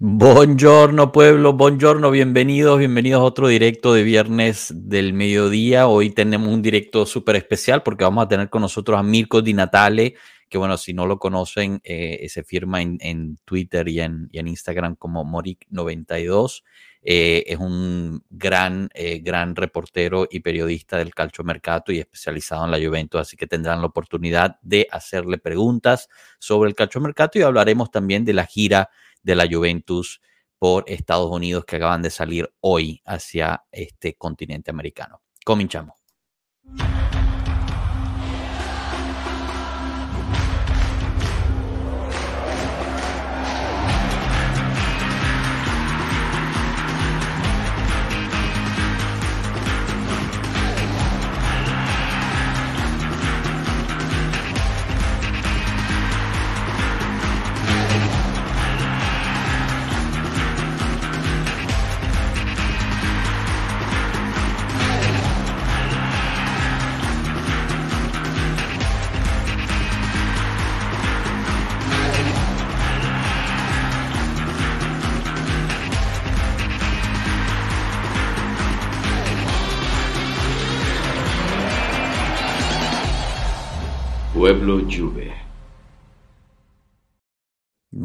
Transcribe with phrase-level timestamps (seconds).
[0.00, 5.88] Buongiorno pueblo, buongiorno, bienvenidos, bienvenidos a otro directo de viernes del mediodía.
[5.88, 9.54] Hoy tenemos un directo súper especial porque vamos a tener con nosotros a Mirko Di
[9.54, 10.14] Natale,
[10.48, 15.24] que bueno, si no lo conocen, eh, se firma en, Twitter y en, Instagram como
[15.24, 16.62] Moric92.
[17.02, 22.70] Eh, es un gran, eh, gran reportero y periodista del calcio mercato y especializado en
[22.70, 26.08] la Juventus, así que tendrán la oportunidad de hacerle preguntas
[26.38, 28.90] sobre el calcio mercato y hablaremos también de la gira
[29.22, 30.20] de la Juventus
[30.58, 35.22] por Estados Unidos que acaban de salir hoy hacia este continente americano.
[35.44, 35.96] Cominchamos.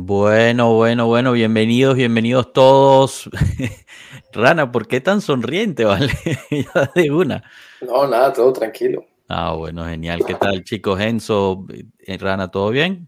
[0.05, 3.29] Bueno, bueno, bueno, bienvenidos, bienvenidos todos.
[4.33, 6.11] Rana, ¿por qué tan sonriente, vale?
[6.51, 7.41] ya de una.
[7.79, 9.05] No, nada, todo tranquilo.
[9.29, 10.19] Ah, bueno, genial.
[10.27, 10.99] ¿Qué tal, chicos?
[10.99, 11.65] Enzo,
[11.99, 13.07] eh, Rana, ¿todo bien?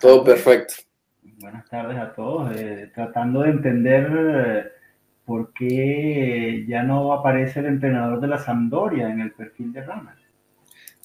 [0.00, 0.74] todo perfecto.
[1.22, 2.56] Buenas tardes a todos.
[2.56, 4.64] Eh, tratando de entender eh,
[5.24, 10.16] por qué ya no aparece el entrenador de la Sampdoria en el perfil de Rana.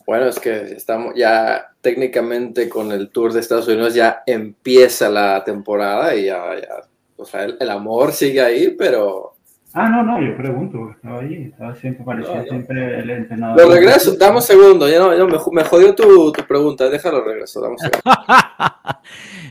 [0.08, 5.44] Bueno, es que estamos ya técnicamente con el Tour de Estados Unidos ya empieza la
[5.44, 9.34] temporada y ya, ya o sea, el, amor sigue ahí, pero...
[9.74, 13.60] Ah, no, no, yo pregunto, estaba ahí, estaba siempre, parecía siempre el entrenador.
[13.60, 17.60] Lo regreso, dame un segundo, ya no, me, me, jodió tu, tu, pregunta, déjalo regreso,
[17.60, 18.02] dame un segundo.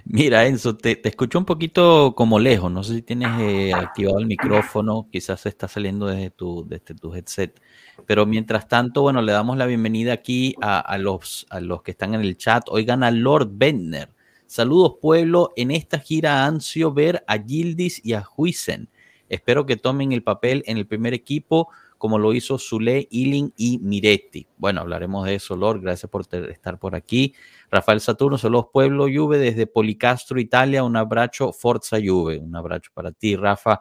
[0.06, 4.20] Mira, Enzo, te, te, escucho un poquito como lejos, no sé si tienes eh, activado
[4.20, 7.60] el micrófono, quizás está saliendo desde tu, desde tu headset.
[8.04, 12.14] Pero mientras tanto, bueno, le damos la bienvenida aquí a, los, a los que están
[12.14, 12.64] en el chat.
[12.68, 14.10] Oigan a Lord Bender.
[14.46, 15.52] Saludos, pueblo.
[15.56, 18.88] En esta gira ansio ver a Gildis y a Huisen.
[19.28, 21.68] Espero que tomen el papel en el primer equipo,
[21.98, 24.46] como lo hizo Zule, Iling y Miretti.
[24.56, 25.80] Bueno, hablaremos de eso, Lord.
[25.80, 27.34] Gracias por estar por aquí.
[27.70, 30.84] Rafael Saturno, saludos, pueblo Juve, desde Policastro, Italia.
[30.84, 32.38] Un abrazo, Forza Juve.
[32.38, 33.80] Un abrazo para ti, Rafa.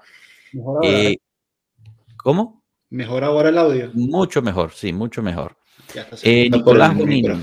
[0.81, 1.17] Eh,
[2.17, 2.64] ¿Cómo?
[2.95, 3.91] ¿Mejor ahora el audio?
[3.93, 5.57] Mucho mejor, sí, mucho mejor.
[6.23, 7.37] Eh, Nicolás Bonino,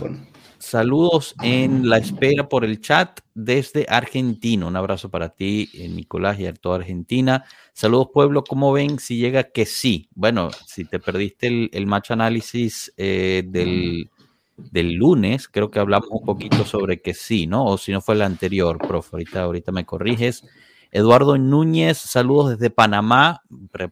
[0.57, 4.67] saludos en la espera por el chat desde Argentina.
[4.67, 7.45] Un abrazo para ti, eh, Nicolás, y a toda Argentina.
[7.75, 8.45] Saludos, pueblo.
[8.45, 10.09] ¿Cómo ven si llega que sí?
[10.15, 14.09] Bueno, si te perdiste el, match análisis eh, del,
[14.57, 17.67] del, lunes, creo que hablamos un poquito sobre que sí, ¿no?
[17.67, 19.11] O si no fue el anterior, profe.
[19.12, 20.45] Ahorita, ahorita me corriges.
[20.93, 23.43] Eduardo Núñez, saludos desde Panamá,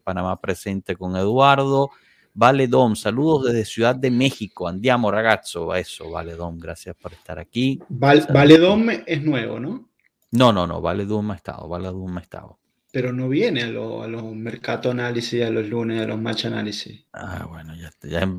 [0.05, 1.91] Panamá presente con Eduardo.
[2.35, 4.69] Vale Dom, saludos desde Ciudad de México.
[4.69, 7.81] Andiamo ragazzo, a eso, Vale Dom, gracias por estar aquí.
[7.89, 9.89] vale Dom es nuevo, ¿no?
[10.31, 12.60] No, no, no, Vale Dom ha estado, Vale Dom ha estado
[12.93, 17.05] pero no viene a, los mercado análisis, a los lunes, a los match análisis.
[17.13, 17.91] Ah, bueno, ya,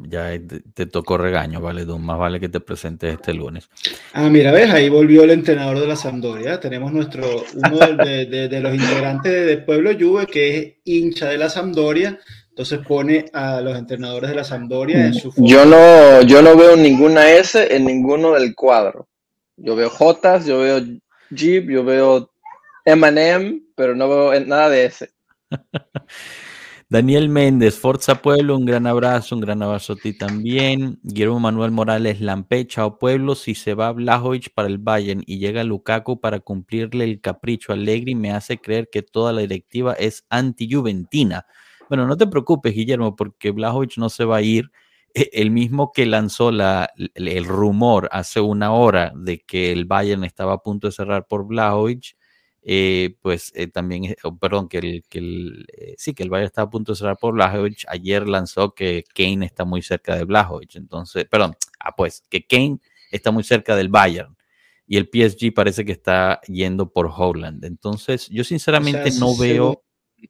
[0.07, 0.39] ya,
[0.73, 3.69] te, tocó regaño, vale, Dum, más vale que te presentes este lunes.
[4.13, 6.59] Ah, mira, ves, ahí volvió el entrenador de la Sampdoria.
[6.59, 12.19] Tenemos nuestro, uno de, los integrantes del Pueblo Juve, que es hincha de la Sampdoria.
[12.49, 16.75] Entonces pone a los entrenadores de la Sampdoria en su Yo no, yo no veo
[16.75, 19.07] ninguna S en ninguno del cuadro.
[19.55, 20.81] Yo veo J, yo veo
[21.29, 22.31] Jeep, yo veo
[22.83, 25.13] M&M, pero no veo nada de ese.
[26.91, 30.99] Daniel Méndez, Forza Pueblo, un gran abrazo, un gran abrazo a ti también.
[31.03, 35.63] Guillermo Manuel Morales Lampe, chao Pueblo, si se va Blajovic para el Bayern y llega
[35.63, 40.25] Lukaku para cumplirle el capricho a Allegri, me hace creer que toda la directiva es
[40.29, 41.45] anti-juventina.
[41.87, 44.69] Bueno, no te preocupes, Guillermo, porque Blajovic no se va a ir.
[45.13, 50.25] E, el mismo que lanzó la, el rumor hace una hora de que el Bayern
[50.25, 52.17] estaba a punto de cerrar por Blajovic,
[52.63, 56.47] eh, pues eh, también, oh, perdón, que el, que el eh, sí, que el Bayern
[56.47, 57.85] está a punto de cerrar por Blajovic.
[57.87, 60.75] Ayer lanzó que Kane está muy cerca de Blajovic.
[60.75, 62.79] Entonces, perdón, ah, pues que Kane
[63.11, 64.35] está muy cerca del Bayern
[64.87, 67.65] y el PSG parece que está yendo por Holland.
[67.65, 69.83] Entonces, yo sinceramente no veo.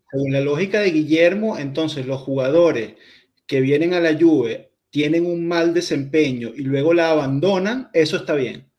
[0.10, 2.94] Según la lógica de Guillermo, entonces los jugadores
[3.46, 8.36] que vienen a la Juve tienen un mal desempeño y luego la abandonan, eso está
[8.36, 8.71] bien.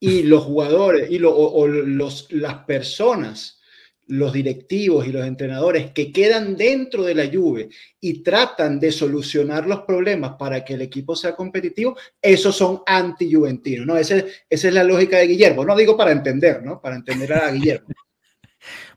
[0.00, 3.60] Y los jugadores y o, los, las personas,
[4.08, 7.70] los directivos y los entrenadores que quedan dentro de la Juve
[8.00, 13.86] y tratan de solucionar los problemas para que el equipo sea competitivo, esos son anti-juventinos,
[13.86, 13.96] ¿no?
[13.96, 16.80] esa es la lógica de Guillermo, no digo para entender, ¿no?
[16.80, 17.88] Para entender a Guillermo.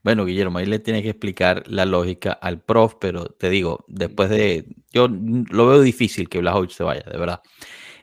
[0.04, 4.30] Bueno, Guillermo, ahí le tienes que explicar la lógica al prof, pero te digo, después
[4.30, 7.42] de, yo lo veo difícil que Blajovic se vaya, de verdad.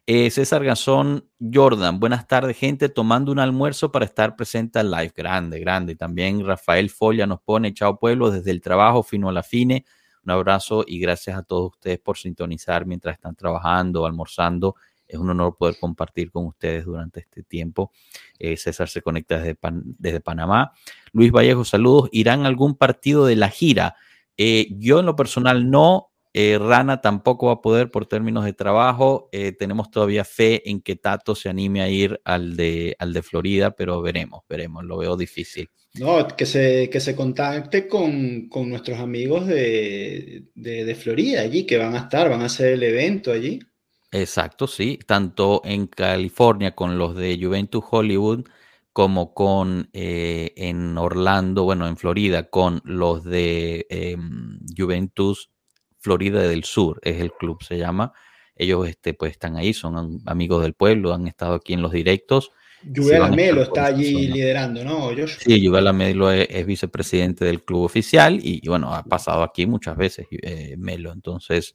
[0.09, 5.13] Eh, César Gazón, Jordan, buenas tardes, gente, tomando un almuerzo para estar presente al live.
[5.17, 5.97] Grande, grande.
[5.97, 9.85] También Rafael Folla nos pone, chao pueblo, desde el trabajo fino a la fine.
[10.25, 14.77] Un abrazo y gracias a todos ustedes por sintonizar mientras están trabajando, almorzando.
[15.09, 17.91] Es un honor poder compartir con ustedes durante este tiempo.
[18.39, 19.59] Eh, César se conecta desde,
[19.99, 20.71] desde, Panamá.
[21.11, 22.11] Luis Vallejo, saludos.
[22.13, 23.97] ¿Irán algún partido de la gira?
[24.37, 28.53] Eh, yo en lo personal no, eh, Rana tampoco va a poder por términos de
[28.53, 29.31] trabajo.
[29.33, 33.23] Eh, tenemos todavía fe en que Tato se anime a ir al de, al de
[33.23, 35.71] Florida, pero veremos, veremos, lo veo difícil.
[35.95, 41.65] No, que se, que se contacte con, con nuestros amigos de, de, de, Florida allí,
[41.65, 43.59] que van a estar, van a hacer el evento allí.
[44.13, 48.45] Exacto, sí, tanto en California con los de Juventus Hollywood
[48.93, 55.51] como con eh, en Orlando, bueno, en Florida con los de em, Juventus
[56.07, 58.13] Florida del Sur, es el club, se llama.
[58.55, 62.53] Ellos este, pues están ahí, son amigos del pueblo, han estado aquí en los directos.
[62.85, 65.11] Yuval Melo está allí liderando, ¿no?
[65.27, 70.29] Sí, Yuval Melo es, vicepresidente del club oficial y, bueno, ha pasado aquí muchas veces
[70.31, 71.75] eh, Melo, entonces...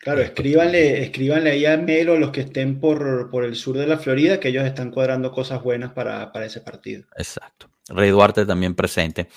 [0.00, 3.98] Claro, escríbanle, escríbanle ahí a Melo los que estén por, por, el sur de la
[3.98, 7.04] Florida, que ellos están cuadrando cosas buenas para, para ese partido.
[7.16, 7.70] Exacto.
[7.88, 9.28] Rey Duarte también presente.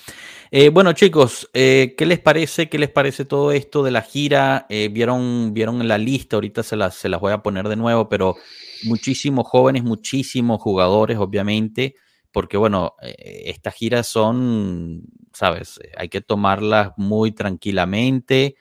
[0.55, 2.69] Eh, bueno, chicos, eh, ¿qué les parece?
[2.69, 4.67] ¿Qué les parece todo esto de la gira?
[4.69, 8.07] Eh, vieron, vieron la lista, ahorita se las, se las voy a poner de nuevo,
[8.07, 8.35] pero
[8.83, 11.95] muchísimos jóvenes, muchísimos jugadores, obviamente,
[12.31, 15.01] porque bueno, estas giras son,
[15.33, 18.55] sabes, hay que tomarlas muy tranquilamente.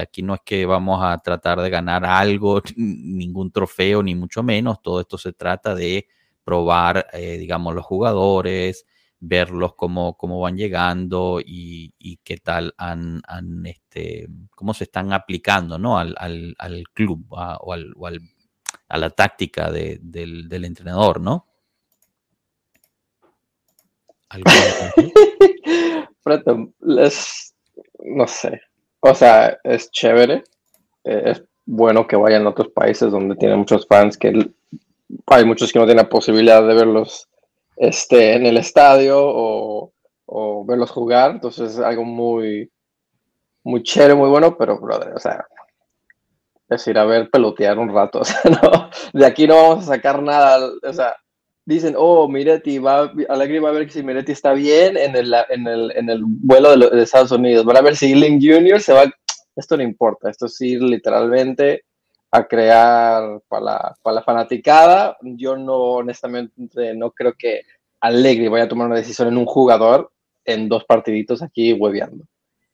[0.00, 4.80] aquí no es que vamos a tratar de ganar algo, ningún trofeo, ni mucho menos.
[4.80, 6.06] Todo esto se trata de
[6.44, 8.86] probar, digamos, los jugadores,
[9.26, 11.92] verlos cómo, cómo van llegando y,
[12.24, 13.22] qué tal han,
[13.66, 15.98] este, cómo se están aplicando ¿no?
[15.98, 16.14] al,
[16.92, 17.94] club o, al,
[18.88, 21.46] a la táctica del, entrenador, ¿no?
[28.04, 28.60] no sé.
[29.00, 30.42] O sea, es chévere.
[31.04, 34.50] Eh, es bueno que vayan a otros países donde tienen muchos fans, que
[35.26, 37.28] hay muchos que no tienen la posibilidad de verlos
[37.76, 39.90] este, en el estadio o,
[40.66, 41.32] verlos jugar.
[41.32, 42.70] Entonces es algo muy,
[43.62, 45.44] muy chévere, muy bueno, pero, brother, o sea,
[46.68, 48.20] es ir a ver pelotear un rato.
[48.22, 50.70] O sea, no, de aquí no vamos a sacar nada.
[50.82, 51.16] O sea,
[51.66, 55.66] dicen, oh, Miretti, va, Alegre va a ver si Miretti está bien en el, en
[55.66, 57.64] el, en el vuelo de, Estados Unidos.
[57.64, 58.80] Van a ver si Link Jr.
[58.80, 59.04] se va.
[59.56, 61.84] Esto no importa, esto es ir literalmente
[62.34, 65.16] a crear para la, para la fanaticada.
[65.22, 67.62] Yo no, honestamente, no creo que
[68.00, 70.10] Alegre vaya a tomar una decisión en un jugador
[70.44, 72.24] en dos partiditos aquí hueveando.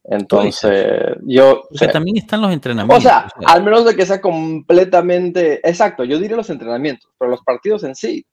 [0.03, 1.69] Entonces, yo...
[1.71, 2.99] O sea, también están los entrenamientos.
[2.99, 5.61] O sea, al menos de que sea completamente...
[5.69, 8.25] Exacto, yo diría los entrenamientos, pero los partidos en sí,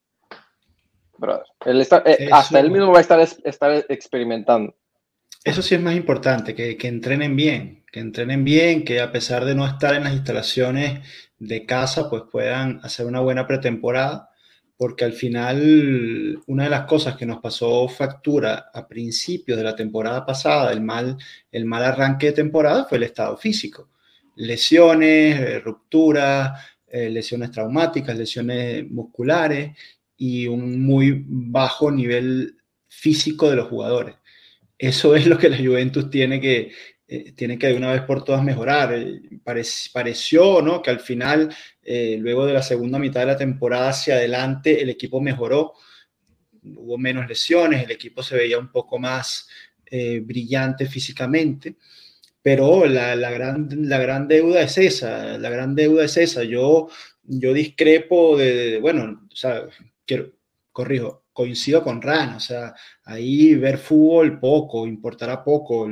[1.18, 4.74] brother, eh, hasta él mismo va a estar, estar experimentando.
[5.44, 9.54] Eso sí es más importante, que, entrenen bien, que entrenen bien, que a pesar de
[9.54, 11.06] no estar en las instalaciones
[11.38, 14.30] de casa, pues puedan hacer una buena pretemporada,
[14.76, 19.76] porque al final una de las cosas que nos pasó factura a principios de la
[19.76, 21.16] temporada pasada, el mal,
[21.50, 23.90] el mal arranque de temporada, fue el estado físico.
[24.36, 29.76] Lesiones, eh, rupturas, eh, lesiones traumáticas, lesiones musculares
[30.16, 32.56] y un muy bajo nivel
[32.88, 34.17] físico de los jugadores.
[34.78, 36.70] Eso es lo que la Juventus tiene que,
[37.08, 38.94] eh, tiene que de una vez por todas mejorar.
[38.94, 39.20] Eh,
[39.92, 40.80] pareció ¿no?
[40.80, 44.90] que al final, eh, luego de la segunda mitad de la temporada hacia adelante, el
[44.90, 45.74] equipo mejoró,
[46.62, 49.48] hubo menos lesiones, el equipo se veía un poco más
[49.90, 51.76] brillante físicamente,
[52.42, 56.44] pero la, la, gran, la gran deuda es esa, la gran deuda es esa.
[56.44, 56.90] Yo,
[57.22, 59.66] yo discrepo de, bueno, o sea,
[60.04, 60.32] quiero,
[60.72, 65.86] corrijo, coincido con Rana, o sea, ahí ver fútbol poco, importará poco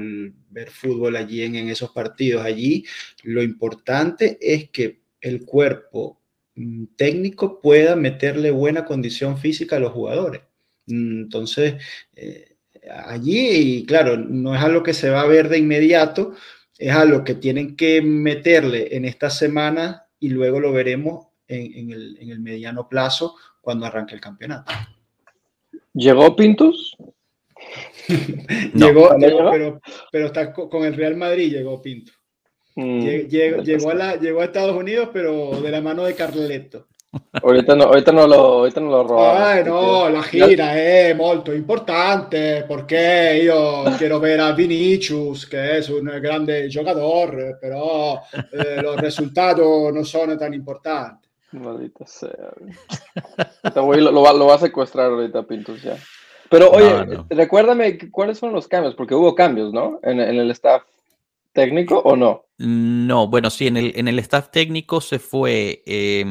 [0.50, 2.44] ver fútbol allí en, esos partidos.
[2.44, 2.84] Allí
[3.22, 6.20] lo importante es que el cuerpo
[6.56, 10.42] mm, técnico pueda meterle buena condición física a los jugadores.
[10.86, 11.74] Mm, entonces,
[12.16, 12.56] eh,
[13.06, 16.34] allí, claro, no es algo que se va a ver de inmediato,
[16.76, 22.18] es algo que tienen que meterle en esta semana y luego lo veremos en, el,
[22.20, 24.72] en el mediano plazo cuando arranque el campeonato.
[25.96, 26.94] ¿Llegó Pintus?
[28.74, 29.08] llegó,
[29.50, 29.80] pero,
[30.12, 32.12] pero está con el Real Madrid, llegó Pinto.
[32.74, 36.88] Mm, llegó, a la, llegó a Estados Unidos, pero de la mano de Carleto.
[37.42, 42.66] Ahorita no, ahorita no lo, ahorita no lo Ay, no, la gira è molto importante
[42.68, 48.20] perché io quiero ver a Vinicius, che è un grande giocatore, però
[48.52, 51.25] eh, los resultados no son tan importantes.
[51.52, 52.30] Maldita sea.
[53.74, 55.96] lo, lo, va, lo, va, a secuestrar ahorita Pintus ya.
[56.50, 59.98] Pero oye, recuérdame cuáles son los cambios, porque hubo cambios, ¿no?
[60.02, 60.82] En, en, el staff
[61.52, 62.44] técnico o no?
[62.58, 65.82] No, bueno, sí, en el, en el staff técnico se fue.
[65.86, 66.24] Eh,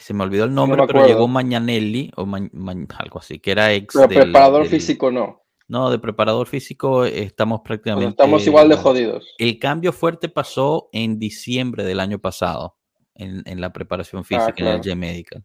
[0.00, 3.94] se me olvidó el nombre, pero llegó Mañanelli o algo así, que era ex.
[3.94, 5.42] Pero preparador físico no.
[5.66, 8.10] No, de preparador físico estamos prácticamente.
[8.10, 9.34] estamos igual de jodidos.
[9.38, 12.76] El cambio fuerte pasó en diciembre del año pasado,
[13.14, 15.44] en, en la preparación ah, física en el G-Medical.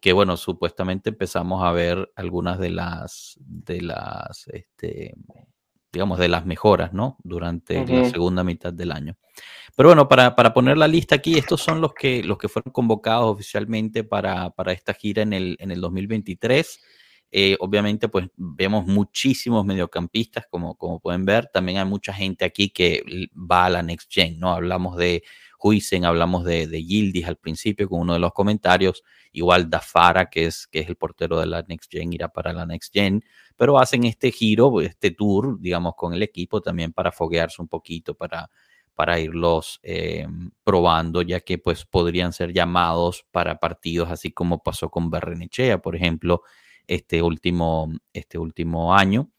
[0.00, 5.14] Que bueno, supuestamente empezamos a ver algunas de las, de las, este,
[5.92, 7.16] digamos, de las mejoras, ¿no?
[7.24, 9.16] Durante la segunda mitad del año.
[9.74, 13.32] Pero bueno, para, poner la lista aquí, estos son los que, los que fueron convocados
[13.32, 16.80] oficialmente para, esta gira en el, en el 2023.
[17.30, 21.48] Eh, obviamente, pues vemos muchísimos mediocampistas, como, como pueden ver.
[21.52, 23.02] También hay mucha gente aquí que
[23.34, 24.52] va a la Next Gen, ¿no?
[24.52, 25.22] Hablamos de
[25.62, 29.02] Huisen, hablamos de, de Yildiz al principio con uno de los comentarios.
[29.32, 32.66] Igual Dafara, que es, que es el portero de la Next Gen, irá para la
[32.66, 33.22] Next Gen.
[33.56, 38.14] Pero hacen este giro, este tour, digamos, con el equipo también para foguearse un poquito,
[38.14, 38.50] para
[38.96, 40.26] para irlos eh,
[40.64, 45.94] probando, ya que pues podrían ser llamados para partidos así como pasó con Berrenechea, por
[45.94, 46.42] ejemplo,
[46.86, 49.30] este último, este último año.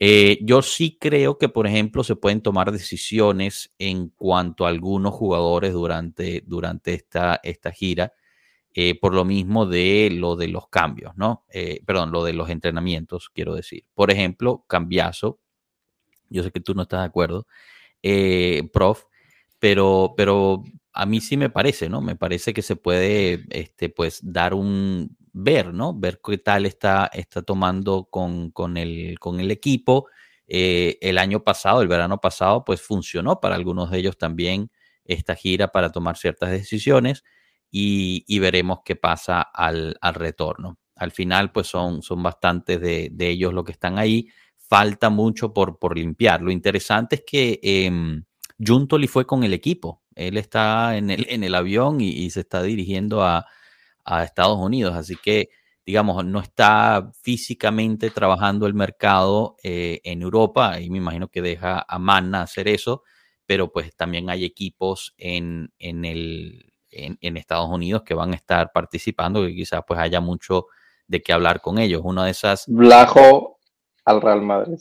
[0.00, 5.14] Eh, yo sí creo que, por ejemplo, se pueden tomar decisiones en cuanto a algunos
[5.14, 8.12] jugadores durante, durante esta, esta gira,
[8.74, 11.44] eh, por lo mismo de lo de los cambios, ¿no?
[11.84, 13.84] perdón, lo de los entrenamientos, quiero decir.
[13.94, 15.40] Por ejemplo, Cambiazo,
[16.30, 17.46] yo sé que tú no estás de acuerdo,
[18.02, 19.04] eh, prof,
[19.58, 20.62] pero, pero
[20.92, 22.00] a mí sí me parece, ¿no?
[22.00, 25.94] Me parece que se puede, este, pues, dar un, ver, ¿no?
[25.94, 30.08] Ver qué tal está, está tomando con, con, el, con el equipo.
[30.46, 34.70] Eh, el año pasado, el verano pasado, pues funcionó para algunos de ellos también
[35.04, 37.24] esta gira para tomar ciertas decisiones
[37.70, 40.78] y, y veremos qué pasa al, al, retorno.
[40.96, 44.28] Al final, pues son, son bastantes de, de ellos los que están ahí
[44.68, 46.42] falta mucho por, por limpiar.
[46.42, 47.90] Lo interesante es que eh,
[48.58, 50.02] Juntoli fue con el equipo.
[50.14, 53.46] Él está en el, en el avión y, se está dirigiendo a,
[54.24, 54.94] Estados Unidos.
[54.94, 55.50] Así que,
[55.84, 60.80] digamos, no está físicamente trabajando el mercado eh, en Europa.
[60.80, 63.02] Y me imagino que deja a Manna hacer eso.
[63.46, 68.72] Pero pues también hay equipos en, en el, en, Estados Unidos que van a estar
[68.72, 70.66] participando, que quizás pues haya mucho
[71.06, 72.02] de qué hablar con ellos.
[72.04, 72.64] Una de esas.
[72.66, 73.58] Blajo
[74.04, 74.78] al Real Madrid.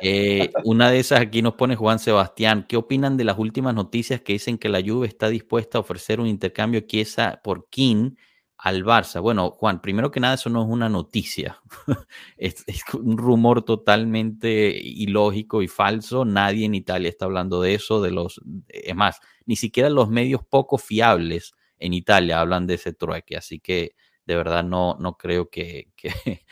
[0.00, 2.66] Eh, una de esas aquí nos pone Juan Sebastián.
[2.68, 6.20] ¿Qué opinan de las últimas noticias que dicen que la Juve está dispuesta a ofrecer
[6.20, 8.12] un intercambio Chiesa por King
[8.58, 9.20] al Barça?
[9.20, 11.60] Bueno, Juan, primero que nada, eso no es una noticia.
[12.36, 16.24] es, un rumor totalmente ilógico y falso.
[16.24, 18.02] Nadie en Italia está hablando de eso.
[18.02, 22.92] De los, es más, ni siquiera los medios poco fiables en Italia hablan de ese
[22.92, 23.36] trueque.
[23.36, 23.94] Así que
[24.26, 26.44] de verdad no, no creo que, que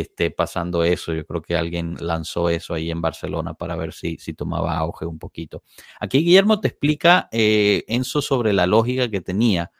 [0.00, 1.12] esté pasando eso.
[1.12, 5.06] Yo creo que alguien lanzó eso ahí en Barcelona para ver si, si tomaba auge
[5.06, 5.62] un poquito.
[6.00, 7.84] Aquí Guillermo te explica, eh,
[8.22, 9.70] sobre la lógica que tenía.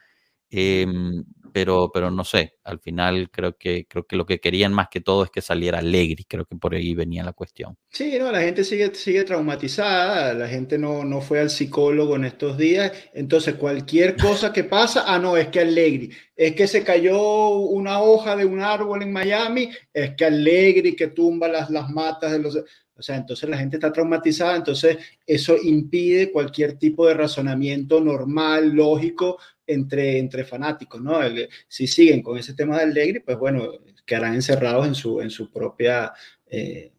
[0.50, 4.88] Em, pero, pero no sé, al final creo que, creo que lo que querían más
[4.90, 7.76] que todo es que saliera Allegri, creo que por ahí venía la cuestión.
[7.90, 12.24] Sí, no, la gente sigue, sigue traumatizada, la gente no, no fue al psicólogo en
[12.24, 16.84] estos días, entonces cualquier cosa que pasa, ah, no, es que Allegri, es que se
[16.84, 21.90] cayó una hoja de un árbol en Miami, es que Allegri que tumba las, las
[21.90, 22.58] matas de los...
[22.98, 28.70] O sea, entonces la gente está traumatizada, entonces eso impide cualquier tipo de razonamiento normal,
[28.70, 31.20] lógico, entre, entre fanáticos, ¿no?
[31.68, 33.70] si siguen con ese tema del Allegri, pues bueno,
[34.04, 36.12] quedarán encerrados en su, en su propia
[36.46, 36.90] eh,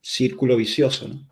[0.00, 1.29] círculo vicioso, ¿no?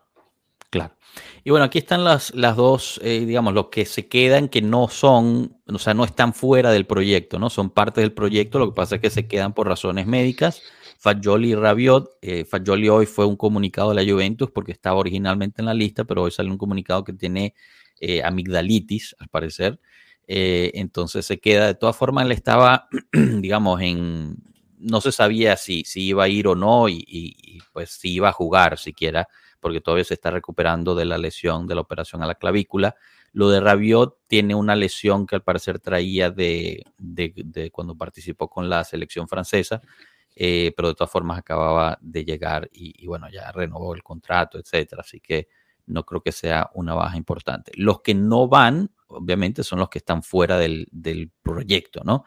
[0.69, 0.95] Claro.
[1.43, 4.87] Y bueno, aquí están las, las dos, eh, digamos, los que se quedan que no
[4.87, 7.49] son, o sea, no están fuera del proyecto, ¿no?
[7.49, 10.61] Son parte del proyecto, lo que pasa es que se quedan por razones médicas.
[10.99, 12.17] Fagioli y Rabiot.
[12.21, 16.03] Eh, Fagioli hoy fue un comunicado de la Juventus porque estaba originalmente en la lista,
[16.03, 17.55] pero hoy sale un comunicado que tiene
[18.01, 19.79] eh, amigdalitis, al parecer.
[20.27, 21.67] Eh, entonces se queda.
[21.67, 24.35] De todas formas, él estaba, digamos, en.
[24.77, 28.33] No se sabía si, si iba a ir o no y, pues si iba a
[28.33, 29.27] jugar siquiera,
[29.59, 32.95] porque todavía se está recuperando de la lesión de la operación a la clavícula.
[33.31, 36.83] Lo de Rabiot tiene una lesión que al parecer traía de,
[37.71, 39.81] cuando participó con la selección francesa,
[40.35, 45.01] eh, pero de todas formas acababa de llegar y, bueno, ya renovó el contrato, etcétera.
[45.01, 45.47] Así que
[45.85, 47.71] no creo que sea una baja importante.
[47.75, 50.87] Los que no van, obviamente, son los que están fuera del,
[51.43, 52.23] proyecto, ¿no?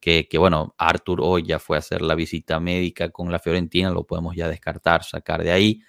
[0.00, 3.90] Que, que, bueno, Arthur hoy ya fue a hacer la visita médica con la Fiorentina,
[3.90, 5.82] lo podemos ya descartar, sacar de ahí.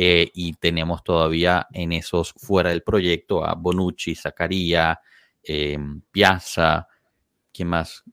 [0.00, 5.00] Eh, y tenemos todavía en esos fuera del proyecto a Bonucci, Zacaría,
[5.42, 5.76] eh,
[6.12, 6.86] Piazza,
[7.52, 8.04] ¿quién más?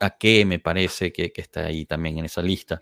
[0.00, 2.80] A qué me parece que, está ahí también en esa lista,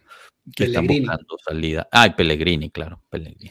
[0.54, 1.88] que están buscando salida.
[1.90, 3.50] Ah, y Pellegrini, claro, Pellegrini.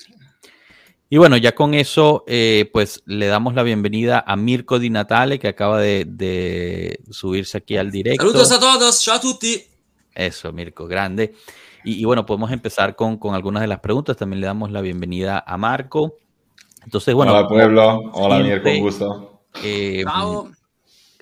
[1.10, 5.38] Y bueno, ya con eso, eh, pues le damos la bienvenida a Mirko Di Natale,
[5.38, 8.26] que acaba de, subirse aquí al directo.
[8.26, 9.62] Saludos a todos, ciao a tutti.
[10.16, 11.36] Eso, Mirko, grande.
[11.84, 14.18] Y, bueno, podemos empezar con, algunas de las preguntas.
[14.18, 16.16] También le damos la bienvenida a Marco.
[16.84, 17.34] Entonces, bueno.
[17.34, 18.12] Hola, pueblo.
[18.14, 19.42] Hola, Mirko, con gusto.
[19.64, 20.04] Eh,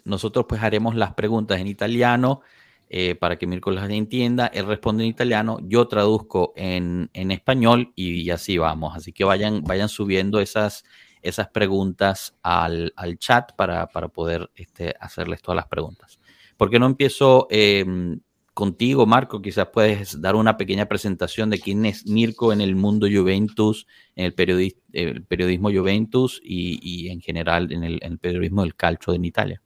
[0.04, 2.42] nosotros pues haremos las preguntas en italiano
[2.90, 4.48] eh, para que Mirko las entienda.
[4.48, 8.96] Él responde en italiano, yo traduzco en, español y, así vamos.
[8.96, 10.86] Así que vayan, vayan subiendo esas,
[11.22, 16.20] esas preguntas al, chat para, poder este, hacerles todas las preguntas.
[16.58, 18.22] ¿Por qué no empiezo em,
[18.56, 23.06] contigo, Marco, quizás puedes dar una pequeña presentación de quién es Mirko en el mundo
[23.12, 23.86] Juventus,
[24.16, 29.62] en el, periodismo Juventus y, en general en el, periodismo del calcio en Italia.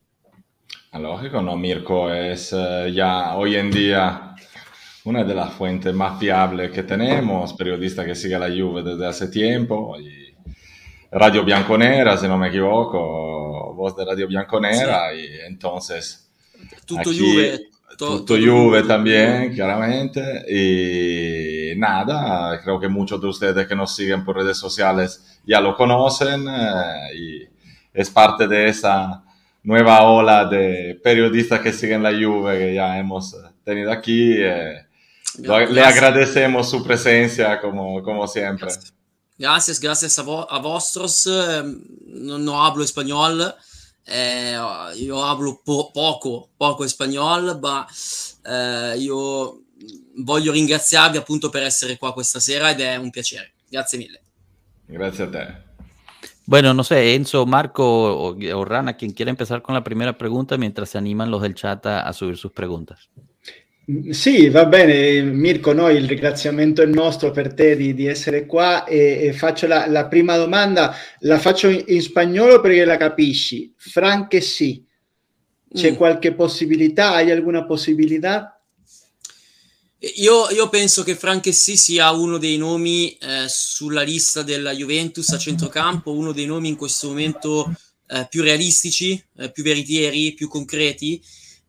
[0.93, 4.35] Lógico, no, Mirko es eh, ya hoy en día
[5.05, 9.27] una de las fuentes más fiables que tenemos, periodista que sigue la Juve desde hace
[9.27, 10.33] tiempo, y
[11.11, 16.25] Radio Bianconera, si no me equivoco, voz de Radio Bianconera, y entonces...
[16.85, 20.45] Tutto Juve Tutto Juve también, claramente.
[20.47, 25.75] Y nada, creo que muchos de ustedes que nos siguen por redes sociales ya lo
[25.75, 27.47] conocen eh, y
[27.93, 29.23] es parte de esa
[29.63, 34.35] nueva ola de periodistas que siguen la Juve que ya hemos tenido aquí.
[34.37, 34.85] Eh,
[35.37, 38.69] le agradecemos su presencia como, como siempre.
[39.37, 41.27] Gracias, gracias a, vo a vosotros.
[41.27, 41.63] Eh,
[42.07, 43.53] no, no hablo español.
[44.09, 44.57] Eh,
[44.95, 47.85] io hablo po- poco, poco spagnolo, ma
[48.43, 49.61] eh, io
[50.17, 53.53] voglio ringraziarvi appunto per essere qua questa sera ed è un piacere.
[53.69, 54.21] Grazie mille.
[54.85, 55.67] Grazie a te.
[56.45, 60.57] Bueno, no sé, Enzo, Marco o, o Rana, quien quiera empezar con la primera pregunta
[60.57, 63.09] mientras se animan los del chat a, a subir sus preguntas.
[64.11, 68.83] Sì, va bene, Mirko, noi il ringraziamento è nostro per te di, di essere qua
[68.83, 73.73] e, e faccio la, la, prima domanda, la faccio in, in, spagnolo perché la capisci.
[73.75, 74.85] Franche sì,
[75.73, 75.95] c'è mm.
[75.95, 77.13] qualche possibilità?
[77.13, 78.61] Hai alguna possibilità?
[80.17, 85.39] Io, io penso che Franchessi sia uno dei nomi eh, sulla lista della Juventus a
[85.39, 87.73] centrocampo, uno dei nomi in questo momento
[88.05, 91.19] eh, più realistici, eh, più veritieri, più concreti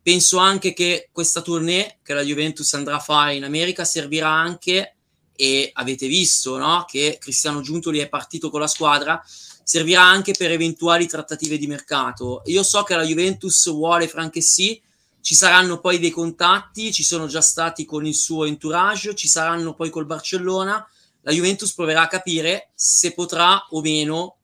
[0.01, 4.95] penso anche che questa tournée che la Juventus andrà a fare in America servirà anche,
[5.35, 9.23] e avete visto no, che Cristiano Giuntoli è partito con la squadra,
[9.63, 12.43] servirà anche per eventuali trattative di mercato.
[12.45, 14.79] Io so che la Juventus vuole Franchessì,
[15.21, 19.73] ci saranno poi dei contatti, ci sono già stati con il suo entourage, ci saranno
[19.73, 20.87] poi col Barcellona.
[21.21, 24.37] La Juventus proverà a capire se potrà o meno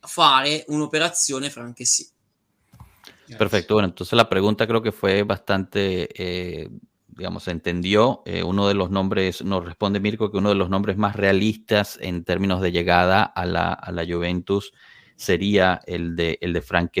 [0.00, 2.13] fare un'operazione Franchessì.
[3.38, 6.68] Perfecto, bueno, entonces la pregunta creo que fue bastante, eh,
[7.08, 8.22] digamos, se entendió.
[8.26, 11.98] Eh, uno de los nombres, nos responde Mirko que uno de los nombres más realistas
[12.00, 14.72] en términos de llegada a la, a la Juventus
[15.16, 16.92] sería el de, el de Frank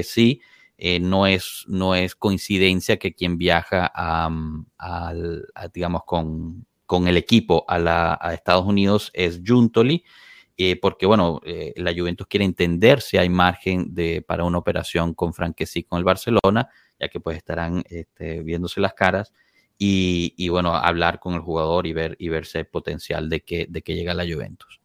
[0.76, 4.28] eh, no, es, no es coincidencia que quien viaja a,
[5.72, 10.04] digamos, con, con, el equipo a, la, a Estados Unidos es Juntoli.
[10.56, 15.12] Eh, porque bueno, eh, la Juventus quiere entender si hay margen de, para una operación
[15.14, 19.32] con Franquesi con el Barcelona, ya que pues estarán este, viéndose las caras
[19.76, 23.66] y, y, bueno, hablar con el jugador y ver y verse el potenziale de che,
[23.68, 24.78] de che llega la Juventus.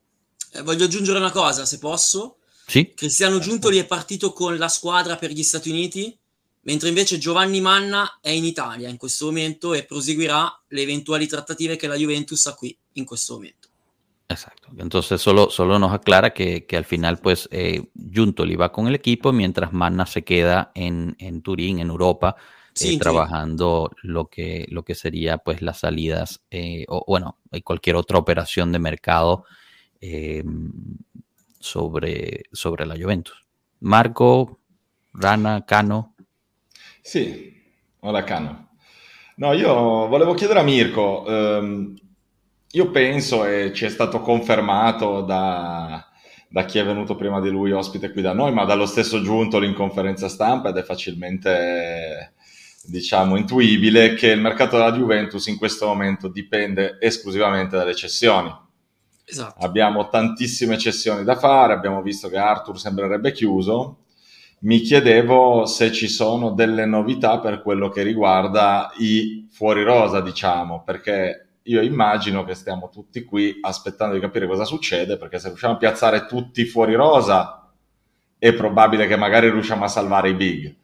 [0.54, 2.38] Eh, voglio aggiungere una cosa, se posso.
[2.66, 2.94] Sì?
[2.96, 6.18] Cristiano Giuntoli è partito con la squadra per gli Stati Uniti,
[6.62, 11.76] mentre invece Giovanni Manna è in Italia in questo momento e proseguirà le eventuali trattative
[11.76, 13.59] che la Juventus ha qui in questo momento.
[14.30, 14.70] Exacto.
[14.78, 18.94] Entonces solo, solo nos aclara que, que al final pues eh, Juntoli va con el
[18.94, 22.36] equipo mientras Manna se queda en, en Turín, en Europa,
[22.80, 28.20] eh, trabajando lo que, lo que sería pues las salidas eh, o bueno, cualquier otra
[28.20, 29.46] operación de mercado
[30.00, 30.44] eh,
[31.60, 33.44] sobre, sobre la Juventus.
[33.80, 34.60] Marco,
[35.14, 36.16] Rana, Cano.
[37.02, 37.64] Sì,
[38.02, 38.70] hola Cano.
[39.38, 41.96] No, io volevo chiedere a Mirko, um,
[42.72, 46.06] io penso, e ci è stato confermato da,
[46.48, 49.68] da chi è venuto prima di lui ospite qui da noi, ma dallo stesso Giuntoli
[49.68, 52.34] in conferenza stampa ed è facilmente
[52.84, 58.52] diciamo intuibile che il mercato della Juventus in questo momento dipende esclusivamente dalle cessioni.
[59.26, 59.64] Esatto.
[59.64, 64.06] Abbiamo tantissime cessioni da fare, abbiamo visto che Arthur sembrerebbe chiuso.
[64.62, 70.84] Mi chiedevo se ci sono delle novità per quello che riguarda i fuori rosa, diciamo,
[70.84, 75.76] perché io immagino che stiamo tutti qui aspettando di capire cosa succede, perché se riusciamo
[75.76, 77.72] a piazzare tutti fuori rosa,
[78.38, 80.76] è probabile che magari riusciamo a salvare i big.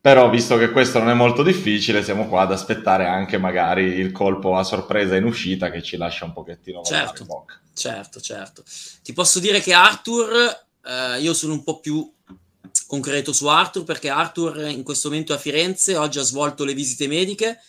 [0.00, 4.10] Però visto che questo non è molto difficile, siamo qua ad aspettare anche magari il
[4.10, 7.60] colpo a sorpresa in uscita che ci lascia un pochettino certo, in bocca.
[7.72, 8.64] Certo, certo.
[9.00, 10.32] Ti posso dire che Arthur,
[10.84, 12.12] eh, io sono un po' più
[12.88, 16.74] concreto su Arthur perché Arthur in questo momento è a Firenze, oggi ha svolto le
[16.74, 17.60] visite mediche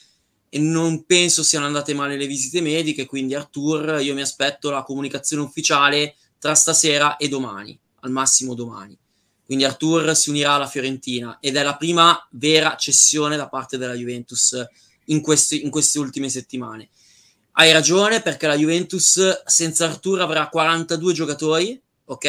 [0.56, 4.84] e non penso siano andate male le visite mediche, quindi Arthur io mi aspetto la
[4.84, 8.96] comunicazione ufficiale tra stasera e domani, al massimo domani.
[9.44, 13.96] Quindi Arthur si unirà alla Fiorentina ed è la prima vera cessione da parte della
[13.96, 14.64] Juventus
[15.06, 16.90] in, questi, in queste ultime settimane.
[17.54, 22.26] Hai ragione perché la Juventus senza Arthur avrà 42 giocatori, ok?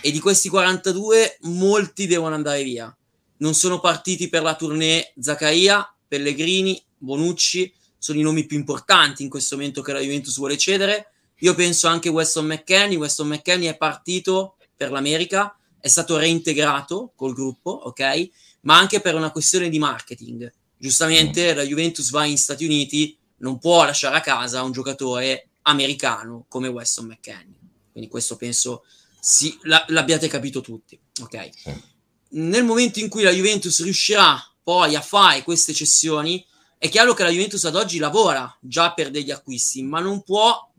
[0.00, 2.92] E di questi 42 molti devono andare via.
[3.36, 9.28] Non sono partiti per la tournée Zaccaria, Pellegrini, Bonucci sono i nomi più importanti in
[9.28, 11.12] questo momento che la Juventus vuole cedere.
[11.38, 12.98] Io penso anche Weston McKennie.
[12.98, 18.28] Weston McKennie è partito per l'America, è stato reintegrato col gruppo, ok?
[18.62, 20.52] Ma anche per una questione di marketing.
[20.76, 21.56] Giustamente mm.
[21.56, 26.68] la Juventus va in Stati Uniti, non può lasciare a casa un giocatore americano come
[26.68, 27.58] Weston McKennie.
[27.92, 28.84] Quindi questo penso
[29.20, 31.50] sì, l'abbiate capito tutti, ok?
[31.54, 31.82] Sì.
[32.30, 36.44] Nel momento in cui la Juventus riuscirà poi a fare queste cessioni,
[36.84, 40.70] è chiaro che la Juventus ad oggi lavora già per degli acquisti, ma non può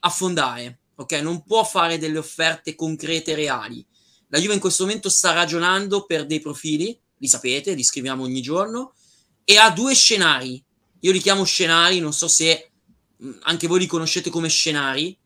[0.00, 1.12] affondare, ok?
[1.22, 3.82] Non può fare delle offerte concrete reali.
[4.26, 8.42] La Juve in questo momento sta ragionando per dei profili, li sapete, li scriviamo ogni
[8.42, 8.92] giorno,
[9.42, 10.62] e ha due scenari.
[11.00, 12.70] Io li chiamo scenari, non so se
[13.24, 15.16] mm, anche voi li conoscete come scenari,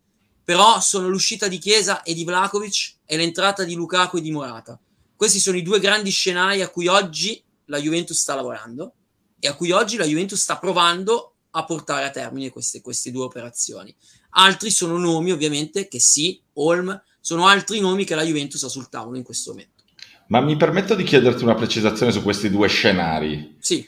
[0.45, 4.79] però sono l'uscita di Chiesa e di Vlakovic e l'entrata di Lukaku e di Morata.
[5.17, 8.95] Questi sono i due grandi scenari a cui oggi la Juventus sta lavorando
[9.45, 13.25] e a cui oggi la Juventus sta provando a portare a termine queste, queste due
[13.25, 13.93] operazioni.
[14.35, 18.89] Altri sono nomi, ovviamente, che sì, Holm, sono altri nomi che la Juventus ha sul
[18.89, 19.83] tavolo in questo momento.
[20.29, 23.57] Ma mi permetto di chiederti una precisazione su questi due scenari.
[23.59, 23.85] Sì.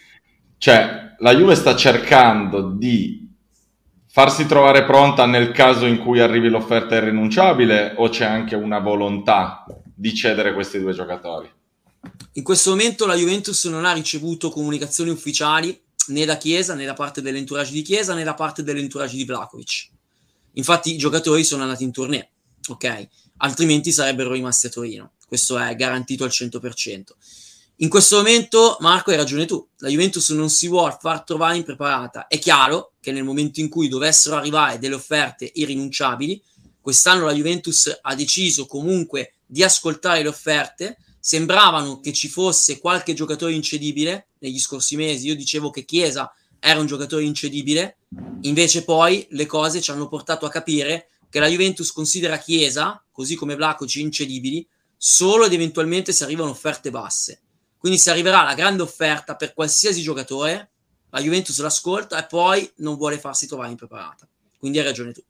[0.58, 3.32] Cioè, la Juve sta cercando di
[4.08, 9.64] farsi trovare pronta nel caso in cui arrivi l'offerta irrinunciabile o c'è anche una volontà
[9.94, 11.48] di cedere questi due giocatori?
[12.32, 16.94] In questo momento la Juventus non ha ricevuto comunicazioni ufficiali né da Chiesa, né da
[16.94, 19.88] parte dell'entourage di Chiesa, né da parte dell'entourage di Vlakovic.
[20.54, 22.30] Infatti i giocatori sono andati in tournée,
[22.68, 23.08] ok?
[23.38, 25.12] Altrimenti sarebbero rimasti a Torino.
[25.26, 27.02] Questo è garantito al 100%.
[27.78, 32.28] In questo momento, Marco, hai ragione tu, la Juventus non si vuole far trovare impreparata.
[32.28, 36.40] È chiaro che nel momento in cui dovessero arrivare delle offerte irrinunciabili,
[36.80, 43.14] quest'anno la Juventus ha deciso comunque di ascoltare le offerte, sembravano che ci fosse qualche
[43.14, 45.28] giocatore incedibile negli scorsi mesi.
[45.28, 47.96] Io dicevo che Chiesa era un giocatore incedibile,
[48.42, 53.36] invece poi le cose ci hanno portato a capire che la Juventus considera Chiesa, così
[53.36, 57.40] come Vlacoci, incedibili, solo ed eventualmente se arrivano offerte basse.
[57.78, 60.72] Quindi se arriverà la grande offerta per qualsiasi giocatore,
[61.08, 64.28] la Juventus l'ascolta e poi non vuole farsi trovare impreparata.
[64.58, 65.24] Quindi hai ragione tu.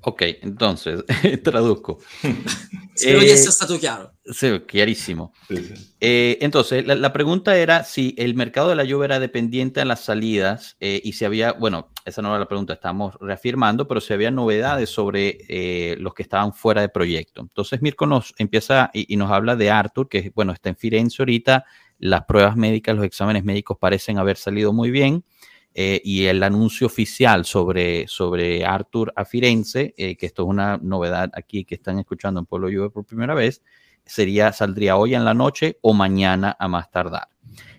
[0.00, 1.04] Ok, entonces
[1.42, 1.98] traduzco.
[2.94, 4.12] Espero eh, de ser estado claro.
[4.24, 5.32] Sí, clarísimo.
[5.48, 5.94] Sí, sí.
[6.00, 9.84] Eh, entonces, la, la, pregunta era si el mercado de la lluvia era dependiente a
[9.84, 14.00] las salidas eh, y si había, bueno, esa no era la pregunta, estamos reafirmando, pero
[14.00, 17.40] si había novedades sobre eh, los que estaban fuera de proyecto.
[17.40, 21.22] Entonces, Mirko nos empieza y, y, nos habla de Arthur, que, bueno, está en Firenze
[21.22, 21.64] ahorita,
[21.98, 25.24] las pruebas médicas, los exámenes médicos parecen haber salido muy bien.
[25.74, 30.76] Eh, y el anuncio oficial sobre, sobre Arthur a Firenze, eh, que esto es una
[30.76, 33.62] novedad aquí que están escuchando en Pueblo Juve por primera vez,
[34.04, 37.28] sería, saldría hoy en la noche o mañana a más tardar.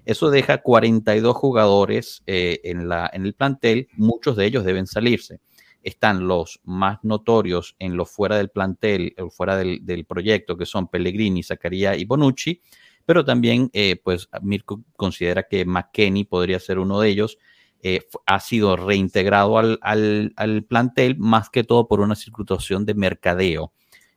[0.05, 5.39] Eso deja 42 jugadores eh, en, la, en el plantel, muchos de ellos deben salirse.
[5.83, 10.87] Están los más notorios en los fuera del plantel, fuera del, del, proyecto, que son
[10.87, 12.61] Pellegrini, Zaccaria y Bonucci,
[13.05, 13.69] pero también,
[14.01, 17.37] pues Mirko considera que McKenny podría ser uno de ellos,
[17.85, 23.73] eh, ha sido reintegrado al, al, plantel más que todo por una situación de mercadeo,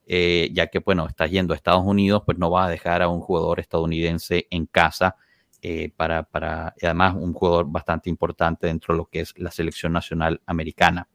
[0.06, 3.08] eh, ya que, bueno, estás yendo a Estados Unidos, pues no vas a dejar a
[3.08, 5.16] un jugador estadounidense en casa
[5.62, 9.92] eh, para, para, además, un jugador bastante importante dentro de lo que es la selección
[9.92, 11.08] nacional americana.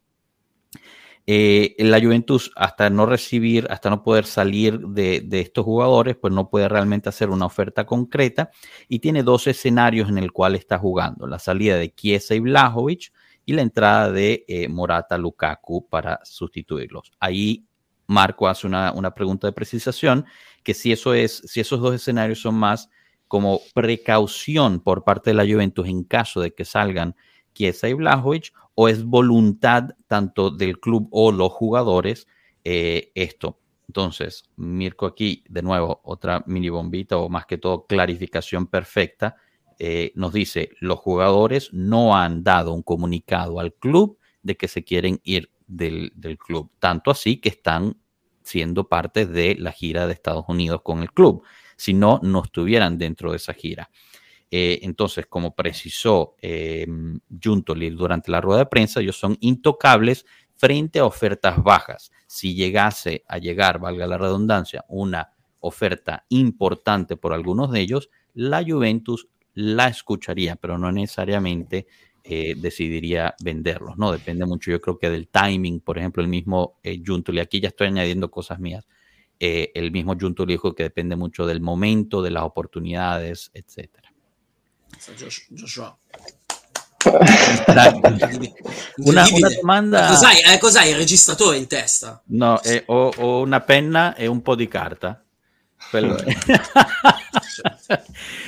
[1.28, 6.50] Eh, la Juventus, hasta no recibir, hasta no poder salir de, estos jugadores, pues no
[6.50, 8.50] puede realmente hacer una oferta concreta
[8.88, 13.12] y tiene dos escenarios en el cual está jugando: la salida de Chiesa y Blajovic
[13.46, 17.12] y la entrada de eh, Morata Lukaku para sustituirlos.
[17.20, 17.66] Ahí
[18.08, 20.26] Marco hace una, una, pregunta de precisación,
[20.64, 22.90] que si eso es, si esos dos escenarios son más
[23.28, 27.16] como precaución por parte de la Juventus en caso de que salgan
[27.54, 32.26] Chiesa y Blajovic o es voluntad tanto del club o los jugadores
[32.64, 33.60] eh, esto.
[33.88, 39.36] Entonces, Mirko aquí, de nuevo, otra mini bombita o más que todo clarificación perfecta.
[39.78, 44.84] Eh, nos dice, los jugadores no han dado un comunicado al club de que se
[44.84, 46.72] quieren ir del, del club.
[46.80, 47.98] Tanto así que están
[48.42, 51.44] siendo parte de la gira de Estados Unidos con el club.
[51.76, 53.92] Si no, no estuvieran dentro de esa gira.
[54.52, 56.86] Eh, entonces, como precisó eh,
[57.30, 62.12] durante la rueda de prensa, ellos son intocables frente a ofertas bajas.
[62.28, 68.64] Si llegase a llegar, valga la redundancia, una oferta importante por algunos de ellos, la
[68.64, 71.88] Juventus la escucharía, pero no necesariamente
[72.24, 74.12] eh, decidiría venderlos, ¿no?
[74.12, 77.70] Depende mucho, yo creo que del timing, por ejemplo, el mismo eh, Juntoli, aquí ya
[77.70, 78.88] estoy añadiendo cosas mías,
[79.40, 84.11] eh, el mismo Juntoli dijo que depende mucho del momento, de las oportunidades, etcétera.
[85.50, 85.98] Joshua.
[88.98, 90.08] una, una, domanda.
[90.08, 92.22] Cos'hai, eh, cos'hai il registratore in testa?
[92.28, 95.24] No, eh, ho, ho, una penna e un po' di carta.
[95.90, 96.16] Quello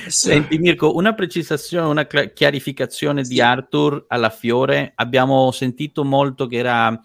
[0.06, 3.32] Senti Mirko, una precisazione, una chiarificazione sì.
[3.34, 4.92] di Arthur alla Fiore.
[4.94, 6.96] Abbiamo sentito molto che era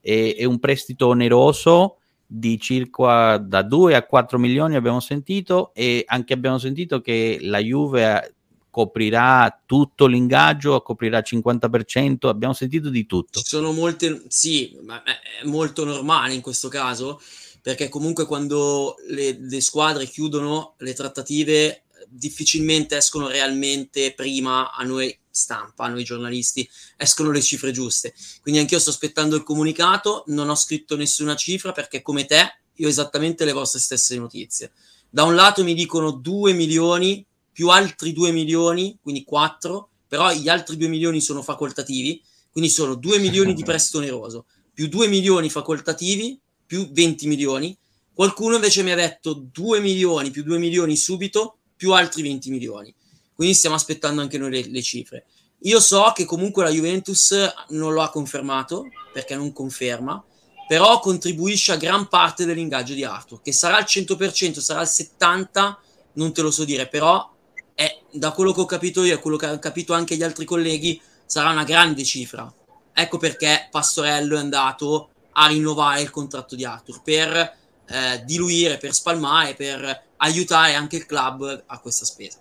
[0.00, 1.96] eh, è un prestito oneroso
[2.30, 7.58] di circa da 2 a 4 milioni abbiamo sentito e anche abbiamo sentito che la
[7.58, 8.36] Juve
[8.70, 13.40] coprirà tutto l'ingaggio, coprirà il 50%, abbiamo sentito di tutto.
[13.40, 17.20] Ci sono molte, sì, ma è molto normale in questo caso,
[17.62, 25.16] perché comunque quando le, le squadre chiudono le trattative difficilmente escono realmente prima a noi
[25.30, 28.14] stampa, a noi giornalisti, escono le cifre giuste.
[28.42, 32.86] Quindi anch'io sto aspettando il comunicato, non ho scritto nessuna cifra perché come te io
[32.86, 34.72] ho esattamente le vostre stesse notizie.
[35.10, 37.24] Da un lato mi dicono 2 milioni
[37.58, 42.94] più altri 2 milioni, quindi 4, però gli altri 2 milioni sono facoltativi, quindi sono
[42.94, 47.76] 2 milioni di prestito oneroso, più 2 milioni facoltativi, più 20 milioni.
[48.14, 52.94] Qualcuno invece mi ha detto 2 milioni più 2 milioni subito, più altri 20 milioni.
[53.34, 55.26] Quindi stiamo aspettando anche noi le, le cifre.
[55.62, 57.34] Io so che comunque la Juventus
[57.70, 60.24] non lo ha confermato, perché non conferma,
[60.68, 65.76] però contribuisce a gran parte dell'ingaggio di Arthur, che sarà al 100%, sarà al 70%,
[66.12, 67.34] non te lo so dire, però
[67.78, 70.44] è, da quello che ho capito io e quello che hanno capito anche gli altri
[70.44, 72.52] colleghi, sarà una grande cifra.
[72.92, 78.92] Ecco perché Pastorello è andato a rinnovare il contratto di Arthur per eh, diluire, per
[78.92, 82.38] spalmare, per aiutare anche il club a questa spesa.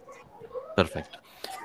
[0.73, 1.19] Perfetto.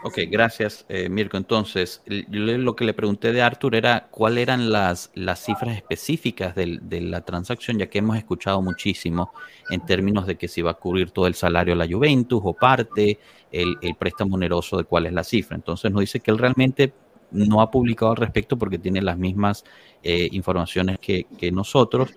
[0.04, 1.36] Ok, gracias, eh, Mirko.
[1.36, 6.80] Entonces, lo que le pregunté de Arthur era cuáles eran las, las cifras específicas de,
[6.82, 9.32] de, la transacción, ya que hemos escuchado muchísimo
[9.70, 12.52] en términos de que si va a cubrir todo el salario a la Juventus o
[12.52, 13.20] parte,
[13.52, 15.54] el, el préstamo oneroso de cuál es la cifra.
[15.54, 16.92] Entonces nos dice que él realmente
[17.30, 19.64] no ha publicado al respecto porque tiene las mismas
[20.02, 22.10] eh, informaciones que nosotros.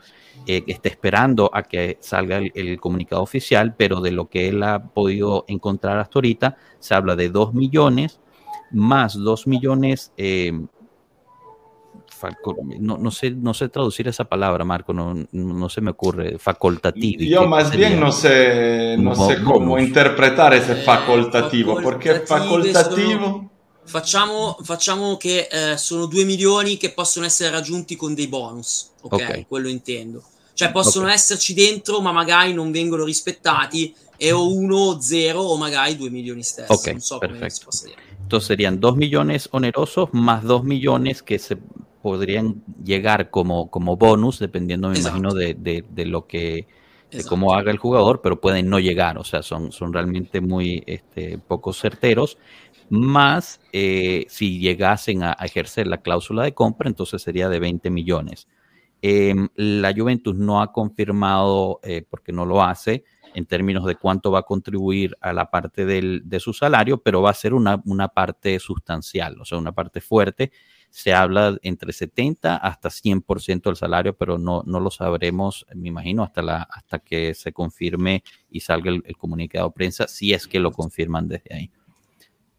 [0.48, 4.62] Eh, está esperando a que salga el, el, comunicado oficial, pero de lo que él
[4.64, 8.20] ha podido encontrar hasta ahorita, se habla de 2 millones
[8.72, 10.12] más 2 millones.
[10.18, 10.52] Eh,
[12.80, 17.24] no, no, sé, no sé traducir esa palabra, Marco, no, no se me ocurre, facultativo.
[17.24, 23.52] Yo más bien no sé, no sé cómo interpretar ese facultativo, porque facultativo...
[23.88, 29.14] Facciamo, facciamo che eh, sono 2 milioni che possono essere raggiunti con dei bonus, ok?
[29.14, 29.46] okay.
[29.48, 30.24] Quello intendo.
[30.56, 31.18] Cioè possono okay.
[31.18, 36.10] esserci dentro, ma magari non vengono rispettati e o uno o zero o magari 2
[36.10, 36.72] milioni stessi.
[36.72, 37.70] Ok, non so perfecto.
[38.22, 41.58] Entonces serían 2 millones onerosos más 2 millones que se
[42.02, 45.18] podrían llegar como, como bonus, dependiendo, me Exacto.
[45.18, 46.68] imagino, de, de, de, lo que,
[47.12, 50.84] de cómo haga el jugador, pero pueden no llegar, o sea, son, son realmente muy
[50.86, 52.38] este, poco certeros
[52.90, 57.90] más eh, si llegasen a, a, ejercer la cláusula de compra, entonces sería de 20
[57.90, 58.48] millones.
[59.08, 63.04] Eh, la Juventus no ha confirmado, eh, porque no lo hace,
[63.36, 67.30] en términos de cuánto va a contribuir a la parte de su salario, pero va
[67.30, 70.52] a ser una, una, parte sustancial, o sea, una parte fuerte.
[70.90, 76.24] Se habla entre 70 hasta 100% del salario, pero no, no lo sabremos, me imagino,
[76.24, 80.60] hasta, la, hasta que se confirme y salga el comunicado de prensa, si es que
[80.60, 81.72] lo confirman desde ahí.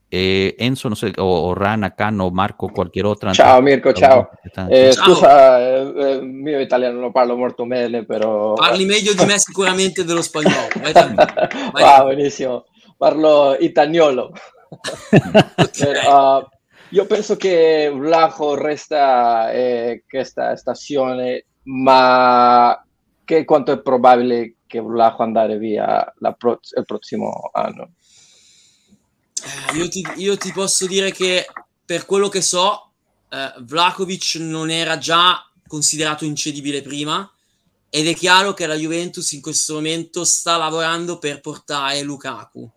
[0.08, 3.32] Eh, Enzo, no sé, o, o Rana, Cano, Marco, qualche otra.
[3.32, 4.30] Ciao Mirko, ciao.
[4.68, 8.52] Eh, scusa, eh, mio italiano non parlo molto bene, però...
[8.54, 10.68] Parli meglio di me sicuramente dello spagnolo.
[10.80, 12.66] Vai Vai ah, benissimo.
[12.96, 14.30] Parlo italiano.
[14.70, 16.46] uh,
[16.90, 22.80] io penso che Vlaho resta eh, questa stazione, ma
[23.24, 27.90] che quanto è probabile che Vlaho andare via pro- il prossimo anno?
[29.42, 31.46] Eh, io ti, io ti, posso dire che
[31.85, 32.92] per quello che so,
[33.29, 37.29] eh, Vlakovic non era già considerato incedibile prima
[37.90, 42.70] ed è chiaro che la Juventus in questo momento sta lavorando per portare Lukaku.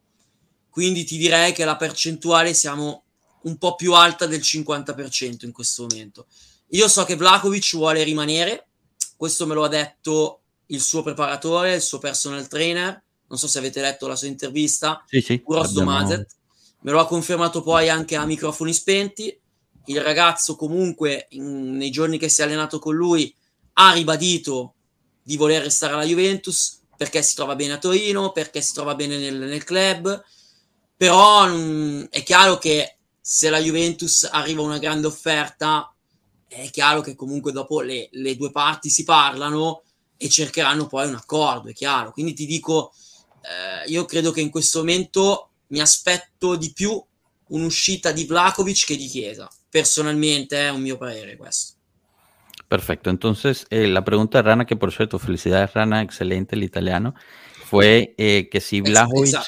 [0.70, 3.04] Quindi ti direi che la percentuale siamo
[3.44, 6.28] un po' più alta del 50% in questo momento.
[6.70, 8.68] Io so che Vlakovic vuole rimanere,
[9.16, 13.02] questo me lo ha detto il suo preparatore, il suo personal trainer.
[13.28, 16.26] Non so se avete letto la sua intervista, sì, sì, Uros abbiamo...
[16.82, 19.38] Me lo ha confermato poi anche a microfoni spenti.
[19.86, 23.34] Il ragazzo comunque in, nei giorni che si è allenato con lui
[23.74, 24.76] ha ribadito
[25.22, 29.18] di voler restare alla Juventus perché si trova bene a Torino, perché si trova bene
[29.18, 30.24] nel, nel club.
[30.98, 35.94] Però mh, è chiaro che se la Juventus arriva una grande offerta,
[36.48, 39.84] è chiaro che comunque dopo le, le due parti si parlano
[40.18, 42.12] e cercheranno poi un accordo, è chiaro.
[42.12, 42.92] Quindi ti dico,
[43.42, 47.02] eh, io credo che in questo momento mi aspetto di più
[47.50, 49.50] un'uscita di Vlakovic che di Chiesa.
[49.70, 51.74] Personalmente è un mio parere questo.
[52.68, 57.16] Perfecto, entonces eh, la pregunta de Rana, que por cierto, felicidades Rana, excelente el italiano,
[57.66, 59.40] fue eh, que si Vlahovic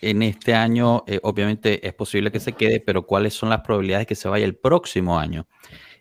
[0.00, 4.02] en este año, eh, obviamente es posible que se quede, pero ¿cuáles son las probabilidades
[4.02, 5.46] de que se vaya el próximo año?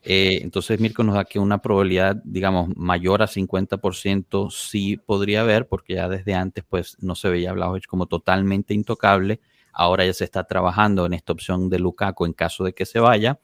[0.04, 5.68] Eh, entonces Mirko nos da que una probabilidad, digamos, mayor a 50% sí podría haber,
[5.68, 9.40] porque ya desde antes pues no se veía a Vlahovic como totalmente intocable
[9.74, 13.00] Ahora ya se está trabajando en esta opción de Lukaku en caso de que se
[13.00, 13.40] vaya,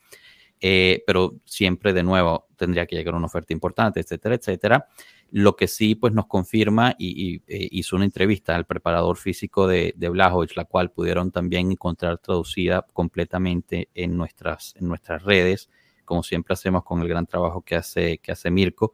[0.60, 4.88] eh, pero siempre de nuevo tendría que llegar una oferta importante, etcétera, etcétera.
[5.32, 9.94] Lo que sí pues nos confirma y, eh, hizo una entrevista al preparador físico de,
[9.98, 15.70] de Blajovic, la cual pudieron también encontrar traducida completamente en nuestras, en nuestras redes,
[16.06, 18.94] como siempre hacemos con el gran trabajo que hace, que hace Mirko.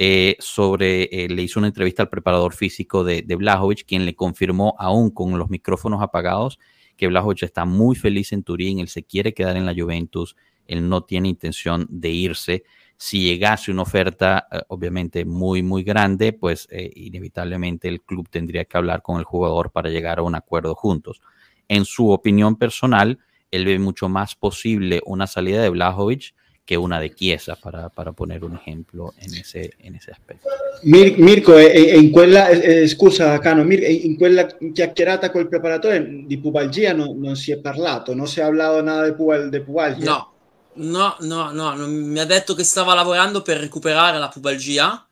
[0.00, 4.76] Eh, sobre, le hizo una entrevista al preparador físico de, de Blajovic, quien le confirmó
[4.78, 6.58] aún con los micrófonos apagados
[6.98, 10.86] que Blajovic está muy feliz en Turín, él se quiere quedar en la Juventus, él
[10.86, 12.64] no tiene intención de irse.
[12.96, 18.64] Si llegase una oferta, eh, obviamente muy, muy grande, pues eh, inevitablemente el club tendría
[18.64, 21.22] que hablar con el jugador para llegar a un acuerdo juntos.
[21.68, 23.20] En su opinión personal,
[23.52, 26.34] él ve mucho más posible una salida de Blajovic
[26.68, 30.46] che una di Chiesa, para, para, poner un esempio in ese, in ese aspetto.
[30.82, 36.92] Mir, Mirko, in quella, eh, scusa Cano, Mir, in quella chiacchierata col preparatore di pubalgia
[36.92, 40.04] no, non si è parlato, non si è parlato nada di, pubal, di pubalgia?
[40.04, 40.32] No,
[40.74, 45.08] no, no, no, non, mi ha detto che stava lavorando per recuperare la pubalgia,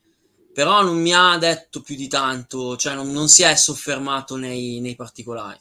[0.53, 4.81] però non mi ha detto più di tanto, cioè non, non si è soffermato nei,
[4.81, 5.59] nei particolari.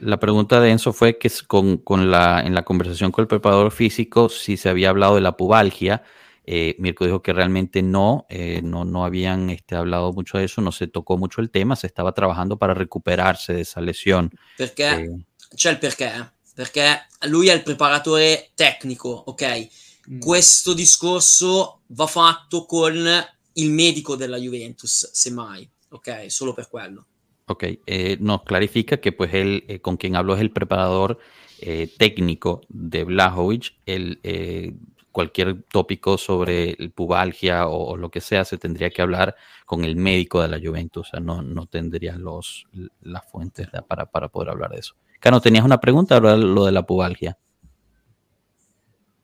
[0.00, 3.70] La pregunta de Enzo fue que con, con, la, en la conversación con el preparador
[3.72, 6.02] físico si se había hablado de la pubalgia.
[6.44, 10.60] Eh, Mirko dijo que realmente no, eh, no, no habían este, hablado mucho de eso,
[10.60, 14.30] no se tocó mucho el tema, se estaba trabajando para recuperarse de esa lesión.
[14.56, 16.10] Perché eh, c'è il perché,
[16.54, 19.68] perché lui è il preparatore tecnico, ok?
[20.10, 20.18] Mm.
[20.18, 23.08] Questo discorso va fatto con
[23.54, 26.26] il medico della Juventus, semmai, ok?
[26.28, 27.06] Solo per quello.
[27.46, 31.18] Ok, eh, nos clarifica que pues él, eh, con quien habló es el preparador
[31.60, 34.74] eh, técnico de Blajovic, el, eh,
[35.12, 39.94] cualquier tópico sobre el pubalgia o, lo que sea se tendría que hablar con el
[39.94, 42.66] médico de la Juventus, o sea, no, no tendría los,
[43.02, 44.94] las fuentes para, para poder hablar de eso.
[45.20, 47.38] Cano, ¿tenías una pregunta o lo de la pubalgia?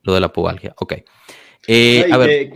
[0.02, 0.94] Lo de la pubalgia, ok.
[1.70, 2.50] Eh, eh,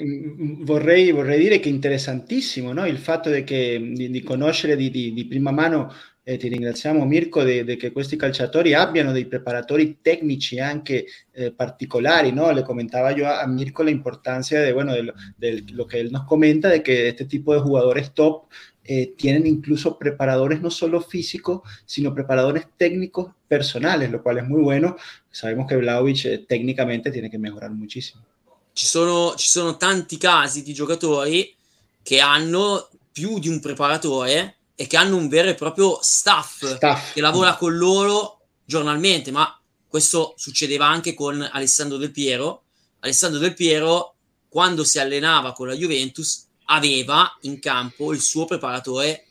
[0.60, 2.86] vorrei, vorrei, dire che è interessantissimo no?
[2.86, 7.44] il fatto che, di, di, conoscere di, di, di, prima mano, e ti ringraziamo Mirko,
[7.44, 12.32] di, che questi calciatori abbiano dei preparatori tecnici anche eh, particolari.
[12.32, 12.50] ¿no?
[12.52, 16.00] Le comentaba yo a, a Mirko la importancia de, bueno, de, lo, de lo que
[16.00, 18.46] él nos comenta, de que este tipo de jugadores top
[18.82, 24.62] eh, tienen incluso preparadores no solo físicos, sino preparadores técnicos personales, lo cual es muy
[24.62, 24.96] bueno.
[25.30, 28.24] Sabemos que Vlaovic eh, técnicamente tiene que mejorar muchísimo.
[28.72, 31.54] Ci sono, ci sono tanti casi di giocatori
[32.02, 37.12] che hanno più di un preparatore e che hanno un vero e proprio staff, staff.
[37.12, 39.56] che lavora con loro giornalmente, ma
[39.86, 42.62] questo succedeva anche con Alessandro Del Piero.
[43.00, 44.14] Alessandro Del Piero,
[44.48, 49.26] quando si allenava con la Juventus, aveva in campo il suo preparatore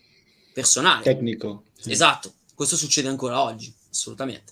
[0.54, 1.04] personale.
[1.04, 1.64] Tecnico.
[1.80, 1.92] Sì.
[1.92, 4.51] Esatto, questo succede ancora oggi, assolutamente.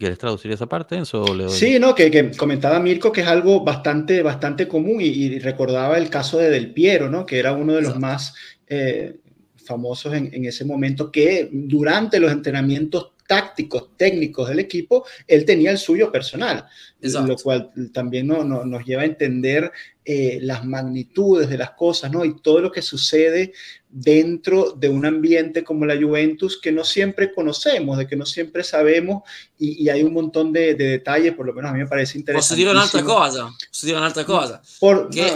[0.00, 1.26] ¿Quieres traducir esa parte, Enzo?
[1.50, 6.38] Sí, no, que, comentaba Mirko que es algo bastante, bastante común y, recordaba el caso
[6.38, 7.26] de Del Piero, ¿no?
[7.26, 8.34] Que era uno de los más
[8.66, 9.18] eh,
[9.62, 15.70] famosos en, en, ese momento, que durante los entrenamientos tácticos, técnicos del equipo, él tenía
[15.70, 16.66] el suyo personal,
[17.00, 19.70] lo cual también no, nos lleva a entender
[20.04, 22.24] eh, las magnitudes de las cosas, ¿no?
[22.24, 23.52] Y todo lo que sucede
[23.88, 28.64] dentro de un ambiente como la Juventus que no siempre conocemos, de que no siempre
[28.64, 29.22] sabemos
[29.56, 32.60] y, hay un montón de, detalles, por lo menos a mí me parece interesante.
[32.60, 33.48] Posso un'altra cosa?
[33.68, 34.60] Posso dire un'altra cosa?
[34.80, 35.30] Por, che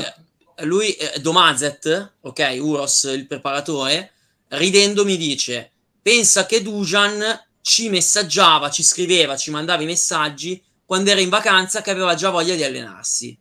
[0.57, 0.65] no.
[0.67, 4.11] lui, eh, Domazet, ok, Uros, il preparatore,
[4.49, 5.71] ridendo mi dice,
[6.03, 7.23] pensa che Dujan
[7.67, 12.29] ci messaggiava, ci scriveva, ci mandava i messaggi quando era in vacanza che aveva già
[12.29, 13.37] voglia di allenarsi.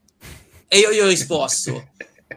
[0.65, 1.89] E io gli ho risposto,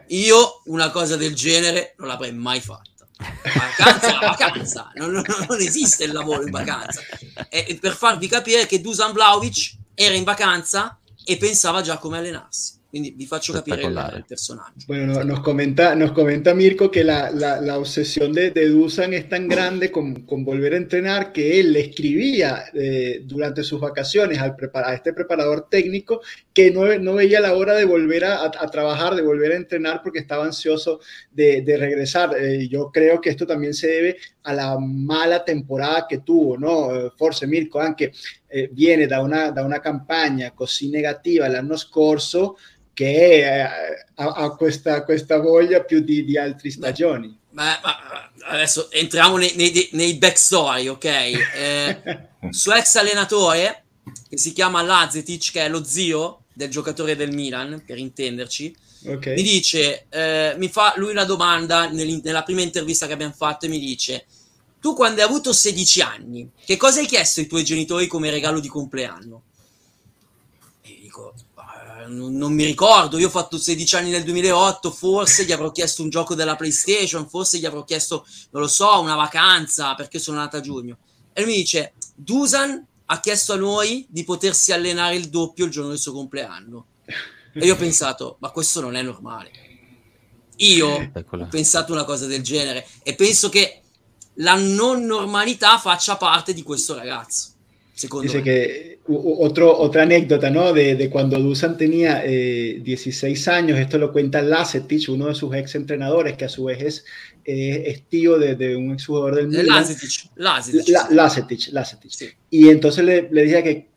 [0.07, 3.07] io una cosa del genere non l'avrei mai fatta.
[3.17, 7.01] Vacanza vacanza, non, non, non, esiste il lavoro in vacanza.
[7.47, 12.76] E per farvi capire che Dusan Vlaovic era in vacanza e pensava già come allenarsi.
[12.97, 14.73] Quindi vi faccio capire el, el personaje.
[14.87, 19.29] Bueno, nos comenta, nos comenta Mirko que la, la, la obsesión de, de, Dusan es
[19.29, 24.39] tan grande con, con, volver a entrenar que él le escribía eh, durante sus vacaciones
[24.39, 26.21] al a este preparador técnico
[26.51, 30.01] que no, no veía la hora de volver a, a, trabajar, de volver a entrenar
[30.01, 32.35] porque estaba ansioso de, de regresar.
[32.35, 37.11] Eh, yo creo que esto también se debe a la mala temporada que tuvo, ¿no?
[37.15, 38.11] Forse Mirko, aunque
[38.49, 42.55] eh, viene da una, da una campagna così negativa l'anno scorso,
[42.97, 43.61] che eh,
[44.15, 47.37] ha, ha questa, questa, voglia più di, di altre stagioni.
[47.51, 51.05] Ma, ma, adesso entriamo nei, nei, nei backstory, ok?
[51.05, 52.01] Eh,
[52.49, 53.83] suo ex allenatore,
[54.27, 58.75] che si chiama Lazetic, che è lo zio del giocatore del Milan, per intenderci,
[59.05, 59.35] okay.
[59.35, 63.69] mi dice, eh, mi fa lui una domanda nella prima intervista che abbiamo fatto e
[63.69, 64.25] mi dice,
[64.81, 68.59] tu quando hai avuto 16 anni, che cosa hai chiesto ai tuoi genitori come regalo
[68.59, 69.43] di compleanno?
[70.81, 71.35] E dico,
[72.07, 76.09] non, mi ricordo, io ho fatto 16 anni nel 2008, forse gli avrò chiesto un
[76.09, 80.57] gioco della PlayStation, forse gli avrò chiesto, non lo so, una vacanza, perché sono nata
[80.57, 80.97] a giugno.
[81.33, 85.71] E lui mi dice, Dusan ha chiesto a noi di potersi allenare il doppio il
[85.71, 86.85] giorno del suo compleanno.
[87.53, 89.51] E io ho pensato, ma questo non è normale.
[90.57, 91.45] Io Eccola.
[91.45, 93.81] ho pensato una cosa del genere e penso che
[94.35, 97.53] la non normalità faccia parte di questo ragazzo.
[98.21, 100.71] Dice que otro, otra anécdota, ¿no?
[100.71, 105.55] De, de cuando Dusan tenía eh, 16 años, esto lo cuenta Lacetic, uno de sus
[105.55, 107.05] ex entrenadores, que a su vez es,
[107.45, 109.65] eh, es tío de, de, un exjugador del Milan.
[109.65, 110.89] Lacetic, Lacetic.
[110.89, 112.11] La, Lacetic, Lacetic.
[112.11, 112.29] Sí.
[112.51, 113.87] Y entonces le, le dije que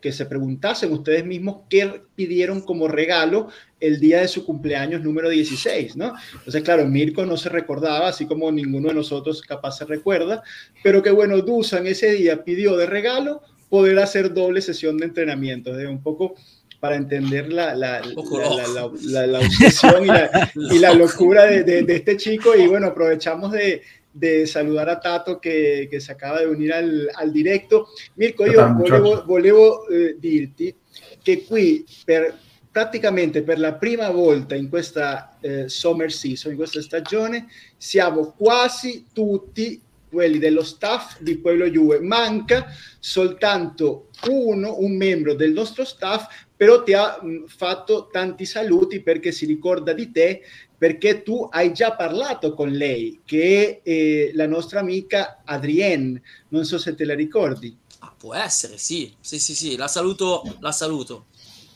[0.00, 3.48] que se preguntasen ustedes mismos qué pidieron como regalo
[3.80, 6.14] el día de su cumpleaños número 16, ¿no?
[6.32, 10.42] Entonces, claro, Mirko no se recordaba, así como ninguno de nosotros capaz se recuerda,
[10.82, 15.72] pero que bueno, Dusan ese día pidió de regalo poder hacer doble sesión de entrenamiento,
[15.74, 16.34] de un poco
[16.80, 22.54] para entender la, la, la, la obsesión y, la, locura de, de, de, este chico.
[22.54, 27.10] Y bueno, aprovechamos de, de saludare a Tato che, che, si acaba di unire al,
[27.12, 27.88] al diretto.
[28.14, 30.74] Mirko, io volevo, volevo eh, dirti
[31.22, 32.36] che qui per,
[32.70, 37.46] praticamente per la prima volta in questa eh, summer season, in questa stagione,
[37.76, 39.80] siamo quasi tutti
[40.10, 42.00] quelli dello staff di Pueblo Juve.
[42.00, 42.66] Manca
[42.98, 49.30] soltanto uno, un membro del nostro staff, però ti ha mh, fatto tanti saluti perché
[49.30, 50.42] si ricorda di te
[50.76, 56.64] perché tu hai già parlato con lei, che è eh, la nostra amica Adrienne, non
[56.64, 57.76] so se te la ricordi.
[58.00, 61.26] Ah, può essere, sí, sí, sí, sí, la saluto, la saluto.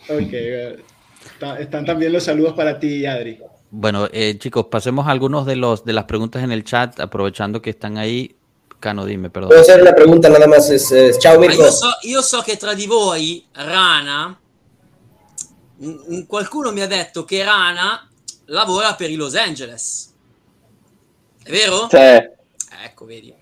[0.08, 0.32] Ok,
[1.58, 3.40] están también los saludos para ti, Adri.
[3.70, 7.62] Bueno, eh, chicos, pasemos a algunos de, los, de las preguntas en el chat, aprovechando
[7.62, 8.36] que están ahí.
[8.78, 9.48] Cano, dime, perdón.
[9.48, 10.68] Puedo hacer la pregunta nada más.
[10.68, 11.62] Es, es, ciao, Mirko.
[11.62, 14.38] Io so, io so che tra di voi, Rana,
[16.26, 18.08] qualcuno mi ha detto che Rana
[18.46, 20.12] lavora per i Los Angeles.
[21.42, 21.88] È vero?
[21.88, 21.96] Sì.
[22.84, 23.34] Ecco, vedi.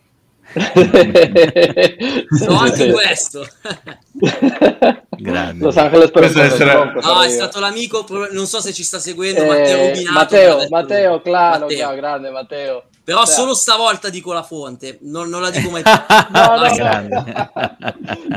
[2.37, 3.47] so anche questo.
[5.11, 5.65] Grande.
[5.65, 6.93] Los Angeles per essere...
[7.01, 10.13] No, è stato l'amico, non so se ci sta seguendo, eh, Matteo Rubinato.
[10.13, 11.79] Matteo, Matteo, claro, Matteo.
[11.79, 12.85] Claro, grande Matteo.
[13.05, 13.35] Però cioè.
[13.35, 15.93] solo stavolta dico la fonte, non, non la dico mai più.
[16.31, 16.69] no, no,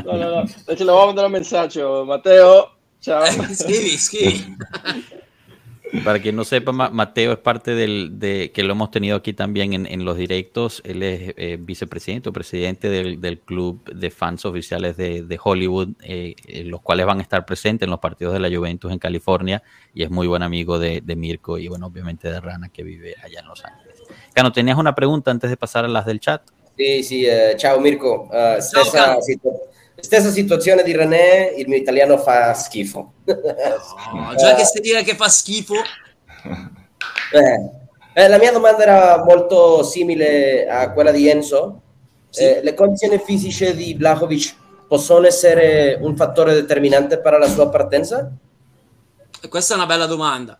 [0.02, 2.73] no, no, no, Ce lo mandare un messaggio, Matteo.
[3.54, 4.56] Scrivi.
[6.02, 9.74] Para quien no sepa, Mateo es parte del, de, que lo hemos tenido aquí también
[9.74, 10.82] en, en los directos.
[10.84, 15.90] Él es eh, vicepresidente o presidente del, del, club de fans oficiales de, de Hollywood,
[16.02, 16.34] eh,
[16.64, 20.02] los cuales van a estar presentes en los partidos de la Juventus en California y
[20.02, 23.40] es muy buen amigo de, de Mirko y, bueno, obviamente de Rana que vive allá
[23.40, 24.02] en Los Ángeles.
[24.32, 26.42] Cano, ¿tenías una pregunta antes de pasar a las del chat?
[26.76, 28.28] Sí, sí, uh, ciao Mirko.
[28.32, 29.48] Uh, situ
[30.04, 33.12] stessa situazione di René, il mio italiano fa schifo.
[33.24, 35.74] No, già che stai dire che fa schifo,
[37.34, 37.70] Eh,
[38.12, 41.80] eh, la mia domanda era molto simile a quella di Enzo.
[42.30, 42.42] Sì.
[42.42, 44.54] Eh, le condizioni fisiche di Vlahovic
[44.86, 48.30] possono essere un fattore determinante per la sua partenza?
[49.48, 50.56] questa è una bella domanda.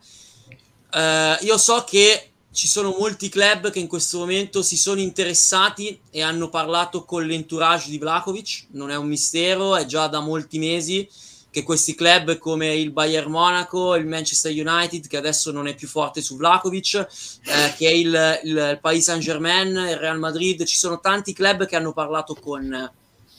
[0.92, 5.98] Eh, io so che ci sono molti club che in questo momento si sono interessati
[6.10, 10.58] e hanno parlato con l'entourage di Vlahovic, non è un mistero, è già da molti
[10.58, 11.08] mesi
[11.50, 15.88] che questi club come il Bayern Monaco, il Manchester United, che adesso non è più
[15.88, 20.64] forte su Vlahovic, eh, che è il, il, il Paris Saint Germain, il Real Madrid,
[20.64, 22.92] ci sono tanti club che hanno parlato con,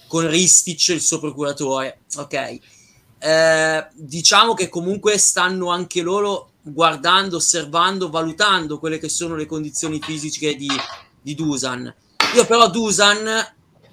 [0.08, 2.60] con Ristic, il suo procuratore, ok?
[3.20, 10.00] Eh, diciamo che comunque stanno anche loro guardando, osservando, valutando quelle che sono le condizioni
[10.02, 10.70] fisiche di,
[11.22, 11.94] di Dusan.
[12.34, 13.28] Io però Dusan,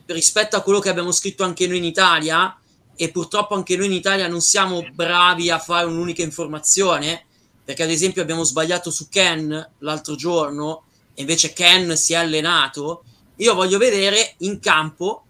[0.07, 2.57] rispetto a quello che abbiamo scritto anche noi in Italia,
[2.95, 7.25] e purtroppo anche noi in Italia non siamo bravi a fare un'unica informazione,
[7.65, 13.05] perché ad esempio abbiamo sbagliato su Ken l'altro giorno, e invece Ken si è allenato,
[13.37, 15.25] io voglio vedere in campo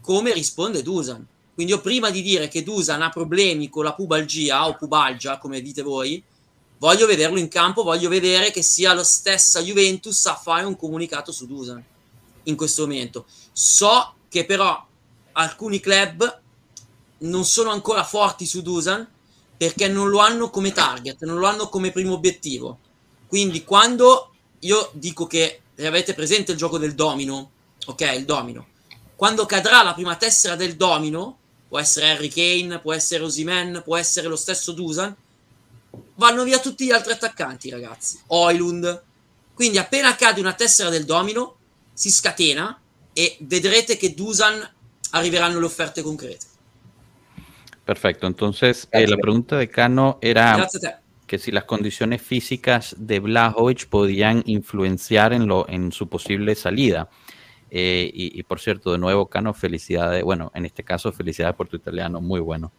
[0.00, 1.26] come risponde Dusan.
[1.54, 5.60] Quindi io prima di dire che Dusan ha problemi con la pubalgia o pubalgia, come
[5.60, 6.22] dite voi,
[6.78, 11.32] voglio vederlo in campo, voglio vedere che sia la stessa Juventus a fare un comunicato
[11.32, 11.84] su Dusan
[12.44, 13.26] in questo momento.
[13.52, 14.86] So che però
[15.32, 16.40] alcuni club
[17.18, 19.06] non sono ancora forti su Dusan
[19.56, 22.78] perché non lo hanno come target, non lo hanno come primo obiettivo.
[23.26, 27.50] Quindi quando io dico che avete presente il gioco del domino,
[27.86, 28.66] ok, il domino,
[29.16, 33.96] quando cadrà la prima tessera del domino, può essere Harry Kane, può essere Osimen, può
[33.96, 35.14] essere lo stesso Dusan,
[36.16, 38.20] vanno via tutti gli altri attaccanti, ragazzi.
[38.28, 39.02] Oilund.
[39.54, 41.56] Quindi appena cade una tessera del domino,
[41.92, 42.80] si scatena
[43.12, 44.74] e vedrete che Dusan
[45.10, 46.46] arriveranno le offerte concrete.
[47.84, 48.26] Perfecto.
[48.26, 50.96] Entonces, eh, la pregunta de Cano era Grazie a te.
[51.26, 57.08] que si las condiciones físicas de Blajovic podían influenciar en, lo, en su posible salida.
[57.70, 60.22] Eh, y, y, por cierto, de nuevo, Cano, felicidades.
[60.22, 62.72] Bueno, en este caso, felicidades por tu italiano, muy bueno.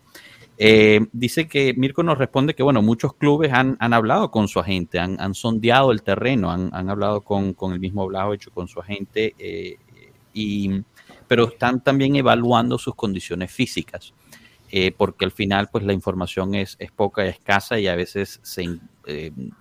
[0.61, 4.59] Eh, dice que Mirko nos responde que, bueno, muchos clubes han, han hablado con su
[4.59, 8.67] agente, han, han sondeado el terreno, han, han hablado con, con, el mismo Blajovic, con
[8.67, 9.77] su agente, eh,
[10.33, 10.81] y,
[11.29, 14.13] pero están también evaluando sus condiciones físicas.
[14.71, 18.39] Eh, porque al final pues la información es, es poca y escasa y a veces
[18.43, 18.77] se,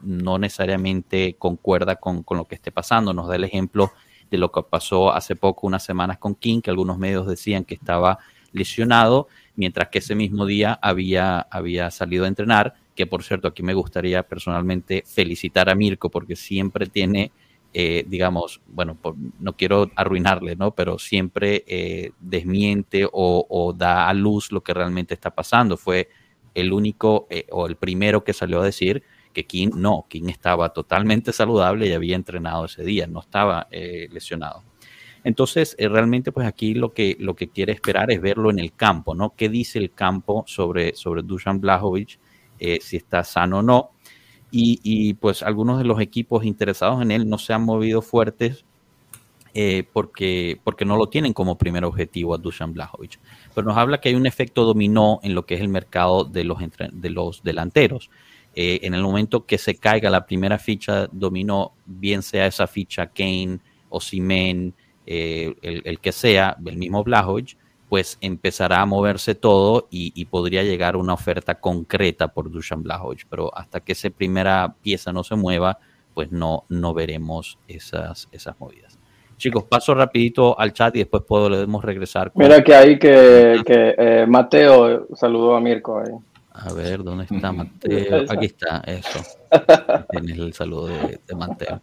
[0.02, 3.14] no necesariamente concuerda con, con, lo que esté pasando.
[3.14, 3.92] Nos da el ejemplo
[4.30, 7.74] de lo que pasó hace poco, unas semanas con King, que algunos medios decían que
[7.74, 8.18] estaba
[8.52, 9.28] lesionado,
[9.58, 13.74] mientras que ese mismo día había, había salido a entrenar, que por cierto aquí me
[13.74, 17.32] gustaría personalmente felicitar a Mirko porque siempre tiene
[17.74, 20.74] eh, digamos, bueno, por, no quiero arruinarle, ¿no?
[20.74, 25.76] Pero siempre eh, desmiente o, da a luz lo que realmente está pasando.
[25.76, 26.08] Fue
[26.54, 29.02] el único eh, o el primero que salió a decir
[29.32, 34.08] que King no, King estaba totalmente saludable y había entrenado ese día, no estaba eh,
[34.10, 34.64] lesionado.
[35.24, 39.14] Entonces, realmente, pues aquí lo que, lo que quiere esperar es verlo en el campo,
[39.14, 39.34] ¿no?
[39.36, 42.18] ¿Qué dice el campo sobre, sobre Dusan Blajovic,
[42.80, 43.90] si está sano o no?
[44.50, 48.64] Y, pues algunos de los equipos interesados en él no se han movido fuertes
[49.52, 53.18] eh, porque, porque no lo tienen como primer objetivo a Dusan Blajovic.
[53.54, 56.44] Pero nos habla que hay un efecto dominó en lo que es el mercado de
[56.44, 56.58] los,
[56.92, 58.10] de los delanteros.
[58.54, 63.08] Eh, en el momento que se caiga la primera ficha dominó, bien sea esa ficha
[63.08, 63.58] Kane
[63.90, 64.74] o Simen,
[65.10, 67.56] eh, el, el, que sea, el mismo Blajovic,
[67.88, 73.26] pues empezará a moverse todo y, y, podría llegar una oferta concreta por Dusan Blajovic,
[73.30, 75.78] pero hasta que esa primera pieza no se mueva,
[76.12, 78.98] pues no, no veremos esas, esas movidas.
[79.38, 82.30] Chicos, paso rapidito al chat y después podemos regresar.
[82.30, 82.42] Con...
[82.42, 86.00] Mira que ahí que, que eh, Mateo saludó a Mirko.
[86.00, 86.12] Ahí.
[86.52, 88.26] A ver, ¿dónde está Mateo?
[88.28, 89.20] Aquí está, eso.
[90.10, 91.80] Tienes el saludo de, de Mateo.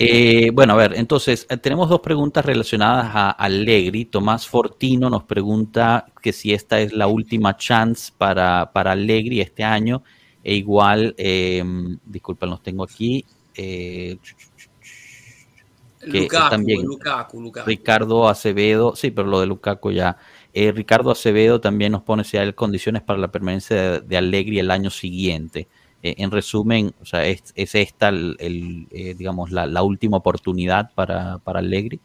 [0.00, 4.04] Eh, bueno, a ver, entonces eh, tenemos dos preguntas relacionadas a Allegri.
[4.04, 9.64] Tomás Fortino nos pregunta que si esta es la última chance para, para Allegri este
[9.64, 10.04] año.
[10.44, 11.64] E igual, eh,
[12.06, 13.24] disculpa, los tengo aquí.
[13.56, 14.18] Eh,
[16.00, 17.68] que Lukaku, también Lukaku, Lukaku.
[17.68, 20.16] Ricardo Acevedo, sí, pero lo de Lukaku ya.
[20.54, 24.60] Eh, Ricardo Acevedo también nos pone si hay condiciones para la permanencia de, de Allegri
[24.60, 25.66] el año siguiente.
[26.00, 30.18] Eh, en resumen, o sea, es, es esta, el, el eh, digamos, la, la, última
[30.18, 31.98] oportunità para, para Allegri?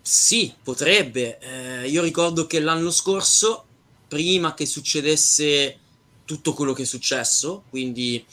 [0.00, 1.38] Sì, potrebbe.
[1.40, 3.64] Eh, io ricordo che l'anno scorso,
[4.08, 5.78] prima che succedesse
[6.24, 8.24] tutto quello che è successo, quindi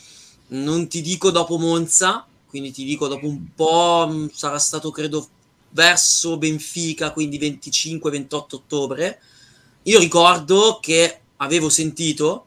[0.48, 5.28] non ti dico dopo Monza, quindi ti dico dopo un po', sarà stato credo
[5.72, 9.20] verso Benfica, quindi 25-28 ottobre,
[9.84, 12.45] io ricordo che avevo sentito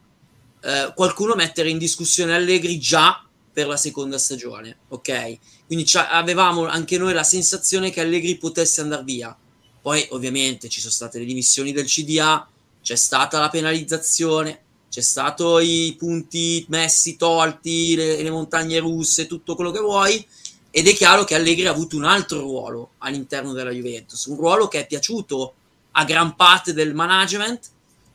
[0.60, 5.38] eh, qualcuno mettere in discussione Allegri già per la seconda stagione, ok?
[5.66, 9.36] Quindi avevamo anche noi la sensazione che Allegri potesse andare via.
[9.80, 12.48] Poi ovviamente ci sono state le dimissioni del CDA,
[12.82, 19.54] c'è stata la penalizzazione, c'è stato i punti messi, tolti, le, le montagne russe, tutto
[19.54, 20.24] quello che vuoi,
[20.70, 24.68] ed è chiaro che Allegri ha avuto un altro ruolo all'interno della Juventus, un ruolo
[24.68, 25.54] che è piaciuto
[25.92, 27.70] a gran parte del management,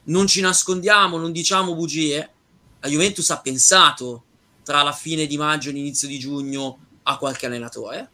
[0.06, 2.33] non ci nascondiamo, non diciamo bugie,
[2.84, 4.24] la Juventus ha pensato
[4.64, 8.10] tra la fine di maggio e l'inizio di giugno a qualche allenatore,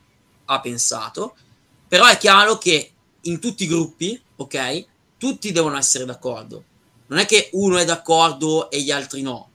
[0.45, 1.36] ha pensato,
[1.88, 2.91] però è chiaro che
[3.22, 4.86] in tutti i gruppi, ok,
[5.17, 6.63] tutti devono essere d'accordo.
[7.07, 9.49] Non è che uno è d'accordo e gli altri no.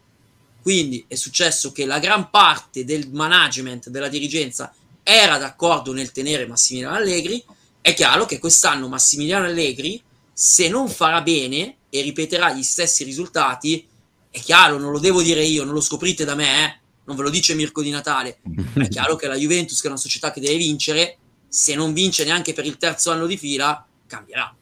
[0.60, 6.46] Quindi è successo che la gran parte del management, della dirigenza, era d'accordo nel tenere
[6.46, 7.44] Massimiliano Allegri.
[7.80, 10.02] È chiaro che quest'anno Massimiliano Allegri,
[10.32, 13.86] se non farà bene e ripeterà gli stessi risultati,
[14.34, 16.78] è chiaro, non lo devo dire io, non lo scoprite da me, eh?
[17.04, 18.40] non ve lo dice Mirko Di Natale.
[18.74, 22.24] È chiaro che la Juventus, che è una società che deve vincere, se non vince
[22.24, 24.52] neanche per il terzo anno di fila, cambierà.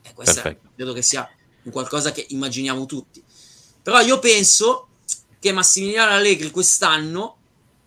[0.00, 1.28] E questo è, credo che sia
[1.64, 3.22] un qualcosa che immaginiamo tutti.
[3.82, 4.88] Però io penso
[5.38, 7.36] che Massimiliano Allegri quest'anno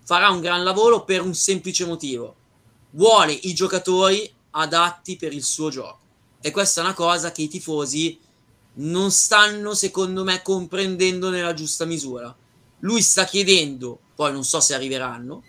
[0.04, 2.36] farà un gran lavoro per un semplice motivo.
[2.92, 6.00] Vuole i giocatori adatti per il suo gioco.
[6.40, 8.20] E questa è una cosa che i tifosi
[8.80, 12.36] non stanno, secondo me, comprendendo nella giusta misura
[12.80, 15.44] lui sta chiedendo, poi non so se arriveranno,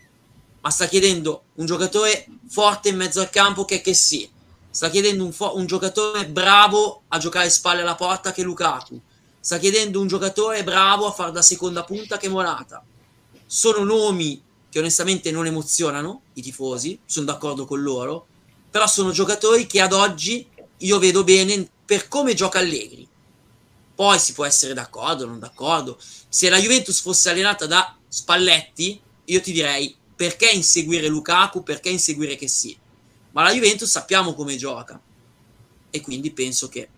[0.60, 4.28] ma sta chiedendo un giocatore forte in mezzo al campo che, che sì,
[4.70, 9.00] sta chiedendo un, fo- un giocatore bravo a giocare spalle alla porta che Lukaku,
[9.38, 12.84] sta chiedendo un giocatore bravo a fare da seconda punta che Morata.
[13.46, 18.26] Sono nomi che onestamente non emozionano i tifosi, sono d'accordo con loro,
[18.70, 20.46] però sono giocatori che ad oggi
[20.78, 23.08] io vedo bene per come gioca Allegri.
[24.00, 25.98] Poi si può essere d'accordo o non d'accordo.
[26.26, 32.34] Se la Juventus fosse allenata da Spalletti, io ti direi perché inseguire Lukaku, perché inseguire
[32.34, 32.74] che sì.
[33.32, 34.98] Ma la Juventus sappiamo come gioca.
[35.90, 36.88] E quindi penso che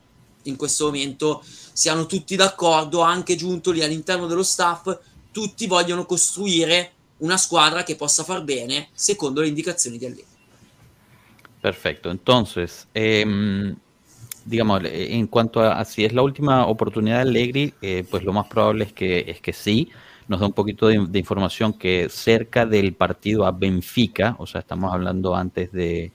[0.44, 1.42] in questo momento
[1.72, 4.96] siano tutti d'accordo, anche giunto lì all'interno dello staff,
[5.32, 10.26] tutti vogliono costruire una squadra che possa far bene secondo le indicazioni di Allegri.
[11.58, 13.74] Perfecto, entonces eh,
[14.44, 18.46] digamos, en cuanto a, si es la última oportunidad de Allegri, eh, pues lo más
[18.46, 19.90] probable es que, es que sí.
[20.28, 24.92] Nos da un poquito de, información que cerca del partido a Benfica, o sea, estamos
[24.92, 26.12] hablando antes de,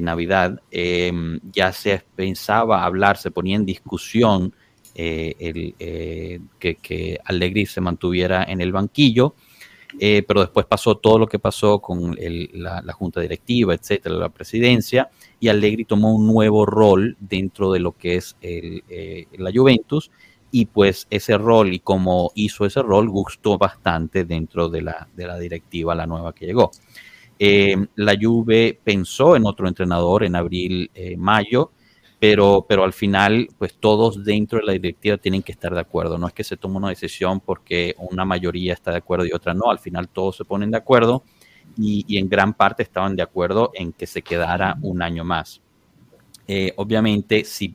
[0.00, 4.54] Navidad, em, ya se pensaba hablar, se ponía en discusión
[4.94, 9.34] eh, el, eh, que, que Allegri se mantuviera en el banquillo.
[10.26, 12.16] pero después pasó todo lo que pasó con
[12.52, 15.08] la, la, junta directiva, etcétera, la presidencia,
[15.44, 20.10] y Allegri tomó un nuevo rol dentro de lo que es eh, la Juventus
[20.50, 25.26] y pues ese rol y como hizo ese rol gustó bastante dentro de la, de
[25.26, 26.70] la directiva, la nueva que llegó.
[27.38, 31.72] Eh, la Juve pensó en otro entrenador en abril, eh, mayo,
[32.18, 36.16] pero, pero al final, pues todos dentro de la directiva tienen que estar de acuerdo.
[36.16, 39.52] No es que se tome una decisión porque una mayoría está de acuerdo y otra
[39.52, 39.70] no.
[39.70, 41.22] Al final todos se ponen de acuerdo
[41.76, 45.60] y, en gran parte estaban de acuerdo en que se quedara un año más.
[46.46, 47.74] Eh, obviamente, si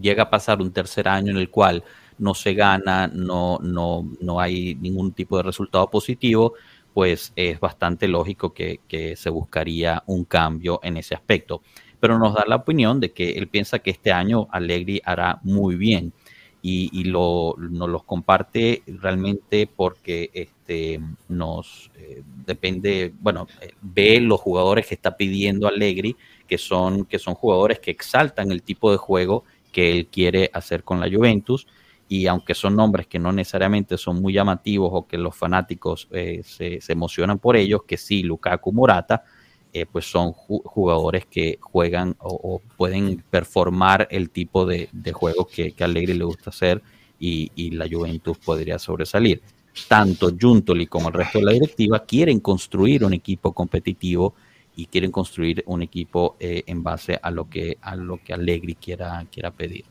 [0.00, 1.82] llega a pasar un tercer año en el cual
[2.18, 6.54] no se gana, no, no, no hay ningún tipo de resultado positivo,
[6.94, 11.62] pues es bastante lógico que, que, se buscaría un cambio en ese aspecto.
[12.00, 15.76] Pero nos da la opinión de que él piensa que este año Allegri hará muy
[15.76, 16.12] bien
[16.60, 24.40] y, lo, nos los comparte realmente porque este, nos eh, depende, bueno, eh, ve los
[24.40, 28.98] jugadores que está pidiendo Allegri, que son, que son jugadores que exaltan el tipo de
[28.98, 31.66] juego que él quiere hacer con la Juventus
[32.08, 36.40] y aunque son nombres que no necesariamente son muy llamativos o que los fanáticos eh,
[36.42, 39.24] se, se, emocionan por ellos, que sí, Lukaku Morata,
[39.72, 45.84] eh, pues son jugadores que juegan o, pueden performar el tipo de, juego que, que,
[45.84, 46.82] Allegri le gusta hacer
[47.18, 49.42] y, la Juventus podría sobresalir.
[49.86, 54.34] Tanto Juntoli como el resto de la directiva quieren construir un equipo competitivo
[54.74, 58.74] y quieren construir un equipo eh, en base a lo que a lo que Allegri
[58.74, 59.84] quiera, quiera pedir.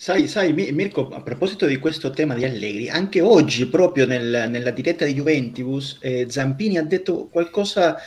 [0.00, 4.70] Sai, sai, Mirko, a proposito di questo tema di Allegri, anche oggi, proprio nel, nella
[4.70, 7.98] diretta di Juventus, eh, Zampini ha detto qualcosa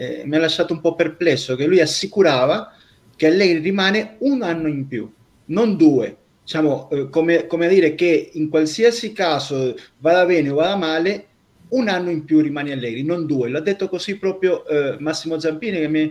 [0.00, 2.74] eh, mi ha lasciato un po' perplesso che lui assicurava
[3.16, 5.12] che Allegri rimane un anno in più,
[5.46, 6.16] non due.
[6.42, 11.26] Diciamo, eh, come, come, a dire che in qualsiasi caso vada bene o vada male,
[11.70, 13.50] un anno in più rimane Allegri, non due.
[13.50, 16.10] L'ha detto così proprio eh, Massimo Zampini che mi,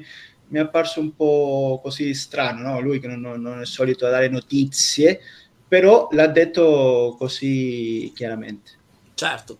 [0.50, 2.80] mi è apparso un po' così strano, no?
[2.80, 5.20] lui che non, non è solito a dare notizie,
[5.68, 8.72] però l'ha detto così chiaramente.
[9.16, 9.58] Certo,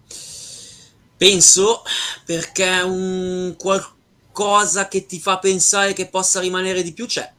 [1.18, 1.82] penso
[2.26, 3.56] perché un
[4.32, 7.32] qualcosa che ti fa pensare che possa rimanere di più c'è.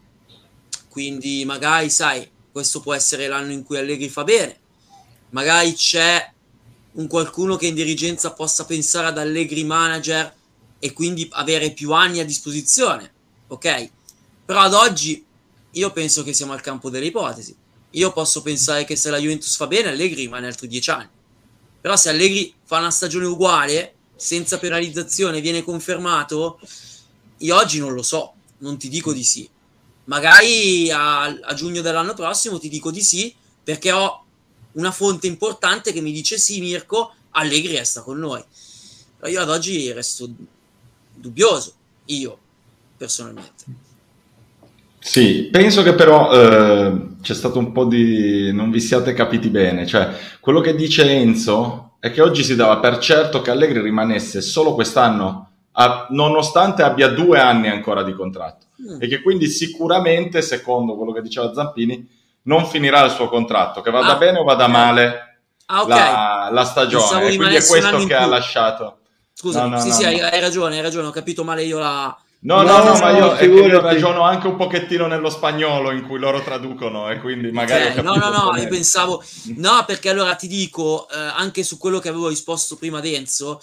[0.88, 4.59] Quindi magari, sai, questo può essere l'anno in cui Allegri fa bene,
[5.30, 6.32] magari c'è
[6.93, 10.34] un qualcuno che in dirigenza possa pensare ad Allegri manager
[10.78, 13.12] e quindi avere più anni a disposizione,
[13.47, 13.91] ok?
[14.45, 15.24] Però ad oggi
[15.72, 17.55] io penso che siamo al campo delle ipotesi.
[17.91, 21.09] Io posso pensare che se la Juventus fa bene, Allegri rimane altri dieci anni.
[21.80, 26.60] Però se Allegri fa una stagione uguale, senza penalizzazione, viene confermato,
[27.38, 29.48] io oggi non lo so, non ti dico di sì.
[30.04, 34.24] Magari a, a giugno dell'anno prossimo ti dico di sì, perché ho
[34.72, 38.44] una fonte importante che mi dice sì, Mirko, Allegri resta con noi.
[39.18, 40.28] Però io ad oggi resto
[41.14, 41.72] dubbioso,
[42.06, 42.38] io
[42.98, 43.64] personalmente.
[44.98, 48.52] Sì, penso che però eh, c'è stato un po' di...
[48.52, 52.78] non vi siate capiti bene, cioè quello che dice Enzo è che oggi si dava
[52.78, 58.66] per certo che Allegri rimanesse solo quest'anno, a, nonostante abbia due anni ancora di contratto
[58.82, 59.03] mm.
[59.03, 62.09] e che quindi sicuramente, secondo quello che diceva Zampini,
[62.42, 65.98] non finirà il suo contratto, che vada ah, bene o vada male ah, okay.
[65.98, 67.28] la, la, stagione.
[67.28, 69.01] E quindi è questo che ha lasciato.
[69.34, 71.78] Scusa, no, no, sì, no, sì, hai, hai, ragione, hai ragione, ho capito male io
[71.78, 72.16] la...
[72.43, 76.43] No, no, no, ma io, io ragiono anche un pochettino nello spagnolo in cui loro
[76.43, 77.91] traducono e quindi magari...
[77.91, 79.22] Okay, no, no, no, io pensavo...
[79.57, 83.61] No, perché allora ti dico, eh, anche su quello che avevo risposto prima ad Enzo,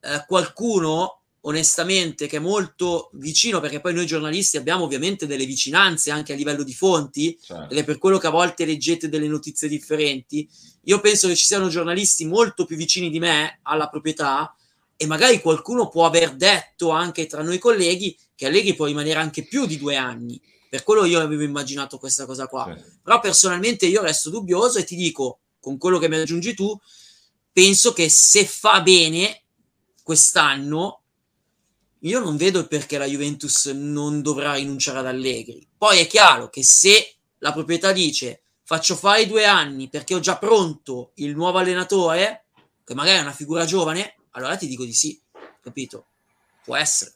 [0.00, 6.10] eh, qualcuno onestamente che è molto vicino perché poi noi giornalisti abbiamo ovviamente delle vicinanze
[6.10, 7.72] anche a livello di fonti certo.
[7.72, 10.46] ed è per quello che a volte leggete delle notizie differenti
[10.84, 14.54] io penso che ci siano giornalisti molto più vicini di me alla proprietà
[15.02, 19.46] e magari qualcuno può aver detto anche tra noi colleghi che Allegri può rimanere anche
[19.46, 20.38] più di due anni
[20.68, 22.98] per quello io avevo immaginato questa cosa qua certo.
[23.02, 26.78] però personalmente io resto dubbioso e ti dico con quello che mi aggiungi tu
[27.50, 29.44] penso che se fa bene
[30.02, 31.00] quest'anno
[32.00, 35.66] io non vedo il perché la Juventus non dovrà rinunciare ad Allegri.
[35.76, 40.38] Poi è chiaro che se la proprietà dice faccio fare due anni perché ho già
[40.38, 42.46] pronto il nuovo allenatore,
[42.84, 45.20] che magari è una figura giovane, allora ti dico di sì,
[45.62, 46.06] capito?
[46.64, 47.12] Può essere.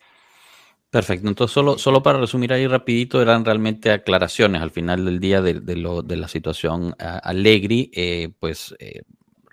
[0.90, 5.42] Perfecto, entonces solo, solo para resumir ahí rapidito, eran realmente aclaraciones al final del día
[5.42, 9.02] de, de, lo, de la situación uh, Allegri, eh, pues eh,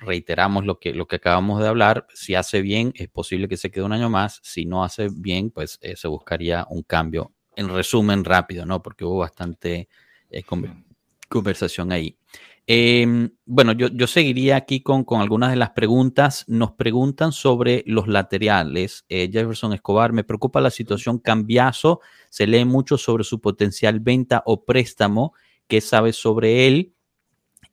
[0.02, 3.72] reiteramos lo que, lo que acabamos de hablar, si hace bien es posible que se
[3.72, 7.32] quede un año más, si no hace bien, pues eh, se buscaría un cambio.
[7.56, 8.82] En resumen, rápido, ¿no?
[8.82, 9.88] Porque hubo bastante
[10.30, 10.44] eh,
[11.28, 12.18] conversación ahí.
[12.74, 13.06] Eh,
[13.46, 16.46] bueno, yo, yo, seguiría aquí con, con, algunas de las preguntas.
[16.48, 19.04] Nos preguntan sobre los laterales.
[19.10, 22.00] Eh, Jefferson Escobar, me preocupa la situación cambiazo.
[22.30, 25.34] Se lee mucho sobre su potencial venta o préstamo.
[25.68, 26.96] ¿Qué sabes sobre él?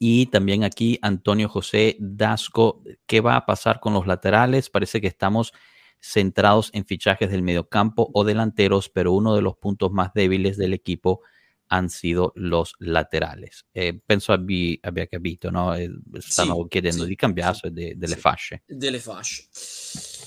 [0.01, 4.69] Y también aquí Antonio José Dasco, ¿qué va a pasar con los laterales?
[4.69, 5.53] Parece que estamos
[6.01, 10.75] centrados en fichajes del mediocampo o delanteros, pero uno de los puntos más débiles del
[10.75, 11.21] equipo
[11.69, 13.67] han sido los laterales.
[13.73, 15.75] Eh, penso abbi, abbia capito, no?
[15.75, 18.63] Eh, stanno sì, chiedendo sì, di cambiarsi sì, de, delle sì, fasce.
[18.67, 19.49] Delle fasce.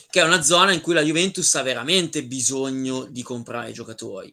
[0.10, 4.32] Che è una zona in cui la Juventus ha veramente bisogno di comprare giocatori.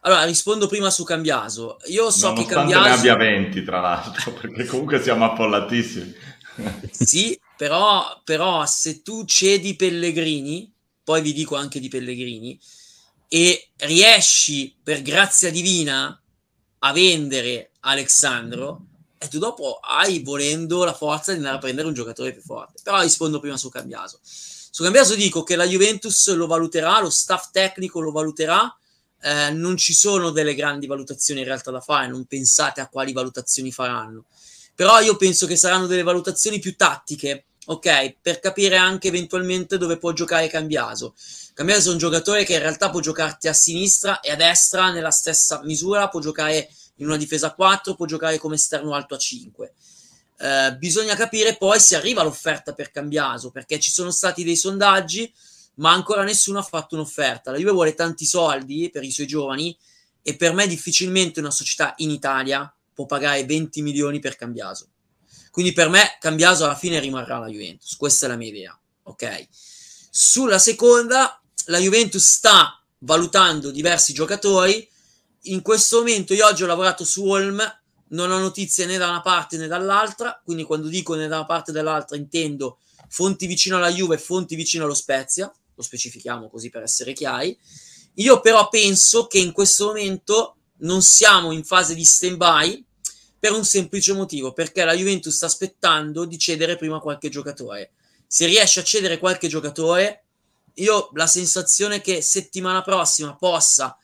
[0.00, 1.76] Allora, rispondo prima su Cambiaso.
[1.86, 2.88] Io so che Cambiaso...
[2.88, 6.14] ne abbia 20, tra l'altro, perché comunque siamo appollatissimi.
[6.90, 10.72] sì, però, però se tu cedi Pellegrini,
[11.04, 12.58] poi vi dico anche di Pellegrini,
[13.28, 16.20] e riesci per grazia divina
[16.80, 18.86] a vendere Alessandro,
[19.18, 22.80] e tu dopo hai volendo la forza di andare a prendere un giocatore più forte.
[22.82, 24.20] Però rispondo prima su Cambiaso.
[24.22, 28.72] Su Cambiaso dico che la Juventus lo valuterà, lo staff tecnico lo valuterà,
[29.20, 33.12] eh, non ci sono delle grandi valutazioni in realtà da fare, non pensate a quali
[33.12, 34.26] valutazioni faranno.
[34.74, 38.14] Però io penso che saranno delle valutazioni più tattiche, ok?
[38.22, 41.14] Per capire anche eventualmente dove può giocare Cambiaso.
[41.58, 45.10] Cambiaso è un giocatore che in realtà può giocarti a sinistra e a destra nella
[45.10, 49.18] stessa misura, può giocare in una difesa a 4, può giocare come esterno alto a
[49.18, 49.72] 5.
[50.38, 55.34] Eh, bisogna capire poi se arriva l'offerta per Cambiaso, perché ci sono stati dei sondaggi
[55.78, 57.50] ma ancora nessuno ha fatto un'offerta.
[57.50, 59.76] La Juve vuole tanti soldi per i suoi giovani
[60.22, 64.90] e per me difficilmente una società in Italia può pagare 20 milioni per Cambiaso.
[65.50, 69.48] Quindi per me Cambiaso alla fine rimarrà la Juventus, questa è la mia idea, ok?
[70.08, 74.86] Sulla seconda, la Juventus sta valutando diversi giocatori.
[75.42, 77.60] In questo momento io oggi ho lavorato su Holm,
[78.08, 81.46] non ho notizie né da una parte né dall'altra, quindi quando dico né da una
[81.46, 86.70] parte né dall'altra intendo fonti vicino alla Juve, fonti vicino allo Spezia, lo specifichiamo così
[86.70, 87.56] per essere chiari.
[88.14, 92.84] Io però penso che in questo momento non siamo in fase di stand-by
[93.38, 97.92] per un semplice motivo, perché la Juventus sta aspettando di cedere prima qualche giocatore.
[98.26, 100.27] Se riesce a cedere qualche giocatore,
[100.78, 103.96] io la sensazione che settimana prossima possa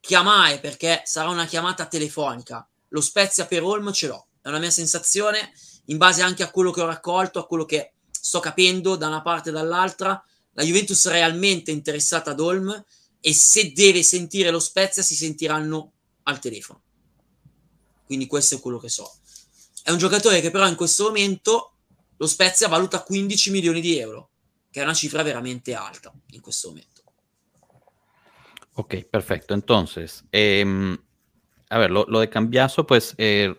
[0.00, 4.70] chiamare, perché sarà una chiamata telefonica, lo Spezia per Olm ce l'ho, è una mia
[4.70, 5.52] sensazione,
[5.86, 9.22] in base anche a quello che ho raccolto, a quello che sto capendo da una
[9.22, 10.22] parte e dall'altra,
[10.52, 12.84] la Juventus è realmente interessata ad Olm
[13.20, 15.92] e se deve sentire lo Spezia si sentiranno
[16.24, 16.82] al telefono.
[18.04, 19.18] Quindi questo è quello che so.
[19.82, 21.74] È un giocatore che però in questo momento
[22.16, 24.29] lo Spezia valuta 15 milioni di euro,
[24.70, 27.02] che è una cifra veramente alta in questo momento.
[28.74, 29.52] Ok, perfecto.
[29.52, 30.96] Entonces, eh,
[31.68, 33.54] a ver, lo, de Cambiaso, pues eh,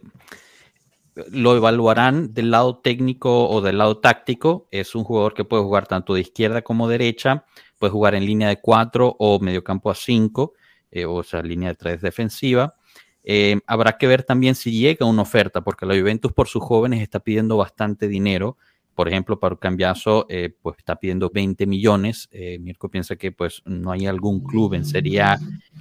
[1.32, 4.68] lo evaluarán del lado técnico o del lado táctico.
[4.72, 7.45] Es un jugador que puede jugar tanto de izquierda como derecha,
[7.80, 10.53] puede jugar en línea de 4 o mediocampo a 5,
[10.91, 12.76] eh, o sea, línea de 3 defensiva.
[13.24, 17.01] Eh, habrá que ver también si llega una oferta, porque la Juventus por sus jóvenes
[17.01, 18.57] está pidiendo bastante dinero.
[18.96, 22.28] Por ejemplo, para Cambiaso, eh, pues está pidiendo 20 millones.
[22.32, 25.24] Eh, Mirko piensa que pues no hay algún club en Serie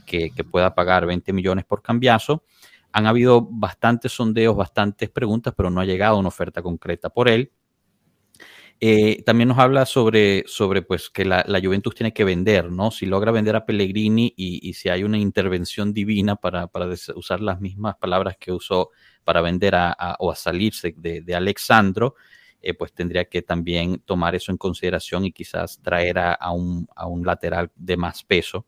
[0.06, 2.44] que, pueda pagar 20 millones por Cambiaso.
[2.92, 7.52] Han habido bastantes sondeos, bastantes preguntas, pero no ha llegado una oferta concreta por él.
[8.82, 12.90] Eh, también nos habla sobre, sobre pues, que la, la, Juventus tiene que vender, ¿no?
[12.90, 17.40] Si logra vender a Pellegrini y, y si hay una intervención divina para, para usar
[17.42, 18.88] las mismas palabras que usó
[19.22, 22.14] para vender a, a, o a salirse de, de Alexandro,
[22.62, 27.06] eh, pues tendría que también tomar eso en consideración y quizás traer a, un, a
[27.06, 28.66] un, lateral de más peso.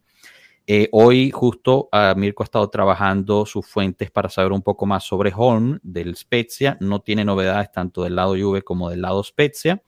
[0.66, 5.04] Eh, hoy justo uh, Mirko ha estado trabajando sus fuentes para saber un poco más
[5.04, 6.76] sobre Holm del Spezia.
[6.80, 9.82] No tiene novedades tanto del lado Juve como del lado Spezia.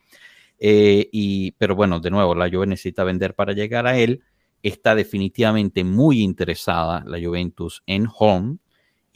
[0.59, 4.23] Eh, y, pero bueno, de nuevo, la Juve necesita vender para llegar a él.
[4.63, 8.59] Está definitivamente muy interesada la Juventus en Holm.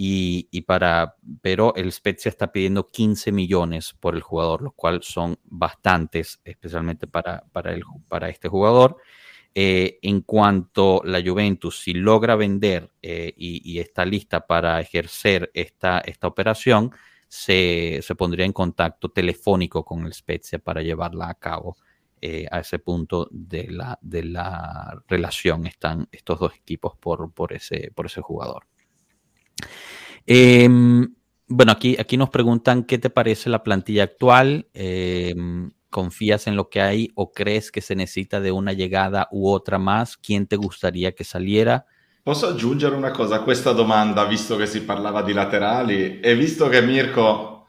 [0.01, 5.39] Y, para, pero el Spezia está pidiendo 15 millones por el jugador, lo cual son
[5.43, 8.99] bastantes, especialmente para, para, el, para este jugador.
[9.57, 15.51] Eh, en cuanto la Juventus, si logra vender eh, y, y, está lista para ejercer
[15.53, 16.93] esta, esta operación,
[17.27, 21.77] se, se, pondría en contacto telefónico con el Spezia para llevarla a cabo.
[22.21, 27.53] Eh, a ese punto de la, de la relación están estos dos equipos por, por,
[27.53, 28.67] ese, por ese jugador.
[30.27, 30.69] Eh,
[31.49, 34.69] bueno, aquí, aquí nos preguntan qué te parece la plantilla actual.
[34.75, 35.35] Eh,
[35.91, 39.79] ¿Confías en lo que hay o crees que se necesita de una llegada u otra
[39.79, 40.19] más?
[40.19, 41.87] ¿Quién te gustaría que saliera?
[42.23, 46.69] Posso aggiungere una cosa a questa domanda, visto che si parlava di laterali e visto
[46.69, 47.69] che Mirko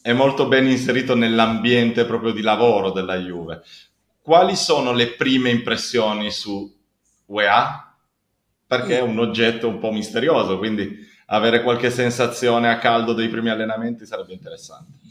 [0.00, 3.62] è molto ben inserito nell'ambiente proprio di lavoro della Juve,
[4.22, 6.74] quali sono le prime impressioni su
[7.26, 7.85] UEA?
[8.66, 13.50] Perché è un oggetto un po' misterioso, quindi avere qualche sensazione a caldo dei primi
[13.50, 15.04] allenamenti sarebbe interessante.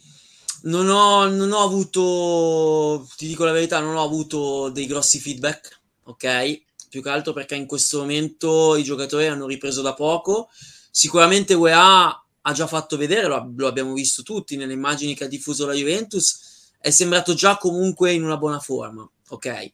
[0.63, 5.79] Non ho, non ho avuto, ti dico la verità, non ho avuto dei grossi feedback,
[6.03, 6.61] ok?
[6.89, 10.49] Più che altro perché in questo momento i giocatori hanno ripreso da poco.
[10.89, 15.27] Sicuramente UEA ha già fatto vedere, lo, lo abbiamo visto tutti nelle immagini che ha
[15.27, 19.71] diffuso la Juventus, è sembrato già comunque in una buona forma, ok?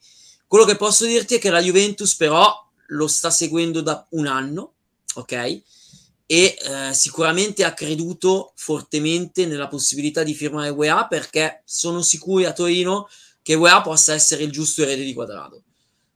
[0.47, 2.53] Quello che posso dirti è che la Juventus però
[2.91, 4.73] lo sta seguendo da un anno,
[5.15, 5.31] ok?
[5.31, 5.63] E
[6.25, 13.09] eh, sicuramente ha creduto fortemente nella possibilità di firmare UEA perché sono sicuri a Torino
[13.41, 15.63] che UEA possa essere il giusto erede di quadrato.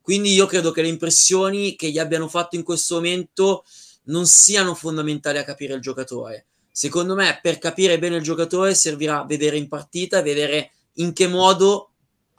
[0.01, 3.65] Quindi io credo che le impressioni che gli abbiano fatto in questo momento
[4.03, 6.45] non siano fondamentali a capire il giocatore.
[6.71, 11.91] Secondo me, per capire bene il giocatore, servirà vedere in partita vedere in che modo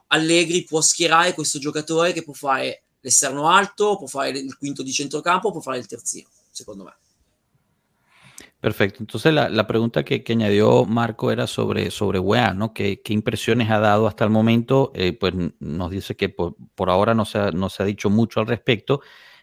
[0.09, 4.93] Allegri può schierare questo giocatore che può fare l'esterno alto, può fare il quinto di
[4.93, 6.97] centrocampo, può fare il terzino, secondo me.
[8.59, 9.01] Perfecto.
[9.01, 12.73] Entonces la, la pregunta que, que, añadió Marco era sobre, sobre UEA, ¿no?
[12.73, 14.91] ¿Qué, ¿Qué, impresiones ha dado hasta el momento?
[14.97, 18.11] Eh, pues nos dice que por, por ahora no se, ha, no se, ha, dicho
[18.11, 19.03] mucho al respecto,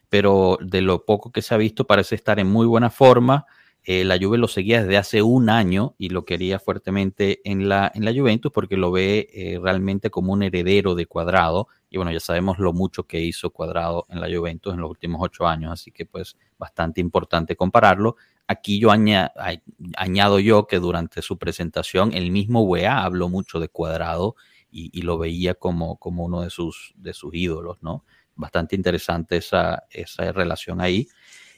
[0.09, 3.45] pero de lo poco que se ha visto parece estar en muy buena forma.
[3.85, 7.91] Eh, la Juve lo seguía desde hace un año y lo quería fuertemente en la,
[7.95, 11.69] en la Juventus porque lo ve eh, realmente como un heredero de Cuadrado.
[11.93, 15.21] Y bueno, ya sabemos lo mucho que hizo Cuadrado en la Juventus en los últimos
[15.21, 18.15] ocho años, así que pues bastante importante compararlo.
[18.47, 24.35] Aquí yo añado yo que durante su presentación el mismo UEA habló mucho de Cuadrado
[24.71, 28.03] y, y lo veía como, como uno de sus, de sus ídolos, ¿no?
[28.33, 31.07] Bastante interesante esa, esa relación ahí.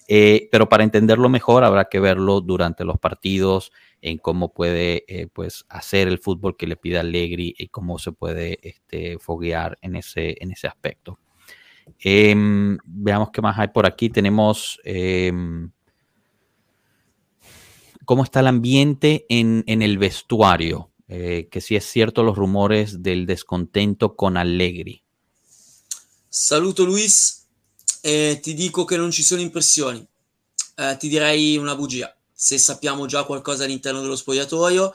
[0.08, 5.28] Eh, pero para entenderlo mejor habrá que verlo durante los partidos, en cómo puede eh,
[5.32, 9.96] pues hacer el fútbol que le pide Allegri y cómo se puede este, foguear en
[9.96, 11.18] ese, en ese aspecto.
[12.00, 14.10] Em, veamos qué más hay por aquí.
[14.10, 15.72] Tenemos em,
[18.06, 20.92] cómo está el ambiente en, el vestuario.
[21.08, 25.04] Eh, que si es cierto los rumores del descontento con Allegri.
[26.30, 27.45] Saluto Luis,
[28.06, 30.06] eh, ti dico che non ci sono impressioni.
[30.76, 32.16] Eh, ti direi una bugia.
[32.32, 34.94] Se sappiamo già qualcosa all'interno dello spogliatoio,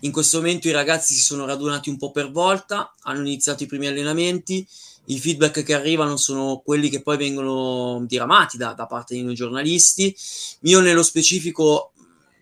[0.00, 3.66] in questo momento i ragazzi si sono radunati un po' per volta, hanno iniziato i
[3.66, 4.66] primi allenamenti,
[5.06, 9.34] i feedback che arrivano sono quelli che poi vengono diramati da, da parte di noi
[9.34, 10.16] giornalisti.
[10.60, 11.92] Io nello specifico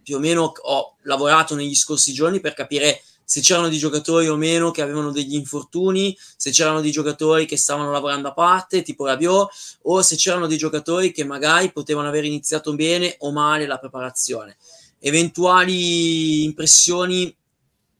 [0.05, 4.37] più o meno ho lavorato negli scorsi giorni per capire se c'erano dei giocatori o
[4.37, 9.07] meno che avevano degli infortuni, se c'erano dei giocatori che stavano lavorando a parte, tipo
[9.07, 9.51] Rabiot,
[9.83, 14.57] o se c'erano dei giocatori che magari potevano aver iniziato bene o male la preparazione.
[14.99, 17.35] Eventuali impressioni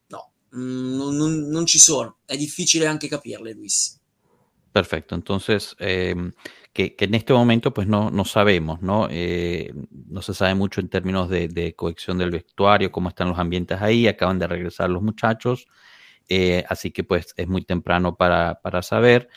[0.09, 3.99] no, mm, non, non, non ci sono, è difficile anche capirle, Luis.
[4.71, 6.33] Perfecto, entonces eh,
[6.75, 9.09] que, en este momento pues no, no sabemos, ¿no?
[9.11, 9.73] Eh,
[10.09, 13.81] no se sabe mucho en términos de, de, cohesión del vestuario, cómo están los ambientes
[13.81, 15.69] ahí, acaban de regresar los muchachos,
[16.29, 19.29] eh, así que pues es muy temprano para, para saber.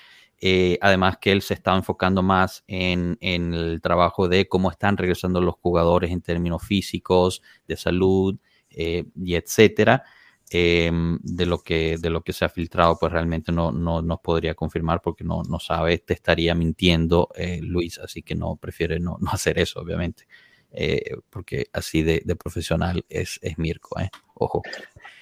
[0.82, 5.40] además que él se está enfocando más en, en, el trabajo de cómo están regresando
[5.40, 8.38] los jugadores en términos físicos, de salud
[8.70, 10.04] y etcétera.
[10.50, 14.22] Em, de, lo que, de lo que se ha filtrado, pues realmente no, no nos
[14.22, 18.98] podría confirmar porque no, no sabe, te estaría mintiendo eh, Luis, así que no prefiere
[18.98, 20.26] no, no hacer eso, obviamente,
[20.72, 24.10] eh, porque así de, de, profesional es, es Mirko, ¿eh?
[24.36, 24.62] ojo.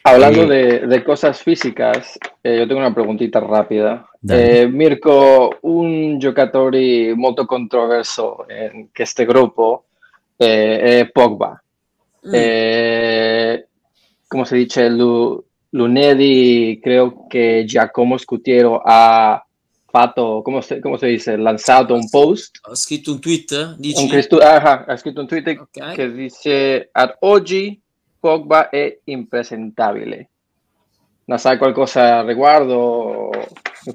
[0.04, 4.08] Hablando eh, de, de, cosas físicas, yo tengo una preguntita rápida.
[4.22, 9.86] Mirko, un giocatore molto controverso en este grupo
[10.38, 11.60] es Pogba.
[12.22, 12.36] Mm.
[14.36, 19.42] Come si dice, lu, lunedì credo che Giacomo Scutiero ha
[19.86, 22.60] fatto, come si, come si dice, lanciato un post.
[22.64, 23.76] Ha scritto un tweet?
[23.78, 24.02] Dici?
[24.02, 25.96] Un Cristo, ah, ha scritto un tweet okay.
[25.96, 27.80] che dice ad oggi
[28.20, 30.30] Pogba è impresentabile.
[31.28, 33.30] Non sai qualcosa a riguardo?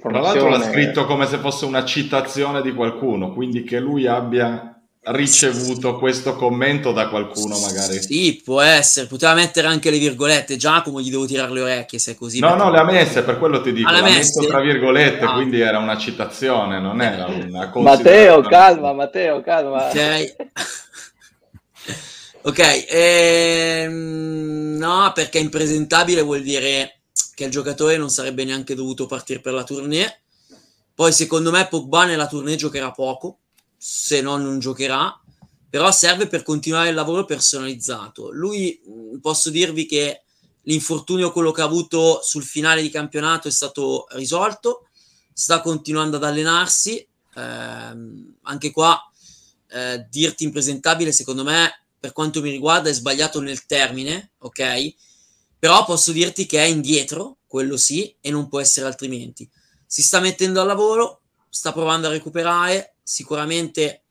[0.01, 4.80] Tra l'altro l'ha scritto come se fosse una citazione di qualcuno, quindi che lui abbia
[5.03, 8.03] ricevuto questo commento da qualcuno magari.
[8.03, 12.13] Sì, può essere, poteva mettere anche le virgolette, Giacomo gli devo tirare le orecchie se
[12.13, 12.39] è così.
[12.41, 15.33] No, no, le ha messe, per quello ti dico, ah, l'ha messo tra virgolette, ah.
[15.33, 19.89] quindi era una citazione, non era una Matteo, calma, Matteo, calma.
[19.89, 20.37] Ok.
[22.43, 27.01] ok, ehm, no, perché impresentabile vuol dire
[27.35, 30.21] che il giocatore non sarebbe neanche dovuto partire per la tournée.
[30.95, 33.39] Poi secondo me Pogba nella tournée giocherà poco,
[33.83, 35.19] se no non giocherà,
[35.71, 38.31] però serve per continuare il lavoro personalizzato.
[38.31, 40.25] Lui, mm, posso dirvi che
[40.65, 44.89] l'infortunio, quello che ha avuto sul finale di campionato, è stato risolto,
[45.33, 47.09] sta continuando ad allenarsi, eh,
[48.43, 49.01] anche qua
[49.69, 54.95] eh, dirti impresentabile, secondo me, per quanto mi riguarda, è sbagliato nel termine, ok?
[55.59, 59.49] Però posso dirti che è indietro, quello sì, e non può essere altrimenti.
[59.87, 64.05] Si sta mettendo al lavoro, sta provando a recuperare, sicuramente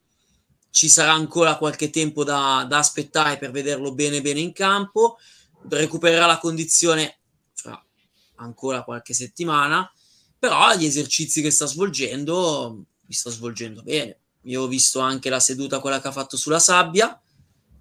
[0.72, 5.18] ci sarà ancora qualche tempo da, da aspettare per vederlo bene bene in campo,
[5.70, 7.20] recupererà la condizione
[7.54, 7.82] fra
[8.36, 9.90] ancora qualche settimana,
[10.38, 14.20] però gli esercizi che sta svolgendo li sta svolgendo bene.
[14.44, 17.20] Io ho visto anche la seduta quella che ha fatto sulla sabbia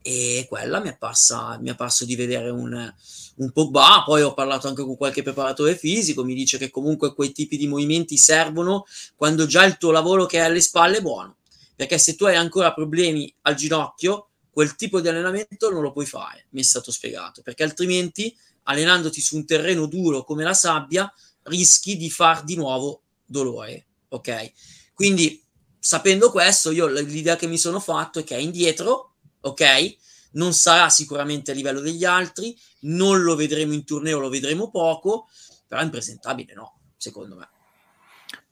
[0.09, 2.95] e quella mi è, parsa, mi è parso di vedere un,
[3.37, 7.31] un Pogba, poi ho parlato anche con qualche preparatore fisico, mi dice che comunque quei
[7.31, 11.37] tipi di movimenti servono quando già il tuo lavoro che hai alle spalle è buono,
[11.77, 16.07] perché se tu hai ancora problemi al ginocchio, quel tipo di allenamento non lo puoi
[16.07, 21.13] fare, mi è stato spiegato, perché altrimenti allenandoti su un terreno duro come la sabbia
[21.43, 24.53] rischi di far di nuovo dolore, ok?
[24.95, 25.43] Quindi
[25.79, 29.08] sapendo questo, io l'idea che mi sono fatto è che è indietro,
[29.41, 29.97] ok?
[30.33, 35.29] non sarà sicuramente a livello degli altri, non lo vedremo in torneo, lo vedremo poco,
[35.67, 37.49] pero impresentabile no, secondo me.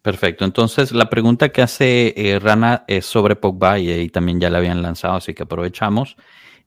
[0.01, 4.49] Perfecto, entonces la pregunta que hace eh, Rana es sobre Pogba y, y, también ya
[4.51, 6.17] la habían lanzado, así que aprovechamos.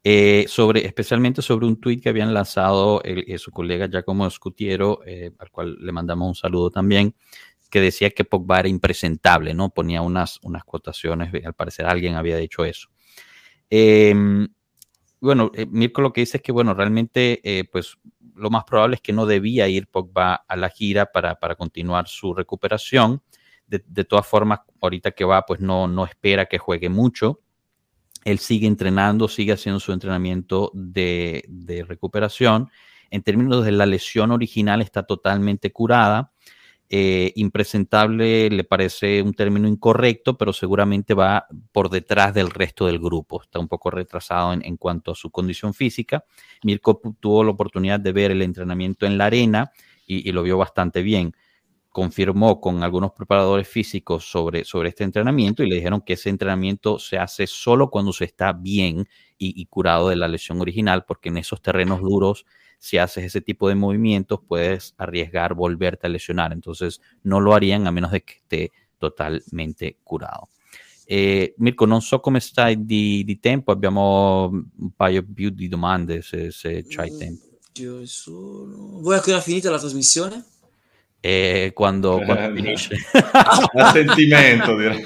[0.01, 5.01] Eh, sobre, especialmente sobre un tweet que habían lanzado el, eh, su colega Giacomo Scutiero,
[5.05, 7.15] eh, al cual le mandamos un saludo también,
[7.70, 9.70] que decía que Pogba era impresentable, ¿no?
[9.70, 12.89] Ponía unas, unas cotaciones, al parecer alguien había dicho eso.
[13.70, 14.13] Eh,
[15.22, 17.97] bueno, eh, Mirko lo que dice es que, bueno, realmente, eh, pues
[18.36, 22.07] lo más probable es que no debía ir Pogba a la gira para, para continuar
[22.07, 23.22] su recuperación.
[23.67, 27.41] De, de, todas formas, ahorita que va, pues no, no espera que juegue mucho.
[28.24, 32.70] Él sigue entrenando, sigue haciendo su entrenamiento de, de recuperación.
[33.11, 36.32] En términos de la lesión original, está totalmente curada.
[36.92, 42.98] Eh, impresentable le parece un término incorrecto, pero seguramente va por detrás del resto del
[42.98, 43.44] grupo.
[43.44, 46.26] Está un poco retrasado en, en cuanto a su condición física.
[46.64, 49.72] Mirko tuvo la oportunidad de ver el entrenamiento en la arena
[50.08, 51.34] y, y lo vio bastante bien
[52.00, 56.97] confirmó con algunos preparadores físicos sobre, sobre este entrenamiento y le dijeron que ese entrenamiento
[56.97, 59.06] se hace solo cuando se está bien
[59.38, 62.45] y, y, curado de la lesión original, porque en esos terrenos duros,
[62.78, 66.54] si haces ese tipo de movimientos, puedes arriesgar volverte a lesionar.
[66.54, 70.47] Entonces, no lo harían a menos de que esté totalmente curado.
[71.06, 76.22] Eh, Mirko, non so come stai di, di, tempo, abbiamo un paio più di domande
[76.22, 77.43] se, se c'hai tempo.
[78.06, 79.02] Sono...
[79.02, 80.59] Vuoi ancora finita la trasmissione?
[81.20, 82.95] Eh, quando, quando finisce.
[83.13, 85.03] A sentimento, direi.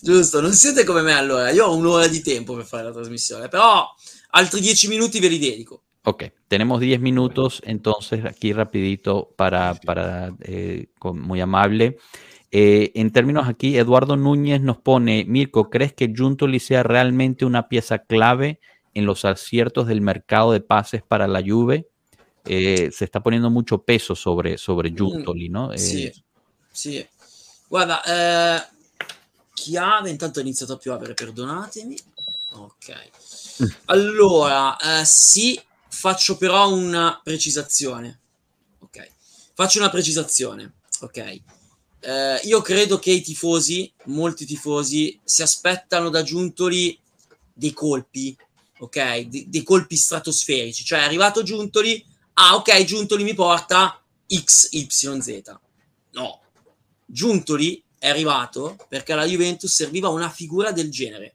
[0.00, 1.50] Giusto, non siete come me allora.
[1.50, 3.86] Io ho un'ora di tempo per fare la trasmissione, però
[4.30, 5.82] altri dieci minuti ve li dedico.
[6.08, 11.96] Ok, tenemos 10 minutos, entonces aquí rapidito para, para eh, muy amable.
[12.52, 17.66] Eh, en términos aquí, Eduardo Núñez nos pone, Mirko, ¿crees que Juntoli sea realmente una
[17.66, 18.60] pieza clave
[18.94, 21.88] en los aciertos del mercado de pases para la Juve?
[22.46, 25.72] Eh, se está poniendo mucho peso sobre, sobre Giuntoli, no?
[25.72, 26.12] Eh, sì,
[26.70, 27.06] sì.
[27.68, 28.68] Guarda, eh,
[29.52, 31.98] chiave, intanto è iniziato a piovere, perdonatemi.
[32.52, 33.10] Ok.
[33.86, 38.20] Allora, eh, sì, faccio però una precisazione.
[38.78, 39.10] Ok.
[39.54, 40.74] Faccio una precisazione.
[41.00, 41.40] Ok.
[42.00, 46.98] Eh, io credo che i tifosi, molti tifosi, si aspettano da Giuntoli
[47.52, 48.36] dei colpi,
[48.78, 49.20] ok?
[49.22, 50.84] De- dei colpi stratosferici.
[50.84, 52.04] Cioè, è arrivato Giuntoli,
[52.38, 55.58] ah ok, Giuntoli mi porta XYZ.
[56.12, 56.40] No,
[57.04, 61.34] Giuntoli è arrivato perché alla Juventus serviva una figura del genere.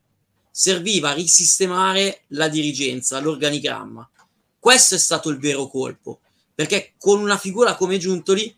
[0.52, 4.10] Serviva a risistemare la dirigenza, l'organigramma.
[4.60, 6.20] Questo è stato il vero colpo,
[6.54, 8.56] perché con una figura come Giuntoli,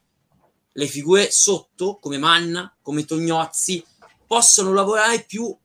[0.76, 3.86] le figure sotto, come Manna, come Tognozzi,
[4.26, 5.56] possono lavorare più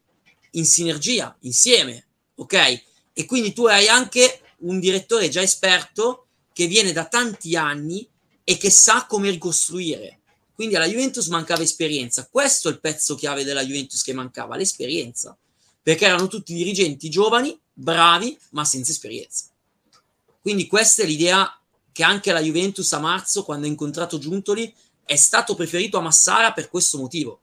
[0.53, 2.07] in sinergia, insieme,
[2.37, 2.83] ok?
[3.15, 6.28] E quindi tu hai anche un direttore già esperto
[6.59, 8.05] che viene da tanti anni
[8.43, 10.23] e che sa come ricostruire.
[10.53, 12.27] Quindi alla Juventus mancava esperienza.
[12.29, 15.39] Questo è il pezzo chiave della Juventus che mancava, l'esperienza.
[15.81, 19.45] Perché erano tutti dirigenti giovani, bravi, ma senza esperienza.
[20.41, 21.49] Quindi questa è l'idea
[21.93, 26.53] che anche la Juventus a marzo, quando ha incontrato Giuntoli, è stato preferito a Massara
[26.53, 27.39] per questo motivo.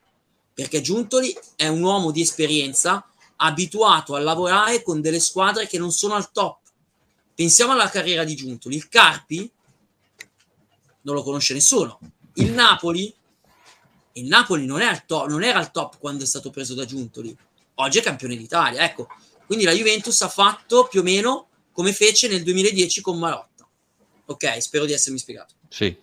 [0.53, 5.93] Perché Giuntoli è un uomo di esperienza abituato a lavorare con delle squadre che non
[5.93, 6.63] sono al top
[7.35, 8.75] Pensiamo alla carriera di Giuntoli.
[8.75, 9.51] Il Carpi
[11.01, 11.99] non lo conosce nessuno.
[12.35, 13.13] Il Napoli,
[14.13, 17.35] il Napoli non, è top, non era al top quando è stato preso da Giuntoli.
[17.75, 18.83] Oggi è campione d'Italia.
[18.83, 19.07] Ecco,
[19.45, 23.67] quindi la Juventus ha fatto più o meno come fece nel 2010 con Marotta.
[24.27, 25.55] Ok, spero di essermi spiegato.
[25.67, 25.95] Sì,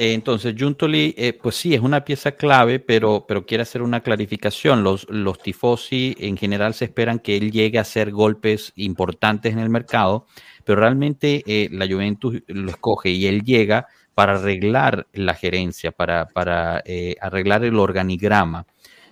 [0.00, 4.00] Eh, entonces, Juntoli, eh, pues sí, es una pieza clave, pero, pero quiere hacer una
[4.00, 4.84] clarificación.
[4.84, 9.58] Los, los tifosi en general se esperan que él llegue a hacer golpes importantes en
[9.58, 10.26] el mercado,
[10.64, 16.26] pero realmente eh, la Juventus lo escoge y él llega para arreglar la gerencia, para,
[16.28, 18.66] para eh, arreglar el organigrama.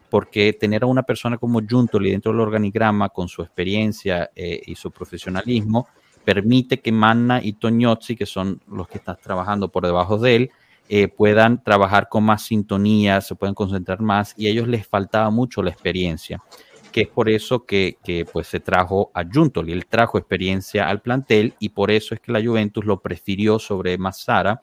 [0.09, 4.93] Porque tener a una persona como Juntoli dentro del organigrama, con su experiencia y su
[4.93, 5.89] profesionalismo,
[6.24, 10.51] permite que Manna y Toñozzi, que son los que están trabajando por debajo de él,
[10.89, 15.30] eh, puedan trabajar con más sintonía, se pueden concentrar más y a ellos les faltaba
[15.30, 16.41] mucho la experiencia,
[16.93, 17.99] que es por eso que,
[18.32, 22.30] pues se trajo a Juntoli, él trajo experiencia al plantel y por eso es que
[22.30, 24.62] la Juventus lo prefirió sobre Massara,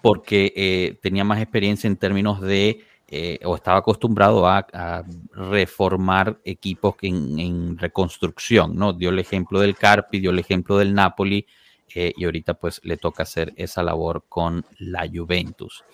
[0.00, 6.40] porque eh, tenía más experiencia en términos de eh, o estaba acostumbrado a, a reformar
[6.44, 8.92] equipos en, en, reconstrucción, ¿no?
[8.92, 11.46] Dio el ejemplo del Carpi, dio el ejemplo del Napoli,
[11.94, 15.84] eh, y ahorita pues le toca hacer esa labor con la Juventus.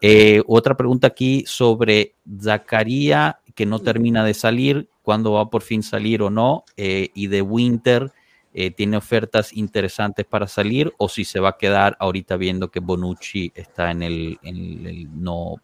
[0.00, 5.82] Eh, otra pregunta aquí sobre Zacaría, que no termina de salir, cuándo va por fin
[5.82, 8.12] salir o no, eh, y de Winter.
[8.52, 12.78] Eh, tiene ofertas interesantes para salir o si se va a quedar ahorita viendo che
[12.78, 15.56] Bonucci está en el, en el no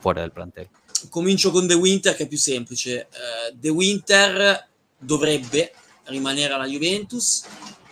[0.00, 0.68] fuera del plantel.
[1.10, 3.08] Comincio con The Winter che è più semplice.
[3.10, 4.68] Uh, The Winter
[4.98, 5.72] dovrebbe
[6.04, 7.44] rimanere alla Juventus.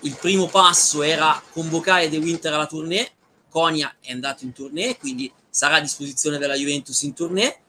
[0.02, 3.08] Il primo passo era convocare The Winter alla tournée.
[3.50, 7.60] Konya è andato in tournée, quindi sarà a disposizione della Juventus in tournée.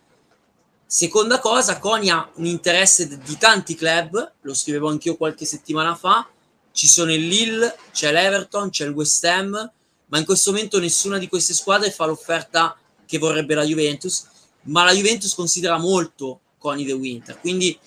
[0.85, 6.29] Seconda cosa, Konya ha un interesse di tanti club, lo scrivevo anch'io qualche settimana fa,
[6.71, 9.71] ci sono il Lille, c'è l'Everton, c'è il West Ham,
[10.07, 14.27] ma in questo momento nessuna di queste squadre fa l'offerta che vorrebbe la Juventus,
[14.63, 17.77] ma la Juventus considera molto Coni The Winter, quindi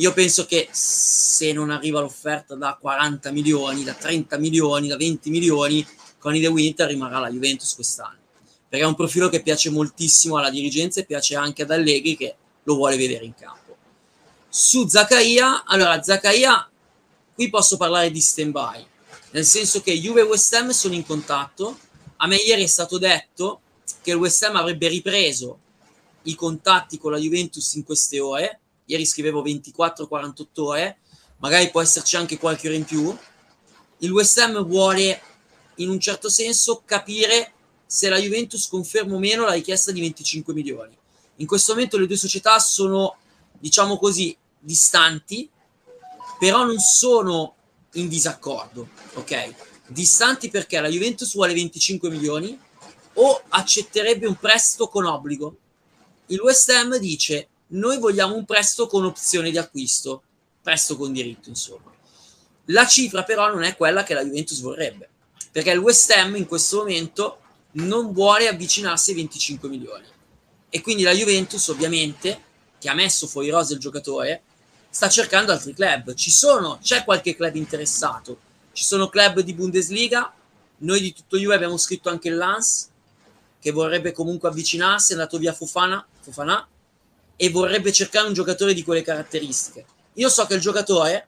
[0.00, 5.28] io penso che se non arriva l'offerta da 40 milioni, da 30 milioni, da 20
[5.28, 5.86] milioni,
[6.18, 8.18] con i The Winter rimarrà la Juventus quest'anno,
[8.66, 12.34] perché è un profilo che piace moltissimo alla dirigenza e piace anche ad Allegri che
[12.62, 13.76] lo vuole vedere in campo.
[14.48, 16.66] Su Zaccaria, allora Zaccaria,
[17.34, 18.86] qui posso parlare di stand-by,
[19.32, 21.78] nel senso che Juve e West Ham sono in contatto,
[22.16, 23.60] a me ieri è stato detto
[24.00, 25.58] che il West Ham avrebbe ripreso
[26.22, 28.59] i contatti con la Juventus in queste ore,
[28.90, 30.98] ieri scrivevo 24-48 ore,
[31.38, 33.16] magari può esserci anche qualche ora in più,
[33.98, 35.20] il West Ham vuole
[35.76, 37.52] in un certo senso capire
[37.86, 40.96] se la Juventus conferma o meno la richiesta di 25 milioni.
[41.36, 43.16] In questo momento le due società sono,
[43.58, 45.48] diciamo così, distanti,
[46.38, 47.54] però non sono
[47.94, 49.54] in disaccordo, ok?
[49.88, 52.58] Distanti perché la Juventus vuole 25 milioni
[53.14, 55.56] o accetterebbe un prestito con obbligo.
[56.26, 60.22] Il West Ham dice noi vogliamo un prestito con opzione di acquisto,
[60.62, 61.92] prestito con diritto, insomma.
[62.66, 65.08] La cifra però non è quella che la Juventus vorrebbe,
[65.50, 67.40] perché il West Ham in questo momento
[67.72, 70.06] non vuole avvicinarsi ai 25 milioni.
[70.68, 72.42] E quindi la Juventus, ovviamente,
[72.78, 74.42] che ha messo fuori rosa il giocatore,
[74.88, 76.14] sta cercando altri club.
[76.14, 78.38] Ci sono, c'è qualche club interessato.
[78.72, 80.32] Ci sono club di Bundesliga.
[80.78, 82.88] Noi di tutto Juve abbiamo scritto anche il Lance,
[83.60, 86.66] che vorrebbe comunque avvicinarsi, è andato via Fofana, Fofana
[87.42, 89.86] e vorrebbe cercare un giocatore di quelle caratteristiche.
[90.14, 91.26] Io so che il giocatore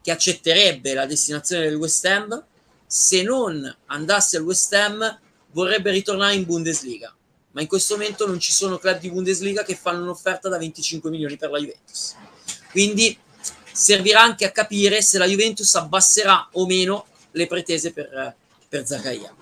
[0.00, 2.42] che accetterebbe la destinazione del West Ham,
[2.86, 5.20] se non andasse al West Ham,
[5.52, 7.14] vorrebbe ritornare in Bundesliga.
[7.50, 11.10] Ma in questo momento non ci sono club di Bundesliga che fanno un'offerta da 25
[11.10, 12.14] milioni per la Juventus.
[12.70, 13.18] Quindi
[13.70, 18.34] servirà anche a capire se la Juventus abbasserà o meno le pretese per,
[18.66, 19.34] per Zaccaria.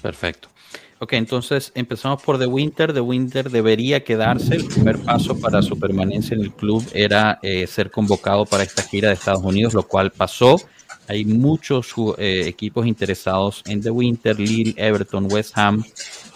[0.00, 0.56] Perfecto.
[1.00, 2.92] Ok, entonces empezamos por The Winter.
[2.92, 4.56] The Winter debería quedarse.
[4.56, 8.82] El primer paso para su permanencia en el club era eh, ser convocado para esta
[8.82, 10.60] gira de Estados Unidos, lo cual pasó.
[11.06, 15.84] Hay muchos eh, equipos interesados en The Winter, Lille, Everton, West Ham,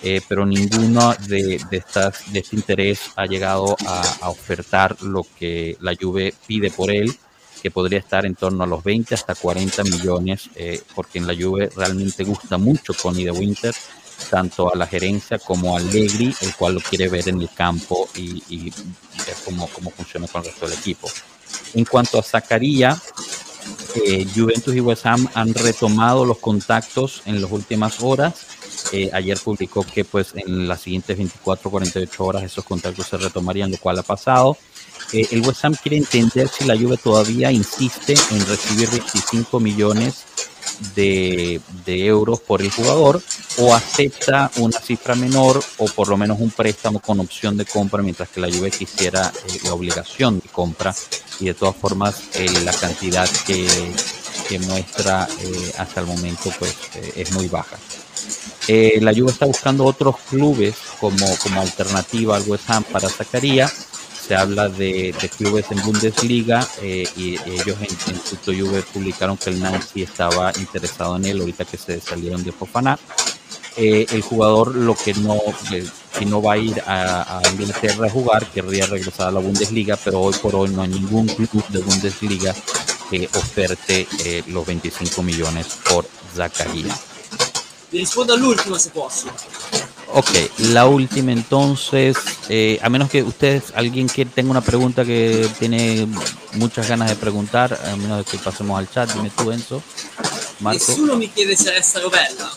[0.02, 5.26] eh, pero ninguno de, de, estas, de este interés ha llegado a, a, ofertar lo
[5.39, 7.12] que la Juve pide por él,
[7.62, 11.34] que podría estar en torno a los 20 hasta 40 millones, eh, porque en la
[11.34, 13.74] Juve realmente gusta mucho Connie The Winter
[14.30, 18.08] tanto a la gerencia como a Allegri, el cual lo quiere ver en el campo
[18.16, 21.08] y, y ver cómo, cómo, funciona con el resto del equipo.
[21.74, 23.00] En cuanto a Zacarías,
[23.94, 28.46] eh, Juventus y West Ham han retomado los contactos en las últimas horas.
[28.92, 33.70] Eh, ayer publicó que pues en las siguientes 24 48 horas esos contactos se retomarían,
[33.70, 34.56] lo cual ha pasado.
[35.12, 40.24] Eh, el West Ham quiere entender si la Juve todavía insiste en recibir 25 millones
[40.94, 43.22] de, de, euros por el jugador
[43.58, 48.02] o acepta una cifra menor o por lo menos un préstamo con opción de compra
[48.02, 50.94] mientras que la Juve quisiera eh, la obligación de compra
[51.40, 53.66] y de todas formas eh, la cantidad que,
[54.48, 56.74] que muestra eh, hasta el momento pues
[57.16, 57.78] es muy baja.
[58.68, 63.91] la Juve está buscando otros clubes como, como alternativa al West Ham para Zacarías
[64.26, 69.50] se habla de, clubes en Bundesliga eh, y ellos en, en Tuto Juve publicaron que
[69.50, 72.98] el Nancy estaba interesado en él ahorita que se salieron de Fofana.
[73.76, 75.38] Eh, el jugador lo que no,
[75.72, 75.86] eh,
[76.18, 80.20] si no va a ir a, Inglaterra a jugar, querría regresar a la Bundesliga, pero
[80.20, 82.54] hoy por hoy no hay ningún club de Bundesliga
[83.10, 86.94] que oferte eh, los 25 millones por Zaccaria.
[87.90, 89.28] Rispondo all'ultima se posso.
[90.14, 90.28] Ok,
[90.59, 92.18] la última entonces,
[92.51, 96.06] eh, a menos que ustedes, alguien que tenga una pregunta que tiene
[96.52, 99.82] muchas ganas de preguntar, a menos que pasemos al chat, dime tú Enzo.
[100.60, 100.78] Marco.
[100.78, 102.51] Nessuno mi chiede se resta Rovella.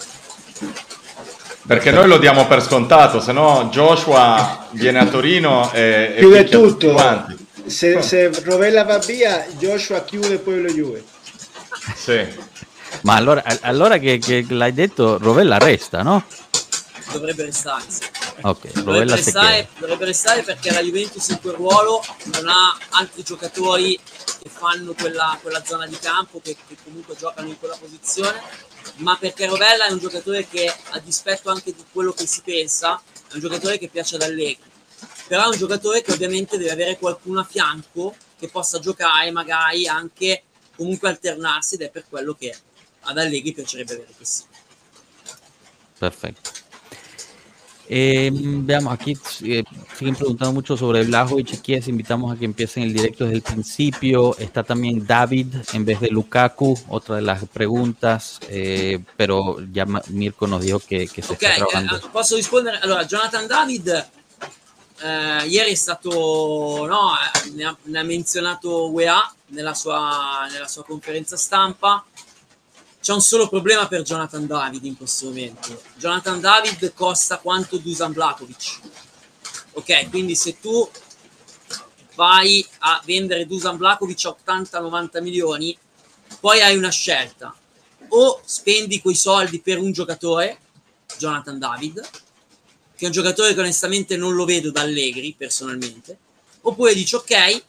[1.65, 6.43] Perché noi lo diamo per scontato, se no Joshua viene a Torino e, chiude e
[6.49, 6.97] tutto.
[7.65, 11.03] Se, se Rovella va via, Joshua chiude poi lo Juve.
[11.95, 12.21] Sì.
[13.01, 16.23] Ma allora, allora che, che l'hai detto, Rovella resta, no?
[17.15, 17.83] Dovrebbe restare.
[18.41, 23.97] Okay, dovrebbe, restare dovrebbe restare perché la Juventus in quel ruolo non ha altri giocatori
[24.41, 28.41] che fanno quella, quella zona di campo, che, che, comunque giocano in quella posizione,
[28.97, 33.01] ma perché Rovella è un giocatore che, a dispetto anche di quello che si pensa,
[33.29, 34.73] è un giocatore che piace ad Allegri.
[35.27, 39.87] Però è un giocatore che ovviamente deve avere qualcuno a fianco che possa giocare, magari
[39.87, 40.43] anche
[40.75, 42.55] comunque alternarsi ed è per quello che
[43.01, 44.45] ad Allegri piacerebbe avere sia.
[45.97, 46.64] Perfetto.
[47.87, 49.63] Eh, veamos, aquí eh,
[49.97, 51.87] siguen preguntando mucho sobre Blajovic y Chies.
[51.87, 54.35] Invitamos a que empiecen el directo desde el principio.
[54.37, 58.39] Está también David en vez de Lukaku, otra de las preguntas.
[58.49, 61.97] Eh, pero ya Mirko nos dijo que, que se okay, está trabajando.
[61.97, 62.79] Eh, posso rispondere?
[62.79, 63.87] Allora, Jonathan David,
[65.03, 67.11] eh, ieri è stato, no,
[67.53, 72.03] ne ha, ne ha menzionato UEA nella sua, nella sua conferenza stampa
[73.05, 75.79] c'è un solo problema per Jonathan David in questo momento.
[75.95, 78.79] Jonathan David costa quanto Dusan Blakovic.
[79.73, 80.89] Ok, quindi se tu
[82.15, 85.77] vai a vendere Dusan Blakovic a 80-90 milioni,
[86.39, 87.55] poi hai una scelta.
[88.07, 90.57] O spendi quei soldi per un giocatore,
[91.19, 92.01] Jonathan David,
[92.95, 96.17] che è un giocatore che onestamente non lo vedo da Allegri personalmente,
[96.61, 97.63] oppure dici ok,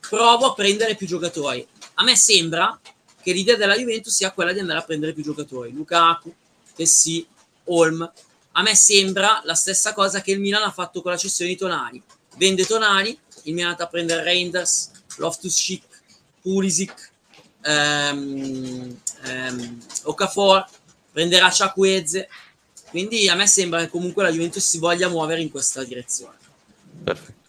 [0.00, 1.66] provo a prendere più giocatori.
[1.94, 2.78] A me sembra
[3.22, 5.72] che l'idea della Juventus sia quella di andare a prendere più giocatori.
[5.72, 6.34] Lukaku,
[6.74, 7.26] Tessi,
[7.64, 8.10] Holm.
[8.54, 11.56] A me sembra la stessa cosa che il Milan ha fatto con la cessione di
[11.56, 12.02] Tonali.
[12.36, 15.82] Vende Tonali, il Milan ha a prendere Reinders, Loftus Chic,
[16.42, 17.10] Pulisic,
[17.62, 20.66] ehm, ehm, Okafor,
[21.12, 22.28] prenderà Ciacuezze.
[22.90, 26.36] Quindi a me sembra che comunque la Juventus si voglia muovere in questa direzione.
[27.04, 27.41] Perfecto.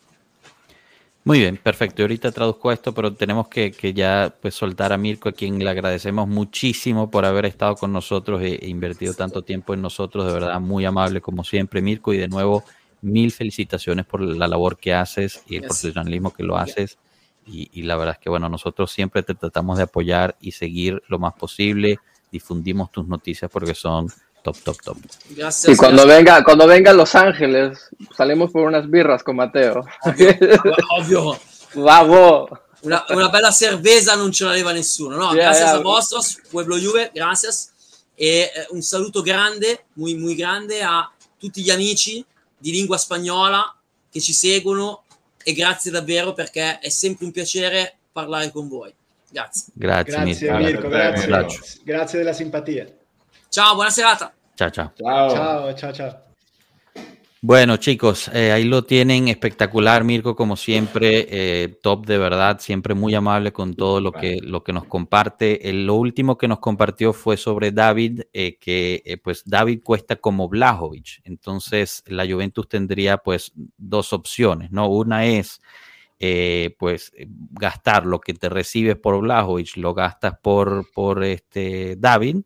[1.25, 2.01] Muy bien, perfecto.
[2.01, 5.57] Y ahorita traduzco esto, pero tenemos que, que, ya pues soltar a Mirko, a quien
[5.57, 10.25] le agradecemos muchísimo por haber estado con nosotros e, e, invertido tanto tiempo en nosotros.
[10.25, 12.13] De verdad, muy amable como siempre, Mirko.
[12.13, 12.63] Y de nuevo,
[13.01, 16.97] mil felicitaciones por la labor que haces y el profesionalismo que lo haces.
[17.45, 21.01] Y, y, la verdad es que, bueno, nosotros siempre te tratamos de apoyar y seguir
[21.07, 21.99] lo más posible.
[22.33, 24.09] Difundimos tus noticias porque son
[24.43, 24.97] top, top, top.
[25.29, 26.17] Gracias, y cuando gracias.
[26.17, 29.85] venga, cuando venga a Los Ángeles, salimos por unas birras con Mateo.
[30.97, 31.39] Ovvio.
[31.73, 32.49] Bravo.
[32.83, 35.15] Una, una, bella cerveza non ce l'aveva nessuno.
[35.15, 35.77] No, yeah, gracias yeah.
[35.77, 37.71] a vosotros, Pueblo Juve, gracias.
[38.13, 41.09] E eh, un saluto grande, muy, muy grande a
[41.39, 42.25] tutti gli amici
[42.57, 43.73] di lingua spagnola
[44.11, 45.03] che ci seguono
[45.41, 48.93] e grazie davvero perché è sempre un piacere parlare con voi.
[49.29, 49.71] Grazie.
[49.73, 51.27] Grazie, grazie Mirko, grazie.
[51.27, 51.79] grazie.
[51.85, 52.85] Grazie della simpatia.
[53.53, 54.33] Chao, buena serata.
[54.55, 54.91] Chao, chao.
[54.97, 55.93] Chao, chao, chao.
[55.93, 56.09] chao.
[57.39, 62.95] Bueno, chicos, eh, ahí lo tienen, espectacular, Mirko, como siempre, eh, top de verdad, siempre
[62.95, 65.69] muy amable con todo lo que, lo que nos comparte.
[65.69, 70.49] El, lo último que nos compartió fue sobre David, eh, que pues David cuesta como
[70.49, 74.87] Blajovic, entonces la Juventus tendría pues dos opciones, ¿no?
[74.87, 75.61] Una es
[76.79, 77.11] pues
[77.51, 82.37] gastar lo que te recibes por Blajovic, lo gastas por, por este David,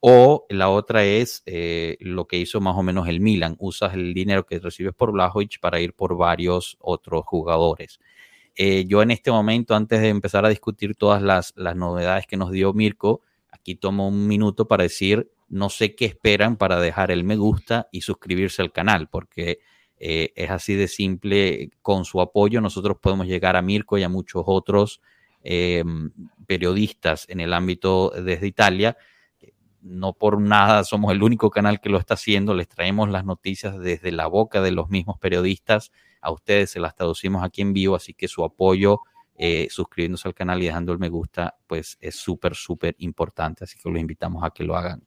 [0.00, 3.56] o la otra es eh, lo que hizo más o menos el Milan.
[3.58, 8.00] Usas el dinero que recibes por Blajovic para ir por varios otros jugadores.
[8.56, 12.38] Eh, yo en este momento, antes de empezar a discutir todas las, las, novedades que
[12.38, 13.22] nos dio Mirko,
[13.52, 17.88] aquí tomo un minuto para decir, no sé qué esperan para dejar el me gusta
[17.92, 19.60] y suscribirse al canal, porque
[19.98, 21.70] eh, es así de simple.
[21.82, 25.02] Con su apoyo nosotros podemos llegar a Mirko y a muchos otros
[26.46, 28.98] periodistas en el ámbito desde Italia
[29.82, 33.78] no por nada somos el único canal que lo está haciendo, les traemos las noticias
[33.78, 37.96] desde la boca de los mismos periodistas, a ustedes se las traducimos aquí en vivo,
[37.96, 39.00] así que su apoyo
[39.36, 43.78] eh, suscribiéndose al canal y dejando el me gusta, pues es súper, súper importante, así
[43.78, 45.02] que los invitamos a que lo hagan.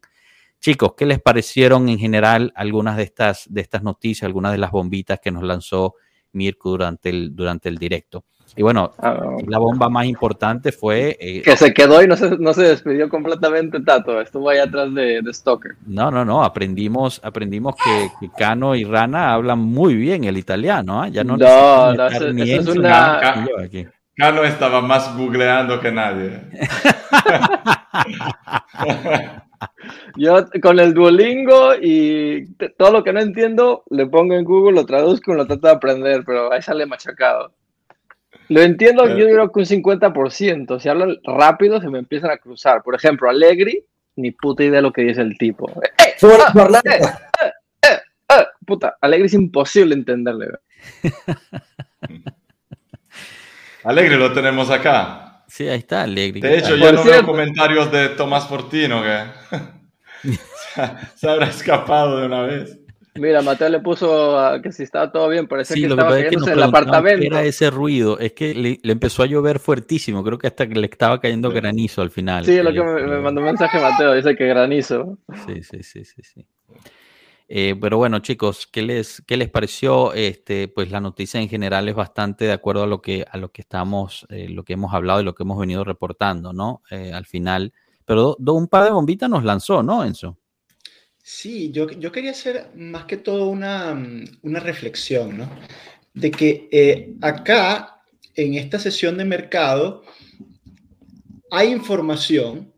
[0.60, 4.72] Chicos, ¿qué les parecieron en general algunas de estas, de estas noticias, algunas de las
[4.72, 5.96] bombitas que nos lanzó
[6.32, 8.26] Mirko durante el, durante el directo?
[8.56, 11.18] Y bueno, ah, la bomba más importante fue...
[11.20, 14.94] Eh, que se quedó y no se, no se despidió completamente Tato, estuvo ahí atrás
[14.94, 15.76] de, de Stoker.
[15.88, 21.06] No, no, no, aprendimos, aprendimos que, que, Cano y Rana hablan muy bien el italiano,
[21.06, 21.12] ¿eh?
[21.12, 21.36] ya no...
[21.36, 23.44] No, no, eso, ni eso es una...
[23.64, 23.88] Aquí.
[24.16, 26.42] Cano estaba más googleando que nadie.
[30.16, 34.86] Yo con el Duolingo y todo lo que no entiendo, le pongo en Google, lo
[34.86, 37.52] traduzco y lo trato de aprender, pero ahí sale machacado.
[38.50, 40.80] Lo entiendo, yo creo que un 50%.
[40.80, 42.84] Si hablo rápido, se me empiezan a cruzar.
[42.84, 45.70] Por ejemplo, Allegri, ni puta idea de lo que dice el tipo.
[45.82, 46.16] ¡Eh!
[46.24, 47.52] ah, eh, eh,
[47.82, 48.00] eh,
[48.30, 50.48] eh, puta, Allegri es imposible entenderle.
[53.84, 55.44] Allegri lo tenemos acá.
[55.48, 56.42] Sí, ahí está Allegri.
[56.42, 59.24] De hecho, ya no veo comentarios de Tomás Fortino que
[61.16, 62.80] se habrá escapado de una vez.
[63.16, 66.28] Mira, Mateo le puso a, que si estaba todo bien, parece sí, que estaba que
[66.30, 67.26] en el apartamento.
[67.26, 68.18] era ese ruido?
[68.18, 71.52] Es que le, le, empezó a llover fuertísimo, creo que hasta que le estaba cayendo
[71.52, 72.44] granizo al final.
[72.46, 75.20] Sí, es lo que me, me, mandó un mensaje Mateo, dice que granizo.
[75.46, 76.48] Sí, sí, sí, sí, sí.
[77.56, 80.14] Eh, pero bueno, chicos, ¿qué les, qué les pareció?
[80.14, 83.52] Este, pues la noticia en general es bastante de acuerdo a lo que, a lo
[83.52, 86.82] que estamos, eh, lo que hemos hablado y lo que hemos venido reportando, ¿no?
[86.90, 87.74] Eh, al final,
[88.06, 90.38] pero do, un par de bombitas nos lanzó, ¿no, Enzo?
[91.26, 93.94] Sí, yo, yo quería hacer más que todo una,
[94.42, 95.50] una reflexión, ¿no?
[96.14, 98.02] De que eh, acá,
[98.36, 100.04] en esta sesión de mercado,
[101.50, 102.74] hay información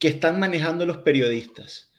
[0.00, 1.92] que están manejando los periodistas.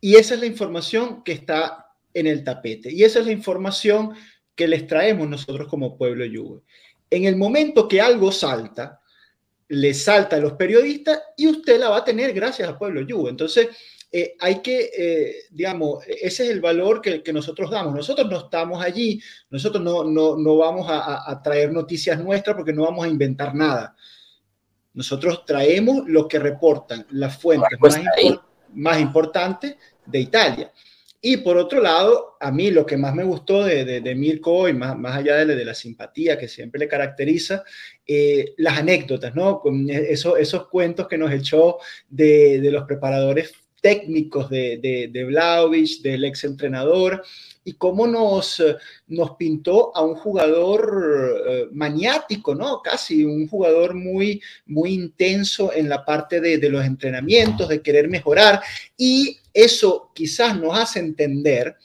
[0.00, 2.92] Y esa es la información que está en el tapete.
[2.92, 4.14] Y esa es la información
[4.56, 6.62] que les traemos nosotros como pueblo Juve.
[7.08, 9.00] En el momento que algo salta,
[9.68, 13.30] le salta a los periodistas y usted la va a tener gracias a Pueblo Juve.
[13.30, 13.68] Entonces,
[14.10, 17.94] eh, hay que, eh, digamos, ese es el valor que, que, nosotros damos.
[17.94, 19.20] Nosotros no estamos allí,
[19.50, 23.54] nosotros no, no, no vamos a, a, traer noticias nuestras porque no vamos a inventar
[23.54, 23.94] nada.
[24.94, 28.42] Nosotros traemos lo que reportan las fuentes más, impor
[28.72, 29.76] más importantes
[30.06, 30.72] de Italia.
[31.20, 34.68] Y por otro lado, a mí lo que más me gustó de, de, de Mirko,
[34.68, 37.64] y más, más allá de, de, la simpatía que siempre le caracteriza,
[38.10, 39.60] eh, las anécdotas, ¿no?
[39.60, 41.76] Con eso, esos cuentos que nos echó
[42.08, 43.52] de, de los preparadores
[43.82, 47.22] técnicos de, de, de del ex entrenador,
[47.64, 48.62] y cómo nos,
[49.08, 52.80] nos pintó a un jugador uh, maniático, ¿no?
[52.80, 58.08] Casi un jugador muy, muy intenso en la parte de, de, los entrenamientos, de querer
[58.08, 58.62] mejorar,
[58.96, 61.76] y eso quizás nos hace entender,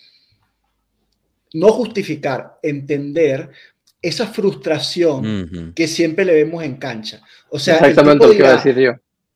[1.54, 3.52] no justificar, entender
[4.04, 5.74] esa frustración uh -huh.
[5.74, 7.22] que siempre le vemos en cancha.
[7.50, 8.94] O sea, exactamente lo que iba a decir yo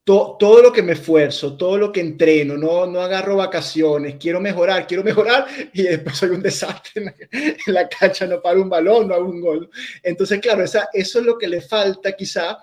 [0.08, 4.40] to, todo lo que me esfuerzo, todo lo que entreno, no, no agarro vacaciones, quiero
[4.40, 7.16] mejorar, quiero mejorar y después soy un desastre en la,
[7.68, 9.70] en la cancha, no paro un balón, no hago un gol.
[10.02, 12.58] Entonces, claro, esa, eso es lo que le falta quizá.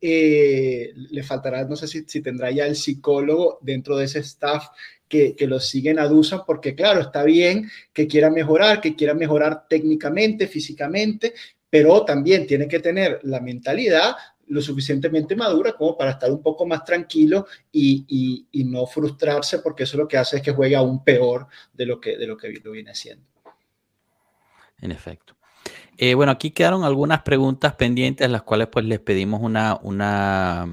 [0.00, 4.66] Eh, le faltará, no sé si, si, tendrá ya el psicólogo dentro de ese staff
[5.08, 6.10] que, lo siguen a
[6.46, 11.34] porque claro, está bien que quiera mejorar, que quiera mejorar técnicamente, físicamente,
[11.68, 14.16] pero también tiene que tener la mentalidad
[14.48, 19.60] lo suficientemente madura como para estar un poco más tranquilo y, y, y, no frustrarse
[19.60, 22.36] porque eso lo que hace es que juegue aún peor de lo que, de lo,
[22.36, 23.24] que lo viene haciendo.
[24.80, 25.34] En efecto.
[25.96, 30.68] Eh, bueno, aquí quedaron algunas preguntas pendientes, las cuales pues les pedimos una, una,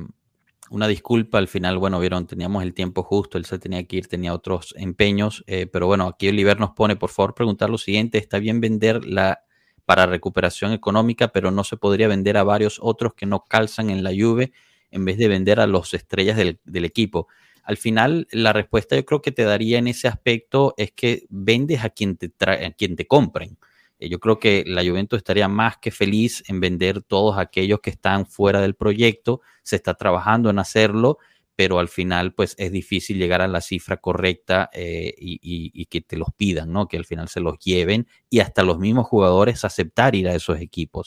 [0.72, 1.38] una disculpa.
[1.38, 4.73] Al final, bueno, vieron, teníamos el tiempo justo, él se tenía que ir, tenía otros
[4.77, 8.61] empeños, eh, pero bueno, aquí Oliver nos pone, por favor, preguntar lo siguiente, ¿está bien
[8.61, 9.43] vender la
[9.85, 14.03] para recuperación económica, pero no se podría vender a varios otros que no calzan en
[14.03, 14.53] la Juve
[14.89, 17.27] en vez de vender a los estrellas del, del equipo.
[17.64, 21.84] Al final, la respuesta yo creo que te daría en ese aspecto es que vendes
[21.84, 23.57] a quien te, a quien te compren.
[24.02, 27.91] Eh, yo creo que la Juventus estaría más que feliz en vender todos aquellos que
[27.91, 29.40] están fuera del proyecto.
[29.64, 31.19] Se está trabajando en hacerlo
[31.61, 36.02] pero al final pues es difícil llegar a la cifra correcta eh, y, y, que
[36.02, 36.88] te los pidan, ¿no?
[36.88, 40.60] Que al final se los lleven y hasta los mismos jugadores aceptar ir a esos
[40.60, 41.06] equipos.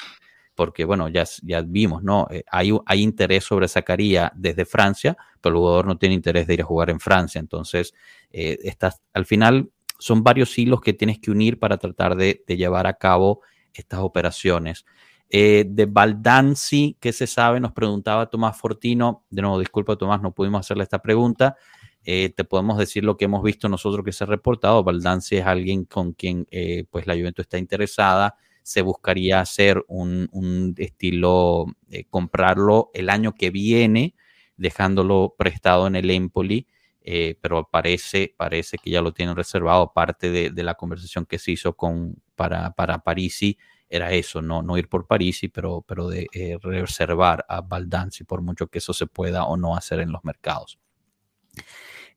[0.55, 2.29] Porque bueno, ya, ya vimos, ¿no?
[2.31, 6.55] Eh, hay, hay interés sobre Zacarías desde Francia, pero el jugador no tiene interés de
[6.55, 7.41] ir a jugar en Francia.
[7.41, 7.93] Entonces,
[8.31, 9.71] eh, estás, al final
[10.05, 13.41] son varios hilos que tienes que unir para tratar de, llevar a cabo
[13.73, 14.85] estas operaciones.
[15.31, 17.59] Eh, de Baldanzi, ¿qué se sabe?
[17.59, 19.25] Nos preguntaba Tomás Fortino.
[19.31, 21.57] De nuevo, disculpa Tomás, no pudimos hacerle esta pregunta.
[22.05, 24.85] Eh, te podemos decir lo que hemos visto nosotros que se ha reportado.
[24.85, 28.37] Baldanzi es alguien con quien eh, pues la Juventus está interesada.
[28.63, 34.15] Se buscaría hacer un, un estilo, eh, comprarlo el año que viene,
[34.59, 36.67] dejándolo prestado en el Empoli.
[37.07, 39.93] Eh, pero parece, parece que ya lo tienen reservado.
[39.93, 43.59] Parte de, de la conversación que se hizo con, para, para Parisi
[43.91, 48.41] era eso, no, no ir por Parisi, pero, pero de eh, reservar a Baldanzi por
[48.41, 50.79] mucho que eso se pueda o no hacer en los mercados.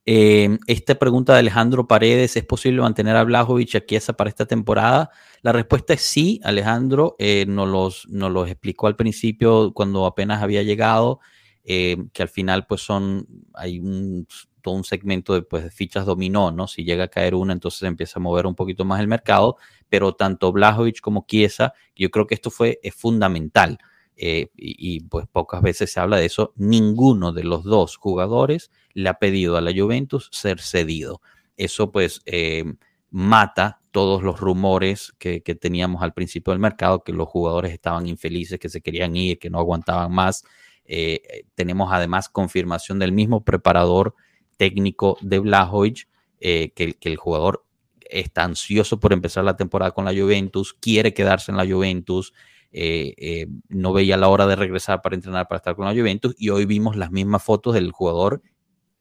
[0.05, 5.11] Eh, esta pregunta de Alejandro Paredes, ¿es posible mantener a Blajovic aquí para esta temporada?
[5.41, 10.63] La respuesta es sí, Alejandro, nos, los, nos los explicó al principio cuando apenas había
[10.63, 11.19] llegado,
[11.65, 14.25] que al final pues son, hay un,
[14.61, 16.67] todo un segmento de, pues, de fichas dominó, ¿no?
[16.67, 19.57] Si llega a caer una, entonces empieza a mover un poquito más el mercado,
[19.89, 23.79] pero tanto Blajovic como Chiesa, yo creo que esto fue es fundamental.
[24.19, 29.09] Eh, y, pues pocas veces se habla de eso, ninguno de los dos jugadores le
[29.09, 31.21] ha pedido a la Juventus ser cedido.
[31.55, 32.65] Eso pues eh,
[33.11, 38.07] mata todos los rumores que, que, teníamos al principio del mercado, que los jugadores estaban
[38.07, 40.43] infelices, que se querían ir, que no aguantaban más.
[40.85, 44.15] Eh, tenemos además confirmación del mismo preparador
[44.57, 46.07] técnico de Blajovic,
[46.39, 47.63] eh, que, el jugador
[48.01, 52.33] está ansioso por empezar la temporada con la Juventus, quiere quedarse en la Juventus,
[52.71, 56.35] eh, eh, no veía la hora de regresar para entrenar para estar con la Juventus
[56.37, 58.41] y hoy vimos las mismas fotos del jugador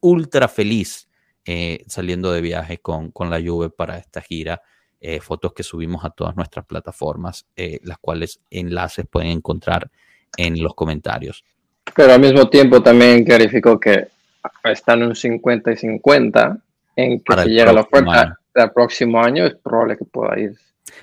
[0.00, 1.08] ultra feliz
[1.86, 4.62] saliendo de viaje con, con, la Juve para esta gira.
[5.20, 7.46] Fotos que subimos a todas nuestras plataformas,
[7.82, 9.88] las cuales enlaces pueden encontrar
[10.36, 11.44] en los comentarios.
[11.94, 14.08] Pero al mismo tiempo también clarificó que
[14.64, 16.58] están en un 50 y 50
[16.96, 20.56] en que si llega la oferta del próximo año es probable que pueda ir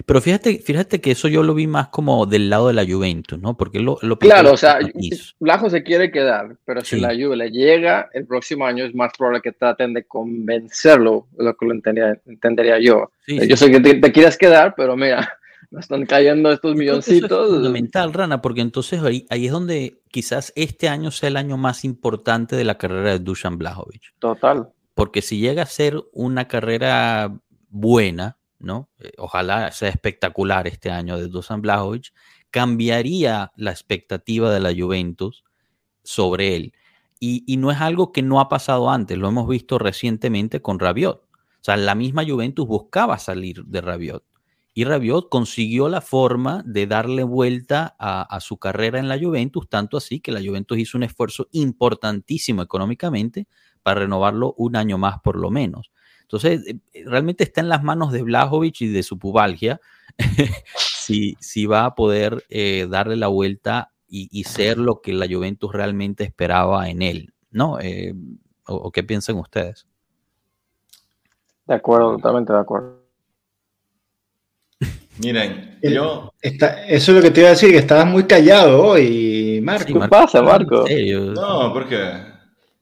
[0.06, 3.40] pero fíjate, fíjate que eso yo lo vi más como del lado de la Juventus,
[3.40, 3.56] ¿no?
[3.56, 4.80] Porque lo, lo Claro, o sea,
[5.40, 7.02] Blajo se quiere quedar, pero si sí.
[7.02, 11.56] la Juve le llega el próximo año es más probable que traten de convencerlo, lo
[11.56, 13.12] que lo entendería, entendería yo.
[13.26, 13.66] Sí, yo sí.
[13.66, 15.38] sé que te, te, quieres quedar, pero mira,
[15.72, 17.48] Están cayendo estos milloncitos.
[17.48, 21.58] Es fundamental, Rana, porque entonces ahí, ahí es donde quizás este año sea el año
[21.58, 24.14] más importante de la carrera de Dusan Blajovic.
[24.20, 24.70] Total.
[24.94, 28.90] Porque si llega a ser una carrera buena, ¿no?
[29.00, 32.14] Eh, ojalá sea espectacular este año de Dusan Blajovic,
[32.52, 35.44] cambiaría la expectativa de la Juventus
[36.04, 36.74] sobre él.
[37.20, 40.78] Y, y, no es algo que no ha pasado antes, lo hemos visto recientemente con
[40.78, 41.24] Rabiot.
[41.64, 44.26] O sea, la misma Juventus buscaba salir de Rabiot.
[44.76, 49.98] Y Rabiot consiguió la forma de darle vuelta a, su carrera en la Juventus, tanto
[49.98, 53.48] así que la Juventus hizo un esfuerzo importantísimo económicamente
[53.84, 55.92] para renovarlo un año más por lo menos.
[56.24, 59.80] Entonces, eh, realmente está en las manos de Blajovic y de su pubalgia
[60.78, 65.72] si, si, va a poder eh, darle la vuelta y, ser lo que la Juventus
[65.72, 67.80] realmente esperaba en él, ¿no?
[67.80, 68.14] Eh,
[68.68, 69.88] o, ¿O qué piensan ustedes?
[71.66, 73.03] De acuerdo, totalmente de acuerdo.
[75.20, 76.34] Miren, yo...
[76.42, 80.00] Está, eso es lo que te iba a decir, que estabas muy callado hoy, Marco.
[80.00, 80.86] ¿Qué pasa, Marco?
[81.34, 82.34] No, ¿por qué?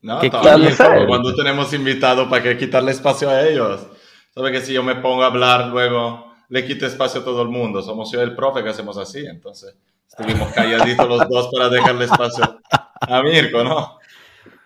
[0.01, 0.73] No, también,
[1.07, 3.85] cuando tenemos invitados, ¿para qué quitarle espacio a ellos?
[4.33, 7.49] Sabe que si yo me pongo a hablar, luego le quito espacio a todo el
[7.49, 7.81] mundo.
[7.83, 9.75] Somos yo el profe que hacemos así, entonces
[10.07, 12.61] estuvimos calladitos los dos para dejarle espacio
[12.99, 13.99] a Mirko, ¿no?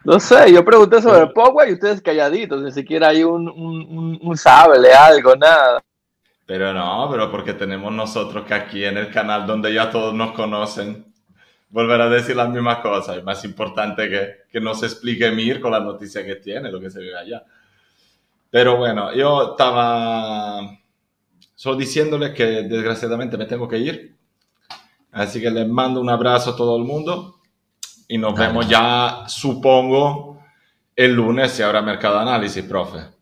[0.03, 4.37] No sé, yo pregunté sobre Pogba y ustedes calladitos, ni siquiera hay un, un, un
[4.37, 5.83] sable, algo, nada.
[6.45, 10.31] Pero no, pero porque tenemos nosotros que aquí en el canal donde ya todos nos
[10.33, 11.11] conocen,
[11.69, 13.17] volver a decir las mismas cosas.
[13.17, 16.89] Es más importante que, que nos explique Mir con la noticia que tiene, lo que
[16.89, 17.43] se ve allá.
[18.51, 20.61] Pero bueno, yo estaba
[21.55, 24.15] solo diciéndole que desgraciadamente me tengo que ir.
[25.11, 27.39] Así que les mando un abrazo a todo el mundo
[28.07, 28.47] y nos Dale.
[28.47, 30.43] vemos ya, supongo,
[30.95, 33.14] el lunes si habrá mercado análisis, profe.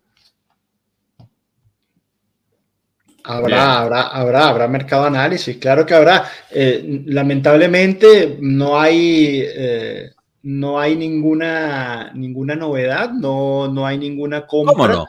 [3.25, 6.29] Habrá, habrá, habrá, habrá mercado análisis, claro que habrá.
[6.51, 14.73] Eh, lamentablemente no hay, eh, no hay ninguna, ninguna novedad, no, no hay ninguna compra.
[14.75, 15.07] ¿Cómo no?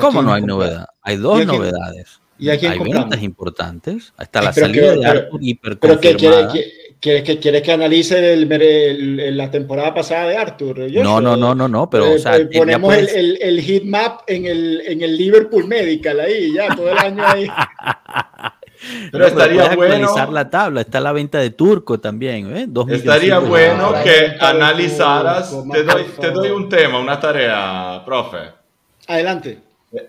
[0.00, 0.86] ¿Cómo no hay novedad?
[1.02, 2.20] Hay dos ¿Y novedades.
[2.38, 4.12] ¿Y hay ventas importantes.
[4.16, 6.46] Hasta la salida que, de Arthur hiper pero que quiere,
[7.00, 10.86] ¿Quieres que, quiere que analice el, el, el, la temporada pasada de Arthur?
[10.88, 13.14] Yo no, no, no, no, no, pero eh, o sea, ponemos puedes...
[13.14, 17.24] el, el, heat map en el, en el Liverpool Medical ahí, ya, todo el año
[17.24, 17.46] ahí.
[19.12, 22.64] pero, pero estaría bueno actualizar la tabla, está la venta de Turco también, ¿eh?
[22.66, 28.38] Dos estaría bueno que analizaras, te doy, te doy un tema, una tarea, profe.
[29.06, 29.60] Adelante.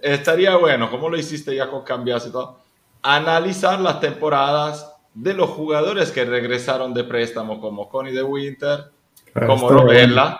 [0.02, 2.58] Estaría bueno, como lo hiciste ya con Cambias y todo,
[3.04, 8.86] analizar las temporadas de los jugadores que regresaron de préstamo como Connie de Winter,
[9.34, 10.40] como Robella,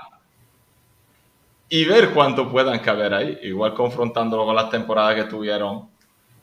[1.68, 5.90] y ver cuánto puedan caber ahí, igual confrontándolo con las temporadas que tuvieron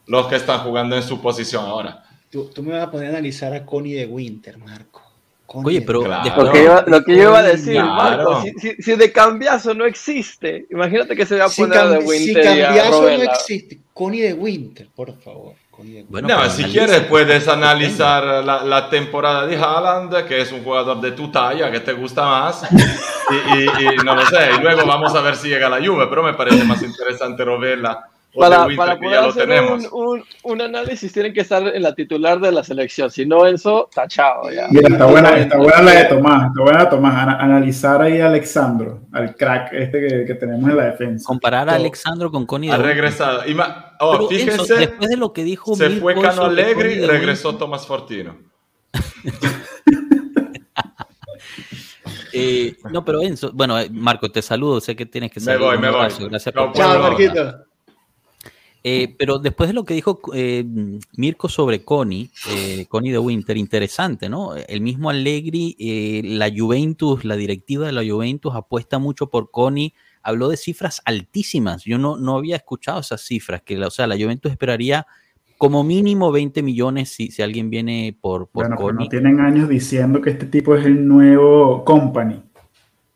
[0.06, 2.04] los que están jugando en su posición ahora.
[2.30, 5.02] Tú, tú me vas a poner a analizar a Connie de Winter, Marco.
[5.46, 6.44] Connie Oye, pero claro.
[6.44, 8.32] lo, que yo, lo, que yo, iba a decir, claro.
[8.32, 11.88] Marco, si, si, si, de cambiazo no existe, imagínate que se va a poner si
[11.88, 12.42] de Winter.
[12.42, 15.54] Si cambiazo no existe, Connie de Winter, por favor.
[16.08, 21.00] Bueno, no, si quieres puedes analizar la, la, temporada de Haaland, que es un jugador
[21.02, 24.86] de tu talla, que te gusta más, y, y, y, no lo sé, y luego
[24.86, 28.98] vamos a ver si llega la Juve, pero me parece más interesante Rovella para, Winter,
[28.98, 29.88] para lo tenemos.
[29.92, 33.46] Un, un, un, análisis tienen que estar en la titular de la selección, si no
[33.46, 34.68] eso, tachado ya.
[34.70, 39.00] Mira, está buena, está buena la de Tomás, está buena Tomás, analizar ahí a Alexandro,
[39.12, 41.26] al crack este que, que tenemos en la defensa.
[41.26, 42.70] Comparar a Alexandro con Connie.
[42.70, 43.42] Ha regresado.
[44.00, 47.86] Oh, fíjense, eso, después de lo que dijo se fue Cano Allegri y regresó Tomás
[47.86, 48.36] Fortino.
[52.32, 55.60] eh, no, pero Enzo, bueno, eh, Marco, te saludo, sé que tienes que salir.
[55.60, 56.08] Me voy, me voy.
[56.28, 57.65] Gracias no, por Chao, Marquito.
[58.88, 60.64] Eh, pero después de lo que dijo eh,
[61.16, 64.54] Mirko sobre Connie, eh, Connie de Winter, interesante, ¿no?
[64.54, 69.92] El mismo Allegri, eh, la Juventus, la directiva de la Juventus apuesta mucho por Connie,
[70.22, 71.82] habló de cifras altísimas.
[71.82, 75.04] Yo no, no había escuchado esas cifras, que o sea, la Juventus esperaría
[75.58, 79.06] como mínimo 20 millones si, si alguien viene por, por bueno, Connie.
[79.06, 82.40] No tienen años diciendo que este tipo es el nuevo company.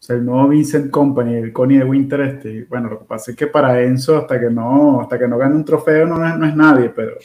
[0.01, 2.65] O sea, el nuevo Vincent Company, el Connie de Winter este.
[2.71, 5.55] Bueno, lo que pasa es que para Enzo, hasta que no, hasta que no gane
[5.55, 7.17] un trofeo, no es, no es nadie, pero.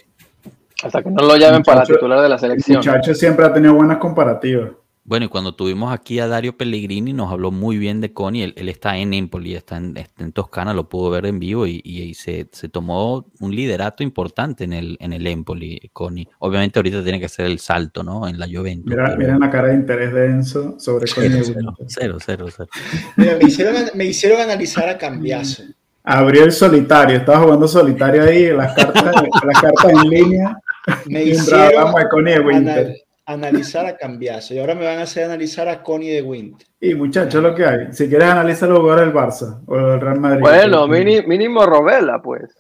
[0.84, 2.82] Hasta que no lo llamen muchacho, para titular de la selección.
[2.82, 4.72] El muchacho siempre ha tenido buenas comparativas.
[5.08, 8.42] Bueno, y cuando tuvimos aquí a Dario Pellegrini, nos habló muy bien de Connie.
[8.42, 11.68] Él, él está en Empoli, está en, está en, Toscana, lo pudo ver en vivo
[11.68, 16.28] y, y, y se, se, tomó un liderato importante en el, en el Empoli, Connie.
[16.40, 18.28] Obviamente, ahorita tiene que hacer el salto, ¿no?
[18.28, 18.90] En la Juventus.
[18.90, 19.18] Mira, pero...
[19.18, 21.44] miren la cara de interés de Enzo sobre Connie.
[21.44, 22.70] Cero, cero, cero, cero.
[23.16, 25.64] Mira, me, hicieron, me hicieron analizar a Cambiazo.
[26.04, 30.58] Abrió el solitario, estaba jugando solitario ahí, las cartas, las cartas en línea.
[31.06, 32.86] Me hicieron hablamos de Connie de Winter.
[32.86, 36.68] anal- analizar a Cambiaso y ahora me van a hacer analizar a Connie de Winter.
[36.80, 37.88] Y muchachos, lo que hay.
[37.92, 40.42] Si quieres analizar los jugadores del Barça o del Real Madrid.
[40.42, 42.52] Bueno, mini- mínimo Robela, pues.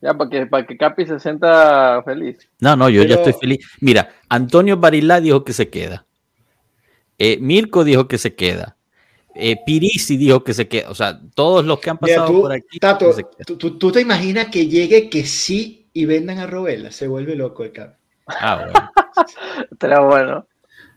[0.00, 2.38] Ya, para que, para que Capi se sienta feliz.
[2.60, 3.66] No, no, yo ya estoy feliz.
[3.80, 6.06] Mira, Antonio Barilá dijo que se queda.
[7.18, 8.76] Eh, Mirko dijo que se queda.
[9.34, 10.90] Eh, Pirisi dijo que se queda.
[10.90, 12.78] O sea, todos los que han Mira, pasado tú, por aquí.
[12.78, 13.44] Tato, que se quedan.
[13.46, 17.34] tú, tú- tú te imaginas que llegue que sí y vendan a Robela, se vuelve
[17.36, 17.96] loco el cap.
[18.40, 18.90] Ah, bueno.
[19.70, 20.46] Estaría bueno.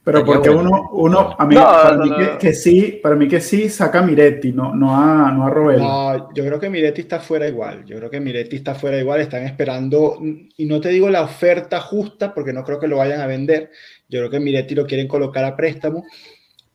[0.04, 0.70] Pero porque bueno.
[0.70, 3.40] uno, uno, a mí, No, para, no, mí no, que, que sí, para mí que
[3.40, 5.80] sí saca a Miretti, no, no a, no a Robel.
[5.80, 7.86] No, yo creo que Miretti está fuera igual.
[7.86, 9.22] Yo creo que Miretti está fuera igual.
[9.22, 13.22] Están esperando, y no te digo la oferta justa, porque no creo que lo vayan
[13.22, 13.72] a vender.
[14.10, 16.04] Yo creo que Miretti lo quieren colocar a préstamo,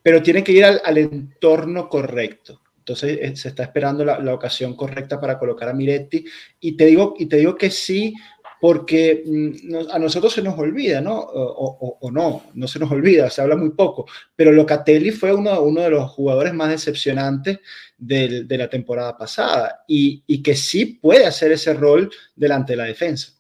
[0.02, 2.62] pero tiene que ir al, al entorno correcto.
[2.78, 6.24] Entonces eh, se está esperando la, la ocasión correcta para colocar a Miretti.
[6.60, 8.14] Y te digo, y te digo que sí,
[8.60, 11.18] porque mm, a nosotros se nos olvida, ¿no?
[11.18, 14.06] O, o- o no, no se nos olvida, se habla muy poco.
[14.35, 17.60] Pero Locatelli fue uno, uno de los jugadores más decepcionantes
[17.97, 22.76] del- de la temporada pasada y, y que sí puede hacer ese rol delante de
[22.78, 23.32] la defensa.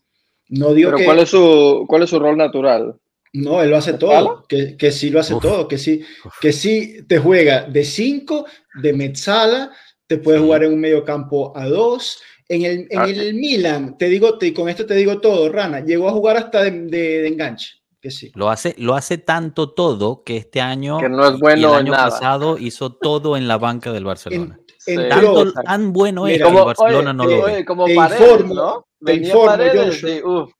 [0.50, 2.94] No digo Pero que ¿cuál es su, cuál es su rol natural?
[3.34, 5.42] no, él lo hace todo, que, que sí lo hace Uf.
[5.42, 6.02] todo, que sí,
[6.40, 8.46] que sí te juega de 5,
[8.82, 9.70] de Metzala,
[10.06, 10.44] te puede Sí.
[10.44, 12.22] jugar en un medio campo a 2.
[12.48, 13.04] En el, en Ah.
[13.04, 16.62] el Milan, te digo, te, con esto te digo todo, Rana, llegó a jugar hasta
[16.62, 18.32] de, de- de enganche, que sí.
[18.34, 21.72] Lo hace, lo hace tanto todo que este año Que no es y bueno el
[21.74, 22.10] en año nada.
[22.10, 24.58] pasado hizo todo en la banca del Barcelona.
[24.78, 24.92] Sí.
[24.94, 27.64] entró- Tanto, tan bueno es que el Barcelona oye, no lo oye, ve.
[27.66, 28.86] como Te Paredes, informo, ¿no?
[29.04, 30.10] te informo, Paredes, Joshua.
[30.10, 30.50] sí, uf.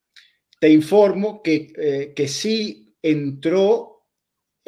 [0.60, 3.97] te informo que, eh, que sí entró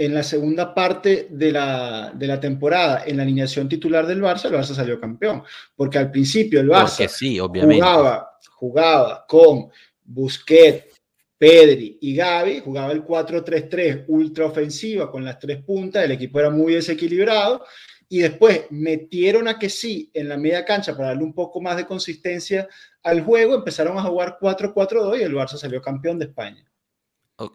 [0.00, 4.46] en la segunda parte de la, de la temporada en la alineación titular del Barça,
[4.46, 5.42] el Barça salió campeón.
[5.76, 7.84] Porque al principio el Barça sí, obviamente.
[7.84, 9.68] jugaba, jugaba con
[10.02, 11.02] Busquets,
[11.36, 16.48] Pedri y Gavi, jugaba el 4-3-3 ultra ofensiva con las tres puntas, el equipo era
[16.48, 17.62] muy desequilibrado
[18.08, 21.76] y después metieron a que sí en la media cancha para darle un poco más
[21.76, 22.66] de consistencia
[23.02, 26.69] al juego, empezaron a jugar 4-4-2 y el Barça salió campeón de España.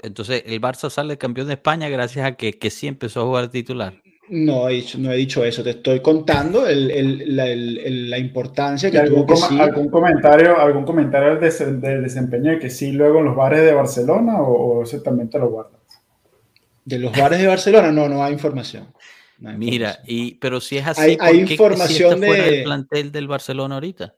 [0.04, 3.50] Entonces, el Barça sale campeón de España gracias a que, que sí empezó a jugar
[3.50, 3.94] titular.
[4.28, 8.10] No he dicho, no he dicho eso, te estoy contando el- el- la, el- el-
[8.10, 9.60] la importancia ¿Y que algún, tuvo que sí.
[9.60, 13.62] algún comentario, algún comentario del, des- del desempeño de que sí luego en los bares
[13.62, 15.80] de Barcelona o, o ese también te lo guardas?
[16.84, 18.88] De los bares de Barcelona, no, no hay información.
[19.38, 20.06] No hay Mira, información.
[20.08, 23.76] y, pero si es así, Hay- ¿por hay información fuera de- del plantel del Barcelona
[23.76, 24.16] ahorita?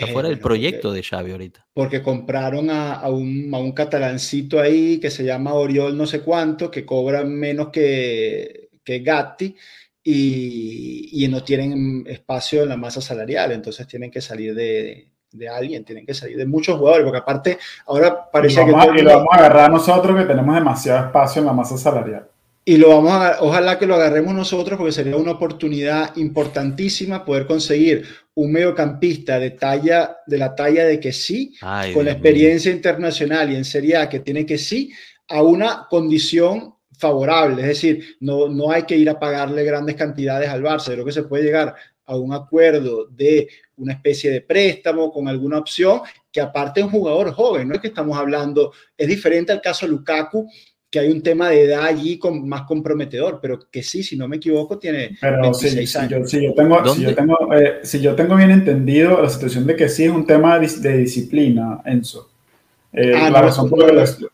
[0.00, 1.66] Está Eh, fuera del porque- proyecto de Xavi ahorita.
[1.74, 6.22] porque compraron a, a un, a un catalancito ahí que se llama Oriol no sé
[6.22, 9.54] cuánto, que cobra menos que, que Gatti
[10.02, 15.48] y, y no tienen espacio en la masa salarial, entonces tienen que salir de, de
[15.48, 18.72] alguien, tienen que salir de muchos jugadores, porque aparte ahora Y parece lo, que...
[18.72, 21.52] vamos, todo a- y lo vamos a agarrar nosotros que tenemos demasiado espacio en la
[21.52, 22.26] masa salarial.
[22.64, 27.46] Y lo vamos a, ojalá que lo agarremos nosotros porque sería una oportunidad importantísima poder
[27.46, 32.16] conseguir un mediocampista de talla, de la talla de que sí, Ay, con la Dios
[32.16, 34.92] experiencia internacional y en Serie A que tiene que sí,
[35.28, 37.62] a una condición favorable.
[37.62, 40.92] Es decir, no, no hay que ir a pagarle grandes cantidades al Barça.
[40.92, 41.74] Creo que se puede llegar
[42.04, 46.92] a un acuerdo de una especie de préstamo con alguna opción que aparte es un
[46.92, 50.48] jugador joven, no es que estamos hablando, es diferente al caso de Lukaku,
[50.90, 54.26] que hay un tema de edad allí con, más comprometedor, pero que sí, si no
[54.28, 56.10] me equivoco, tiene Pero si, 26 si años.
[56.10, 57.10] yo, si yo tengo, si ¿Dónde?
[57.10, 60.26] yo tengo, eh, si yo tengo bien entendido la situación de que sí es un
[60.26, 62.28] tema de, dis- de disciplina, Enzo.
[62.92, 64.26] Eh, Ah, la, no, razón por la, que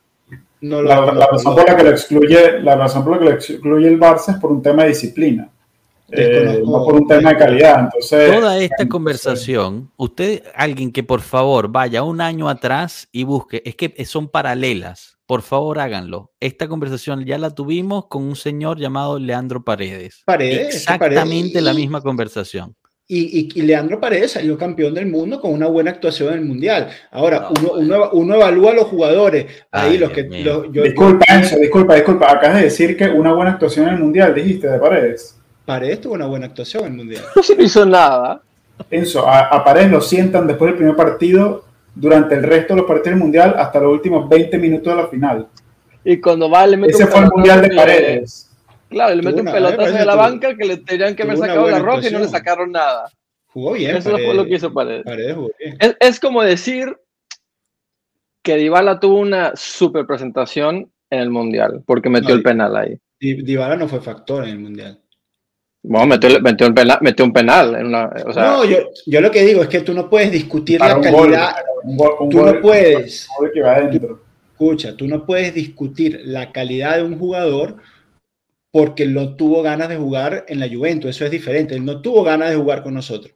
[0.62, 3.18] no, lo la- no la razón por la que lo excluye, la razón por la
[3.18, 5.50] que lo excluye el Barça es por un tema de disciplina,
[6.10, 7.80] eh, no por un tema de calidad.
[7.84, 13.24] Entonces, Toda esta entonces, conversación, usted, alguien que por favor vaya un año atrás y
[13.24, 16.32] busque, es que son paralelas, por favor háganlo.
[16.40, 20.22] Esta conversación ya la tuvimos con un señor llamado Leandro Paredes.
[20.24, 21.62] Paredes, Exactamente Paredes.
[21.62, 22.74] la misma conversación.
[23.08, 26.44] Y, y- y Leandro Paredes salió campeón del mundo con una buena actuación en el
[26.44, 26.88] Mundial.
[27.12, 29.46] Ahora, No, uno, uno, uno evalúa a los jugadores.
[29.70, 30.24] Ahí Ay, los que...
[30.24, 32.32] Los- yo- disculpa, yo- Enzo, disculpa, disculpa.
[32.32, 35.38] Acabas de decir que una buena actuación en el Mundial, dijiste, de Paredes.
[35.64, 37.22] Paredes tuvo una buena actuación en el Mundial.
[37.36, 38.42] No se hizo nada.
[38.90, 41.64] Enzo, a, a Paredes lo sientan después del primer partido
[41.96, 45.08] durante el resto de los partidos del Mundial hasta los últimos 20 minutos de la
[45.08, 45.48] final.
[46.04, 48.50] Y cuando va, le mete Ese un fue el pelotazo Mundial de Paredes.
[48.88, 51.68] Claro, le mete un pelotazo de la tuvo- banca que le tenían que haber sacado
[51.68, 53.10] la roja y no le sacaron nada.
[53.46, 53.96] Jugó bien.
[53.96, 54.26] Eso Paredes.
[54.28, 55.04] fue lo que hizo Paredes.
[55.04, 55.76] Paredes jugó bien.
[55.80, 56.96] Es, es como decir
[58.42, 62.98] que Dybala tuvo una super presentación en el Mundial, porque metió No, el penal ahí.
[63.18, 65.00] Di- Dybala no fue factor en el Mundial.
[65.88, 69.20] Bueno, metió, metió un penal, metió un penal en una, o sea, No, yo, yo
[69.20, 71.54] lo que digo es que tú no puedes discutir la un gol, calidad.
[71.84, 73.28] un gol- un tú no puedes.
[73.54, 73.78] que va.
[74.52, 77.76] Escucha, tú no puedes discutir la calidad de un jugador
[78.72, 81.10] porque no tuvo ganas de jugar en la Juventus.
[81.10, 81.74] Eso es diferente.
[81.76, 83.32] Él no tuvo ganas de jugar con nosotros.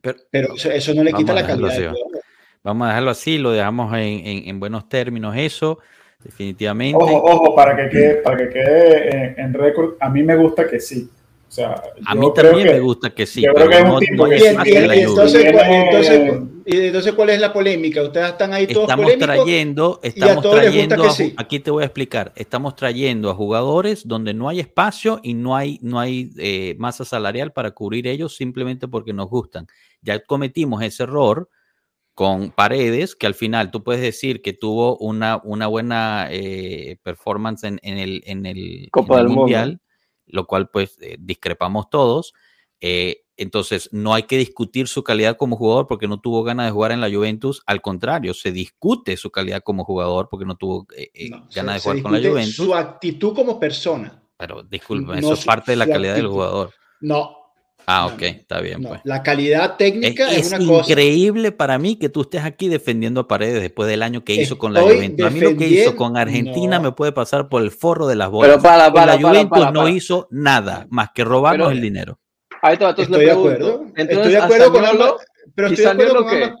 [0.00, 2.20] Pero- Pero eso, eso no le quita a la calidad del jugador.
[2.62, 5.78] Vamos a dejarlo así, lo dejamos en, en- en buenos términos eso,
[6.22, 6.96] definitivamente.
[7.02, 10.68] Ojo, ojo, para que quede, para que quede en, en récord, a mí me gusta
[10.68, 11.08] que sí.
[11.50, 13.98] O sea, a mí también que- me gusta que sí, yo creo que es un
[13.98, 15.52] tipo no y- y entonces.
[15.52, 18.02] ¿cuál- entonces, Tiene- y entonces, ¿cuál es la polémica?
[18.04, 19.34] Ustedes están ahí todos Estamos polémicos.
[19.34, 21.34] trayendo, y a estamos todos les gusta trayendo, que sí.
[21.36, 25.56] aquí te voy a explicar, estamos trayendo a jugadores donde no hay espacio y no
[25.56, 29.66] hay, no hay eh, masa salarial para cubrir ellos simplemente porque nos gustan.
[30.02, 31.48] Ya cometimos ese error
[32.14, 37.64] con Paredes, que al final tú puedes decir que tuvo una, una buena eh, performance
[37.64, 39.80] en, en el, en el, Copa en el del Mundo.
[40.32, 42.34] Lo cual pues eh, discrepamos todos.
[42.80, 46.72] Eh, entonces, no hay que discutir su calidad como jugador porque no tuvo ganas de
[46.72, 47.62] jugar en la Juventus.
[47.66, 51.80] Al contrario, se discute su calidad como jugador porque no tuvo eh, No, ganas de
[51.80, 52.54] jugar con la Juventus.
[52.54, 54.22] Su actitud como persona.
[54.36, 56.72] Pero disculpen, no eso es parte de la calidad del jugador.
[57.00, 57.39] No.
[57.86, 58.82] Ah, ok, está bien.
[58.82, 58.90] no.
[58.90, 59.00] pues.
[59.04, 60.90] La calidad Es, técnica es, es una cosa.
[60.90, 64.58] increíble para mí que tú estés aquí defendiendo a Paredes después del año que hizo
[64.58, 65.26] con la Juventus.
[65.26, 66.82] A mí lo que hizo defendiendo- con Argentina no.
[66.84, 68.50] me puede pasar por el forro de las bolas.
[68.50, 71.82] pero para, con la para, Juventus para, no hizo nada más que robarnos Pero- el
[71.82, 72.18] dinero.
[72.62, 73.84] Ahí va, entonces Estoy de acuerdo.
[73.96, 75.12] Entonces, estoy de acuerdo con ambas.
[75.54, 76.44] Pero ¿y estoy de acuerdo Zaniolo con qué?
[76.44, 76.60] ambas.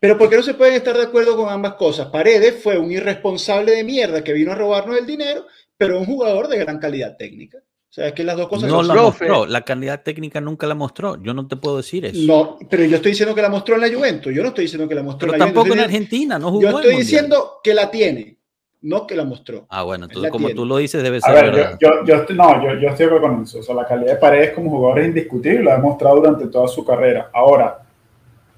[0.00, 2.06] Pero ¿por qué no se pueden estar de acuerdo con ambas cosas?
[2.08, 6.48] Paredes fue un irresponsable de mierda que vino a robarnos el dinero, pero un jugador
[6.48, 7.58] de gran calidad técnica.
[7.90, 9.26] O sea, es que las dos cosas No son- la profe.
[9.28, 11.16] mostró, la calidad técnica nunca la mostró.
[11.22, 12.20] Yo no te puedo decir eso.
[12.26, 14.32] No, pero yo estoy diciendo que la mostró en la Juventus.
[14.34, 15.84] Yo no estoy diciendo que la mostró pero en la tampoco en Juventus.
[15.86, 18.36] Estoy Argentina, no jugó Yo estoy diciendo que la tiene,
[18.82, 19.66] no que la mostró.
[19.70, 20.60] Ah, bueno, entonces la como tiene.
[20.60, 21.78] tú lo dices debe A ser ver, verdad.
[21.80, 23.58] yo, yo, yo estoy, no, yo, yo estoy de acuerdo con eso.
[23.60, 26.68] O sea, la calidad de Paredes como jugador es indiscutible, lo ha demostrado durante toda
[26.68, 27.30] su carrera.
[27.32, 27.78] Ahora,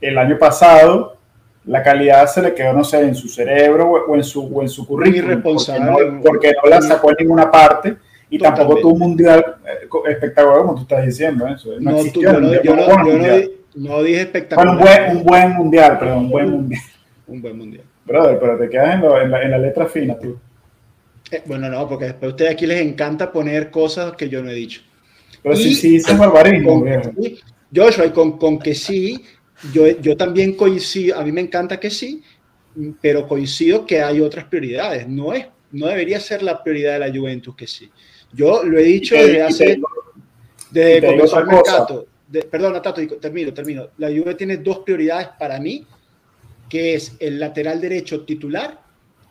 [0.00, 1.16] el año pasado,
[1.66, 4.60] la calidad se le quedó, no sé, en su cerebro o, o en, su, o
[4.62, 5.24] en su currículum.
[5.24, 5.86] irresponsable.
[5.92, 7.96] Porque no, porque no la sacó en ninguna parte
[8.30, 11.46] y tampoco tuvo un mundial eh, espectacular, como tú estás diciendo.
[11.48, 11.72] Eso.
[11.80, 14.74] No, No, tú- existió yo, no, yo yo dije Bueno, espectacular.
[14.76, 16.82] un buen, un buen mundial, perdón, un buen mundial.
[17.26, 17.84] Un buen mundial.
[18.04, 20.38] Brother, pero te quedas en, lo- en la, en la letra fina, tú.
[21.30, 24.50] Eh, bueno, no, porque después a ustedes aquí les encanta poner cosas que yo no
[24.50, 24.80] he dicho.
[25.42, 27.12] Pero Y- sí, sí dices barbarismo, Con-
[27.74, 29.24] Joshua, y con, con que sí,
[29.72, 32.22] yo, yo también coincido, a mí me encanta que sí,
[33.00, 35.06] pero coincido que hay otras prioridades.
[35.06, 37.90] No, es, no debería ser la prioridad de la Juventus que sí.
[38.32, 39.80] Yo lo he dicho te- desde hace, te-
[40.70, 42.06] desde que comenzó el mercado.
[42.28, 43.88] De- perdona, Tato, termino, termino.
[43.98, 45.84] La Juve tiene dos prioridades para mí,
[46.68, 48.80] que es el lateral derecho titular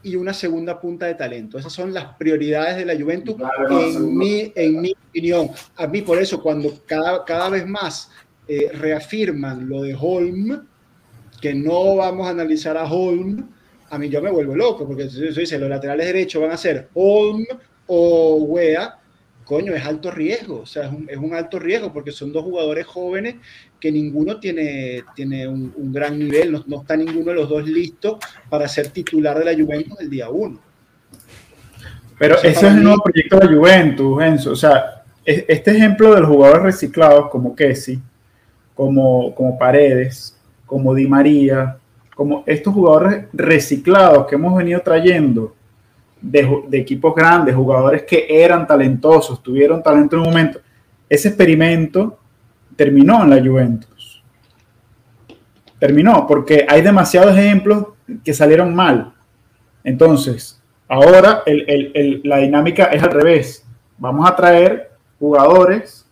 [0.04, 1.58] y una segunda punta de talento.
[1.58, 5.50] Esas son las prioridades de la Juventus no, en mi, en mi opinión.
[5.78, 8.12] A mí por eso cuando cada, cada vez más
[8.48, 10.66] eh, reafirman lo de Holm,
[11.42, 13.50] que no vamos a analizar a Holm,
[13.90, 16.90] a mí yo me vuelvo loco, porque si dice, los laterales derechos van a ser
[16.94, 17.46] Holm
[17.90, 18.96] o Wea,
[19.44, 22.44] coño, es alto riesgo, o sea, es un, es un alto riesgo porque son dos
[22.44, 23.36] jugadores jóvenes
[23.80, 27.66] que ninguno tiene, tiene un, un gran nivel, no, no está ninguno de los dos
[27.68, 30.60] listo para ser titular de la Juventus el día uno.
[32.18, 34.52] Pero ese es el nuevo proyecto de la Juventus, Enzo.
[34.52, 38.00] O sea, es- este ejemplo de los jugadores reciclados como Kessi,
[38.76, 41.78] como, como Paredes, como Di María,
[42.16, 45.56] como estos jugadores reciclados que hemos venido trayendo
[46.22, 50.60] de, equipos grandes, jugadores que eran talentosos, tuvieron talento en un momento.
[51.08, 52.20] Ese experimento
[52.76, 54.24] terminó en la Juventus.
[55.80, 57.86] Terminó porque hay demasiados ejemplos
[58.24, 59.14] que salieron mal.
[59.84, 63.66] Entonces, ahora el- el- el- la dinámica es al revés.
[63.98, 66.06] Vamos a traer jugadores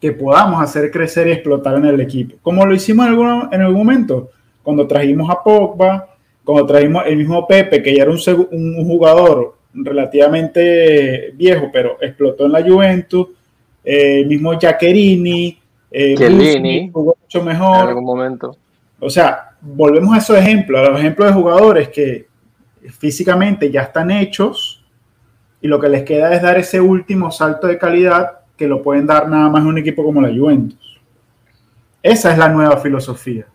[0.00, 2.36] que podamos hacer crecer y explotar en el equipo.
[2.42, 4.30] Como lo hicimos en algún, en algún momento,
[4.62, 6.08] cuando trajimos a Pogba,
[6.44, 8.18] cuando trajimos el mismo Pepe, que ya era un,
[8.50, 13.28] un jugador relativamente viejo, pero explotó en la Juventus,
[13.84, 15.58] eh, el mismo Giaccherini,
[15.90, 16.14] eh.
[16.18, 17.88] Busquets jugó mucho en mejor.
[17.88, 18.56] algún momento.
[18.98, 22.26] O sea, volvemos a esos ejemplos, a los ejemplos de jugadores que
[22.98, 24.84] físicamente ya están hechos
[25.60, 29.06] y lo que les queda es dar ese último salto de calidad que lo pueden
[29.06, 31.00] dar nada más un equipo como la Juventus.
[32.02, 33.46] Esa es la nueva filosofía.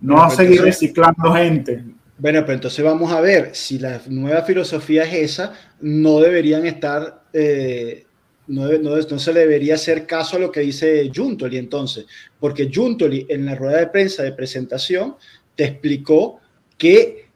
[0.00, 1.84] No seguir reciclando gente.
[2.18, 7.24] Bueno, pero entonces vamos a ver, si la nueva filosofía es esa, no deberían estar,
[7.32, 8.06] eh,
[8.46, 12.06] no, no no se le debería hacer caso a lo que dice Juntoli entonces,
[12.40, 15.16] porque Juntoli en la rueda de prensa de presentación
[15.56, 16.40] te explicó
[16.78, 17.26] que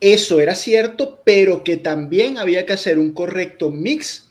[0.00, 4.28] eso era cierto, pero que también había que hacer un correcto mix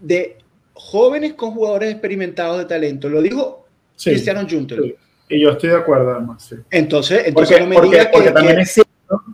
[0.00, 0.36] de
[0.74, 3.08] jóvenes con jugadores experimentados de talento.
[3.08, 4.82] Lo dijo Sí, Cristiano Juntel.
[4.82, 4.94] sí.
[5.36, 6.44] Y yo estoy de acuerdo, además.
[6.48, 6.56] Sí.
[6.70, 8.83] Entonces, entonces Porque, no me porque- porque que, también que- es cierto,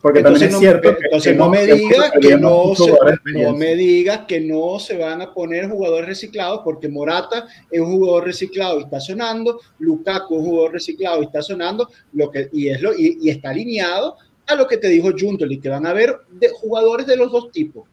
[0.01, 3.43] porque entonces también no, es cierto que, entonces que no me digas que no se,
[3.43, 7.93] no me digas que no se van a poner jugadores reciclados porque Morata es un
[7.93, 12.48] jugador reciclado y está sonando, Lukaku es un jugador reciclado y está sonando, lo que,
[12.52, 14.16] y, es lo, y, y está alineado
[14.47, 17.31] a lo que te dijo Juntel y que van a haber de, jugadores de los
[17.31, 17.85] dos tipos.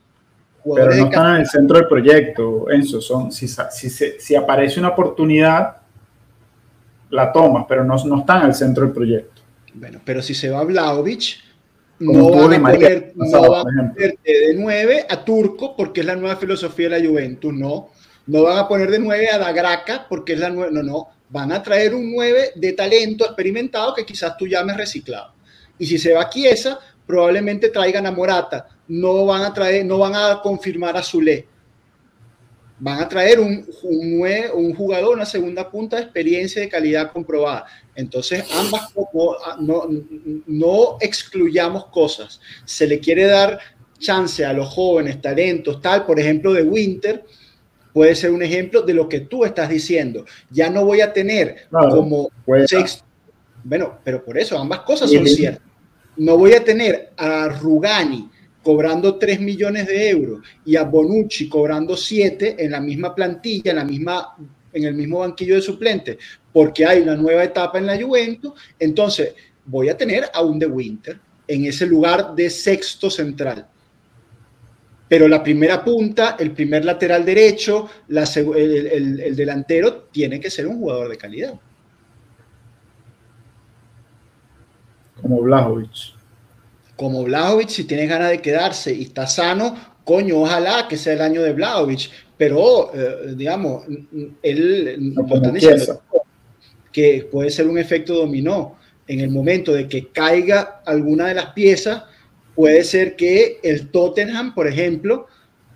[0.75, 2.99] Pero no están en el centro del proyecto, Enzo.
[2.99, 5.77] Son, si, si, si aparece una oportunidad,
[7.09, 9.41] la tomas, pero no, no están el centro del proyecto.
[9.73, 11.37] Bueno, pero si se va Vlaovic,
[11.99, 16.15] no van, a poner, pasado, no van a de 9 a Turco porque es la
[16.15, 17.89] nueva filosofía de la Juventus, no.
[18.27, 21.07] No van a poner de 9 a Dagraca porque es la nueva, no, no.
[21.29, 25.33] Van a traer un 9 de talento experimentado que quizás tú llames reciclado.
[25.79, 28.67] Y si se va Chiesa, probablemente traigan a Morata.
[28.89, 31.47] No van a traer, no van a confirmar a Zule.
[32.79, 34.23] Van a traer un, un,
[34.53, 37.65] un jugador, una segunda punta de experiencia de calidad comprobada.
[37.95, 39.87] Entonces, ambas no, no,
[40.45, 42.39] no excluyamos cosas.
[42.65, 43.59] Se le quiere dar
[43.97, 47.23] chance a los jóvenes, talentos, tal, por ejemplo, de Winter,
[47.93, 50.25] puede ser un ejemplo de lo que tú estás diciendo.
[50.51, 52.29] Ya no voy a tener Claro, como
[52.67, 53.03] sexto.
[53.63, 55.63] Bueno, pero por eso ambas cosas son ciertas.
[56.15, 58.29] No voy a tener a Rugani
[58.67, 63.77] cobrando 3 millones de euros y a Bonucci cobrando 7 en la misma plantilla, en,
[63.77, 64.35] la misma,
[64.73, 66.17] en el mismo banquillo de suplentes,
[66.51, 68.51] porque hay una nueva etapa en la Juventus.
[68.77, 71.17] Entonces, voy a tener a un De Winter
[71.47, 73.65] en ese lugar de sexto central.
[75.07, 80.79] Pero la primera punta, el primer lateral derecho, el- el delantero, tiene que ser un
[80.79, 81.53] jugador de calidad.
[85.21, 86.16] Como Blajovic.
[86.97, 91.21] Como Vlahovic, si tiene ganas de quedarse y está sano, coño, ojalá que sea el
[91.21, 92.09] año de Vlahovic.
[92.37, 93.85] Pero, eh, digamos,
[94.43, 96.01] él No están diciendo Chiesa.
[96.91, 98.77] que puede ser un efecto dominó.
[99.07, 102.03] En el momento de que caiga alguna de las piezas,
[102.55, 105.27] puede ser que el Tottenham, por ejemplo,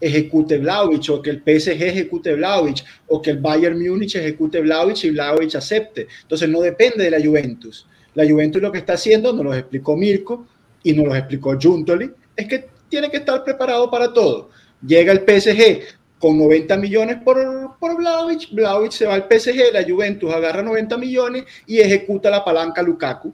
[0.02, 5.04] ejecute Vlahovic o que el PSG ejecute Vlahovic o que el Bayern Múnich ejecute Vlahovic
[5.04, 6.08] y Vlahovic acepte.
[6.24, 7.88] Entonces no depende de la Juventus.
[8.16, 10.48] La Juventus lo que está haciendo, nos lo explicó Mirko
[10.84, 14.50] y nos lo explicó Juntoli, es que tiene que estar preparado para todo.
[14.86, 15.82] Llega el PSG
[16.20, 17.38] con 90 millones por,
[17.80, 22.46] por Vlahovic, Vlahovic se va al PSG, la Juventus agarra 90 millones y ejecuta la
[22.46, 23.34] palanca Lukaku,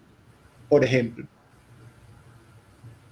[0.70, 1.26] por ejemplo.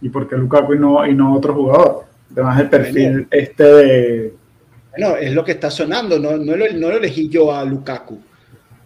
[0.02, 2.06] ¿Y por qué Lukaku y no, y no otro jugador?
[2.32, 3.28] Además el perfil Bueno.
[3.32, 4.34] este de...
[4.92, 8.18] Bueno, es lo que está sonando, no, no, lo, no lo elegí yo a Lukaku.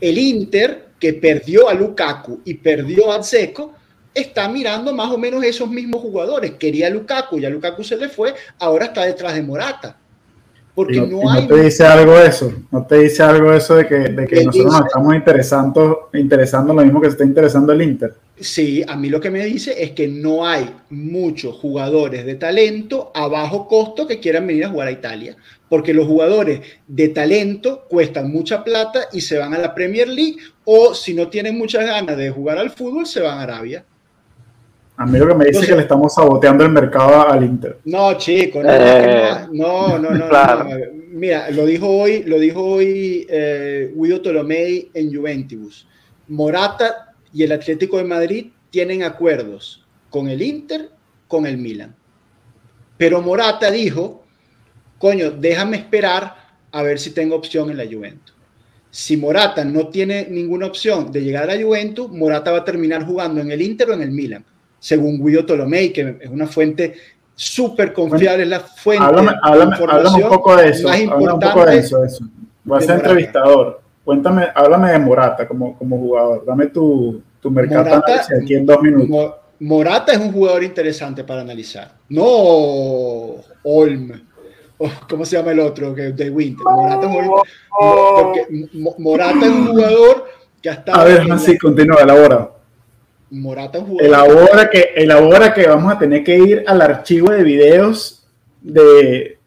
[0.02, 3.76] El Inter, que perdió a Lukaku y perdió a Dzeko,
[4.14, 6.52] está mirando más o menos esos mismos jugadores.
[6.60, 9.98] Quería Lukaku, ya Lukaku se le fue, ahora está detrás de Morata.
[10.76, 11.48] Porque y no, no, y no hay...
[11.48, 14.76] te dice algo eso, no te dice algo eso de que, de que nosotros nos
[14.76, 18.14] dice- estamos interesando, interesando lo mismo que se está interesando el Inter.
[18.40, 23.12] Sí, a mí lo que me dice es que no hay muchos jugadores de talento
[23.14, 25.36] a bajo costo que quieran venir a jugar a Italia,
[25.68, 30.38] porque los jugadores de talento cuestan mucha plata y se van a la Premier League
[30.64, 33.84] o si no tienen muchas ganas de jugar al fútbol se van a Arabia.
[35.02, 37.78] A mí lo que me dice Entonces- que le estamos saboteando el mercado al Inter.
[37.86, 40.66] No, chico, no, Eh, no, no, no, no, claro.
[40.66, 40.76] no.
[41.14, 45.88] Mira, lo dijo hoy, lo dijo hoy eh, Guido Tolomei en Juventus.
[46.28, 50.90] Morata y el Atlético de Madrid tienen acuerdos con el Inter,
[51.30, 51.96] con el Milan.
[52.98, 54.26] Pero Morata dijo,
[54.98, 56.36] coño, déjame esperar
[56.72, 58.36] a ver si tengo opción en la Juventus.
[58.92, 63.06] Si Morata no tiene ninguna opción de llegar a la Juventus, Morata va a terminar
[63.06, 64.44] jugando en el Inter o en el Milan,
[64.80, 66.94] según Guido Tolomei, que es una fuente
[67.36, 70.88] súper confiable, es la fuente Háblame, de háblame, información háblame un poco de eso.
[70.88, 72.04] más Háblame un poco importante de eso.
[72.04, 72.26] eso.
[72.64, 73.82] Voy a de ser entrevistador.
[74.04, 76.44] Cuéntame, háblame de Morata como, como jugador.
[76.46, 79.08] Dame tu, tu mercado de Morata- aquí en dos minutos.
[79.10, 81.92] Mo- Morata es un jugador interesante para analizar.
[82.08, 82.24] No
[83.64, 84.12] Olm.
[84.78, 85.94] o ¿Cómo se llama el otro?
[85.94, 86.64] De Winter.
[86.66, 87.44] Morata es un, Mo-
[88.16, 90.26] porque Mo- Morata es un jugador
[90.62, 91.00] que ha estado.
[91.02, 92.50] A ver, en la- así continúa, elabora.
[93.32, 94.04] Morata jugador.
[94.06, 98.26] Elabora que, elabora que vamos a tener que ir al archivo de videos
[98.62, 99.38] de,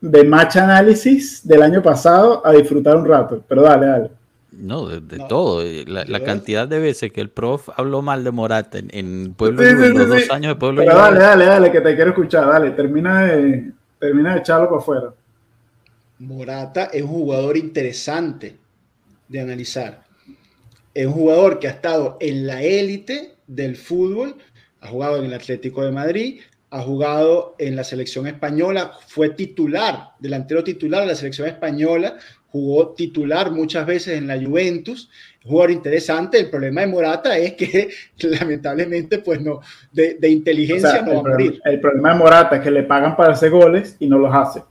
[0.00, 3.42] de match análisis del año pasado a disfrutar un rato.
[3.48, 4.10] Pero dale, dale.
[4.50, 5.26] No, de, de No.
[5.28, 5.62] todo.
[5.62, 9.34] eh, La, la cantidad de veces que el prof habló mal de Morata en, en
[9.34, 10.10] Pueblo Sí, sí, sí, los sí.
[10.10, 12.46] dos años de Pueblo Pero dale, dale, dale, que te quiero escuchar.
[12.48, 15.14] Dale, termina de, termina de echarlo para afuera.
[16.18, 18.56] Morata es un jugador interesante
[19.28, 20.07] de analizar.
[20.94, 24.36] Es un jugador que ha estado en la élite del fútbol,
[24.80, 26.40] ha jugado en el Atlético de Madrid,
[26.70, 32.18] ha jugado en la selección española, fue titular, delantero titular de la selección española
[32.50, 35.10] jugó titular muchas veces en la Juventus,
[35.44, 39.60] jugador interesante, el problema de Morata es que lamentablemente pues no,
[39.92, 41.60] de, de inteligencia no va a morir.
[41.64, 44.62] El problema de Morata es que le pagan para hacer goles y no los hace.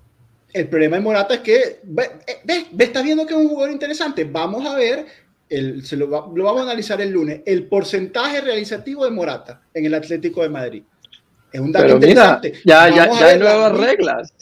[0.53, 2.10] El problema de Morata es que, ve,
[2.44, 5.06] ve, ve estás viendo que es un jugador interesante, vamos a ver
[5.49, 9.61] el, se lo, va, lo, vamos a analizar el lunes, el porcentaje realizativo de Morata
[9.73, 10.83] en el Atlético de Madrid.
[11.51, 12.53] Es un dato Pero interesante.
[12.65, 14.33] Mira, ya, ya, ya hay nuevas big, reglas.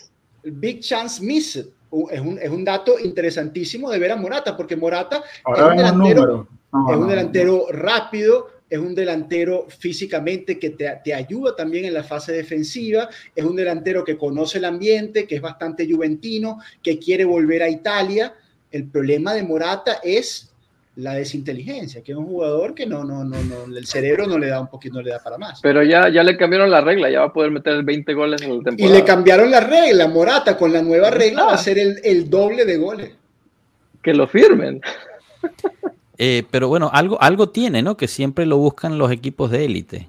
[0.43, 1.67] Big Chance Missed.
[2.11, 5.77] Es un, es un, dato interesantísimo de ver a Morata, porque Morata Ahora es un
[5.77, 11.55] delantero, no, es un no, delantero rápido, es un delantero físicamente que te, te, ayuda
[11.55, 15.89] también en la fase defensiva, es un delantero que conoce el ambiente, que es bastante
[15.89, 18.33] juventino, que quiere volver a Italia.
[18.71, 20.53] El problema de Morata es
[20.95, 24.47] la desinteligencia, que es un jugador que no, no, no, no, el cerebro no le
[24.47, 25.59] da un poquito, no le da para más.
[25.61, 28.57] Pero ya, ya le cambiaron la regla, ya va a poder meter 20 goles en
[28.57, 28.95] la temporada.
[28.95, 31.45] Y le cambiaron la regla, Morata con la nueva regla ah.
[31.47, 33.11] va a ser el, el doble de goles.
[34.01, 34.81] Que lo firmen.
[36.17, 37.97] Eh, pero bueno, algo, algo tiene, ¿no?
[37.97, 40.07] Que siempre lo buscan los equipos de élite.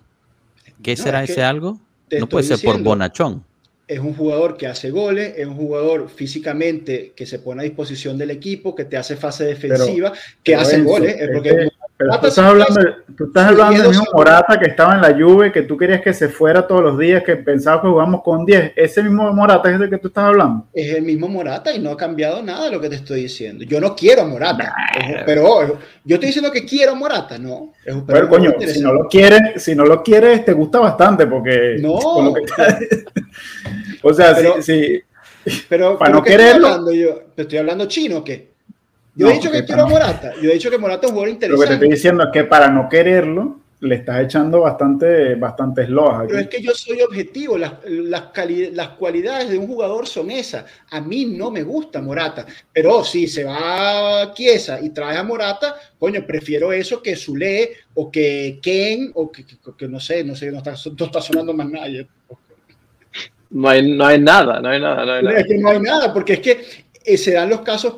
[0.80, 1.80] ¿Qué no, será es ese algo?
[2.16, 3.44] No puede ser diciendo, por bonachón.
[3.88, 8.18] Es un jugador que hace goles, es un jugador físicamente que se pone a disposición
[8.18, 11.16] del equipo, que te hace fase defensiva, pero, que pero hace goles.
[11.20, 12.80] Es porque pero tú estás hablando,
[13.16, 16.12] tú estás hablando del mismo Morata que estaba en la Juve, que tú querías que
[16.12, 18.72] se fuera todos los días, que pensaba que jugamos con 10.
[18.76, 20.66] Ese mismo Morata es el que tú estás hablando.
[20.74, 23.64] Es el mismo Morata y no ha cambiado nada de lo que te estoy diciendo.
[23.64, 27.72] Yo no quiero a Morata, nah, pero yo estoy diciendo que quiero a Morata, no.
[27.82, 31.26] Es un pero coño, si no lo quieres, si no lo quieres, te gusta bastante
[31.26, 31.78] porque.
[31.80, 31.96] No.
[34.02, 35.00] o sea, pero, si,
[35.46, 36.66] si, pero para no quererlo.
[36.66, 38.55] Hablando yo, ¿Te estoy hablando chino o qué?
[39.16, 40.34] Yo no, he dicho que quiero a Morata.
[40.40, 41.56] Yo he dicho que Morata es un jugador interesante.
[41.56, 45.88] Lo que te estoy diciendo es que para no quererlo, le estás echando bastante, bastantes
[45.88, 46.26] lojas.
[46.28, 47.58] Pero es que yo soy objetivo.
[47.58, 48.30] Las, las,
[48.72, 50.64] las, cualidades de un jugador son esas.
[50.90, 52.46] A mí no me gusta Morata.
[52.72, 57.70] Pero si se va a Chiesa y trae a Morata, coño, prefiero eso que Zule
[57.94, 61.20] o que Ken o que, que, que, no sé, no sé, no está, no está
[61.20, 62.06] sonando más nadie.
[63.50, 65.38] No hay, no hay nada, no hay nada, no hay nada.
[65.38, 66.60] Es que no hay nada, porque es que
[67.04, 67.94] eh, se dan los casos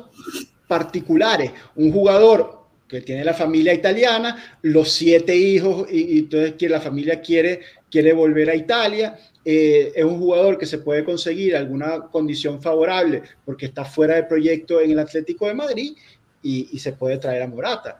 [0.69, 1.51] particulares.
[1.75, 6.79] Un jugador que tiene la familia italiana, los siete hijos, y, y entonces que la
[6.79, 7.59] familia quiere,
[7.89, 9.17] quiere volver a Italia.
[9.43, 14.23] Eh, es un jugador que se puede conseguir alguna condición favorable porque está fuera de
[14.23, 15.97] proyecto en el Atlético de Madrid
[16.43, 17.99] y, y se puede traer a Morata.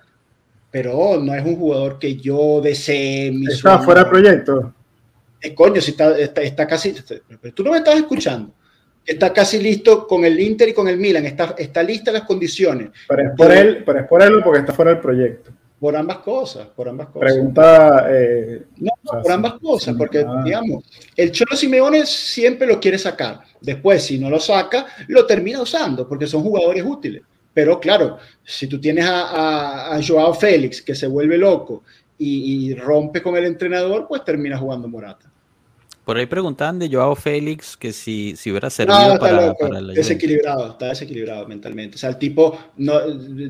[0.69, 3.31] Pero no es un jugador que yo desee.
[3.31, 3.83] Mi está sueño.
[3.83, 4.73] fuera de proyecto.
[5.41, 6.93] Eh, coño, si está, está, está casi.
[7.55, 8.53] Tú no me estás escuchando
[9.09, 12.89] está casi listo con el Inter y con el Milan, está, está lista las condiciones.
[13.07, 15.51] Pero es por él, pero es por él porque está fuera del proyecto.
[15.79, 17.31] Por ambas cosas, por ambas cosas.
[17.31, 18.07] Pregunta.
[18.09, 20.83] Eh, no, no por ambas cosas, porque digamos,
[21.15, 23.39] el Cholo Simeone siempre lo quiere sacar.
[23.61, 27.23] Después, si no lo saca, lo termina usando, porque son jugadores útiles.
[27.53, 31.83] Pero claro, si tú tienes a, a, a Joao Félix que se vuelve loco
[32.17, 35.28] y, y rompe con el entrenador, pues termina jugando Morata.
[36.09, 39.79] Por ahí preguntaban de Joao Félix que si, si hubiera servido no, para, loco, para
[39.79, 41.97] la desequilibrado, está desequilibrado mentalmente.
[41.97, 42.99] O sea, el tipo no,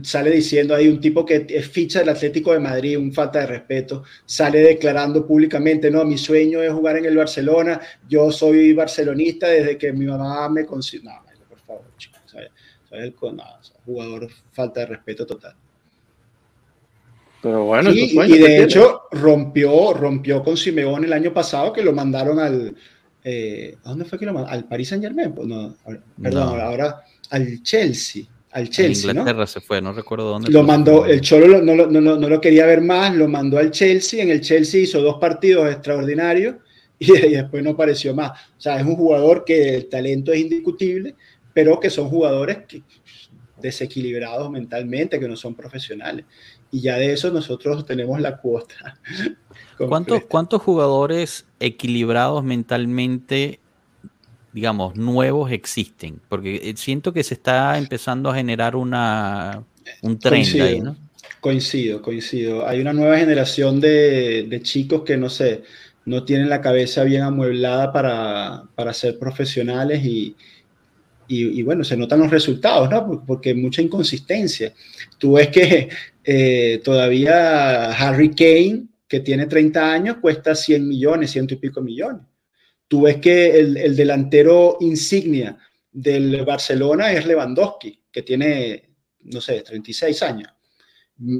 [0.04, 3.46] sale diciendo ahí un tipo que es ficha del Atlético de Madrid, un falta de
[3.46, 7.80] respeto, sale declarando públicamente, no, mi sueño es jugar en el Barcelona,
[8.10, 12.50] yo soy barcelonista desde que mi mamá me considera, no, por favor, chicos, ¿sabes?
[12.90, 13.14] ¿sabes?
[13.22, 13.46] No,
[13.86, 15.56] jugador falta de respeto total.
[17.42, 21.94] Pero bueno, sí, y de hecho rompió, rompió con Simeone el año pasado que lo
[21.94, 22.76] mandaron al
[23.24, 24.60] eh, ¿a dónde fue que lo mandaron?
[24.60, 25.76] Al Paris Saint Germain, pues no,
[26.22, 26.64] perdón, no.
[26.64, 29.48] ahora al Chelsea, al Chelsea, a Inglaterra ¿no?
[29.48, 30.52] se fue, no recuerdo dónde.
[30.52, 33.72] Lo mandó, el Cholo no, no, no, no, lo quería ver más, lo mandó al
[33.72, 36.56] Chelsea, en el Chelsea hizo dos partidos extraordinarios
[37.00, 38.32] y, y después no apareció más.
[38.32, 41.16] O sea, es un jugador que el talento es indiscutible,
[41.54, 42.84] pero que son jugadores que,
[43.62, 46.26] desequilibrados mentalmente, que no son profesionales
[46.72, 48.98] y ya de eso nosotros tenemos la cuota.
[49.78, 53.60] ¿Cuántos, ¿Cuántos jugadores equilibrados mentalmente,
[54.52, 56.20] digamos, nuevos existen?
[56.28, 59.64] Porque siento que se está empezando a generar una,
[60.02, 60.98] un tren ahí, ¿no?
[61.40, 62.68] Coincido, coincido.
[62.68, 65.64] Hay una nueva generación de, de, chicos que, no sé,
[66.04, 70.36] no tienen la cabeza bien amueblada para, para ser profesionales y,
[71.32, 73.24] y, bueno, se notan los resultados, ¿no?
[73.26, 74.74] Porque mucha inconsistencia.
[75.20, 75.88] Tú ves que
[76.24, 82.24] eh, todavía Harry Kane, que tiene 30 años, cuesta 100 millones, ciento y pico millones.
[82.88, 85.56] Tú ves que el, el delantero insignia
[85.92, 88.90] del Barcelona es Lewandowski, que tiene,
[89.26, 90.52] no sé, 36 años.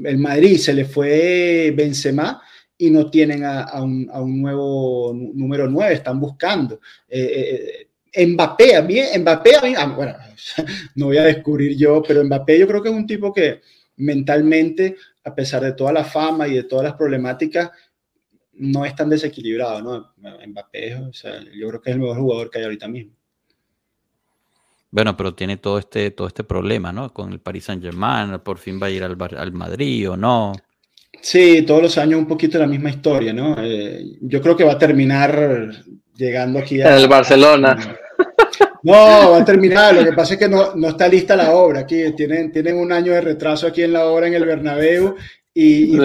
[0.04, 2.40] El Madrid se le fue Benzema
[2.78, 6.80] y no tienen a, a, un, a un, nuevo número 9, están buscando.
[7.08, 10.14] Eh, eh, Mbappé, a mí, Mbappé, a mí, ah, bueno,
[10.96, 13.60] no voy a descubrir yo, pero Mbappé yo creo que es un tipo que
[13.96, 17.70] mentalmente, a pesar de toda la fama y de todas las problemáticas,
[18.52, 20.14] no es tan desequilibrado, ¿no?
[20.46, 23.14] Mbappé, o sea, yo creo que es el mejor jugador que hay ahorita mismo.
[24.90, 27.14] Bueno, pero tiene todo este, todo este problema, ¿no?
[27.14, 30.52] Con el Paris Saint Germain, por fin va a ir al, al Madrid o no.
[31.20, 33.56] Sí, todos los años un poquito la misma historia, ¿no?
[33.62, 35.70] Eh, yo creo que va a terminar
[36.14, 36.96] llegando aquí a...
[36.96, 37.98] El Barcelona.
[38.82, 38.92] No,
[39.32, 39.94] va a terminar.
[39.94, 41.80] Lo que pasa es que no, no está lista la obra.
[41.80, 45.16] Aquí tienen, tienen un año de retraso aquí en la obra en el Bernabéu
[45.52, 45.98] y,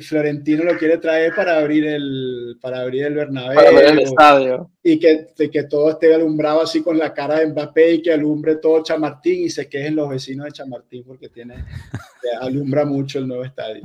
[0.00, 3.54] Florentino lo quiere traer para abrir el, para abrir el Bernabéu.
[3.54, 4.70] Para el estadio.
[4.82, 8.56] Y que, que todo esté alumbrado así con la cara de Mbappé y que alumbre
[8.56, 11.54] todo Chamartín y se quejen los vecinos de Chamartín porque tiene,
[12.40, 13.82] alumbra mucho el nuevo estadio.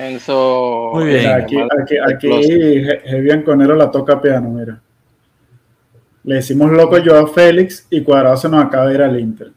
[0.00, 0.90] Enzo.
[0.94, 1.26] Muy bien.
[1.30, 4.80] Aquí, aquí, aquí Conero la toca piano, mira.
[6.24, 9.52] Le decimos loco yo a Félix y Cuadrado se nos acaba de ir al Inter.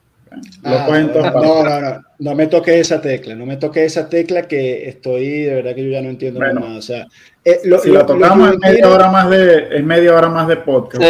[0.63, 4.89] Ah, no, no, no, no me toque esa tecla, no me toque esa tecla que
[4.89, 6.75] estoy, de verdad que yo ya no entiendo nada.
[6.75, 7.05] O sea,
[7.45, 11.03] eh, si la tocamos es media hora más de, es media hora más de podcast.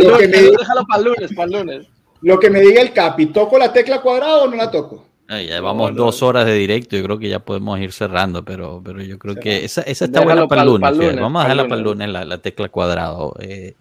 [0.00, 1.86] Lo que me, déjalo para el lunes, para el lunes.
[2.20, 5.06] Lo que me diga el Capi, ¿toco la tecla cuadrada o no la toco?
[5.28, 9.02] Ya llevamos dos horas de directo, yo creo que ya podemos ir cerrando, pero, pero
[9.02, 11.20] yo creo que esa, esa está buena para el lunes.
[11.20, 13.34] Vamos a dejarla para el lunes, la, la tecla cuadrado.
[13.40, 13.74] Eh,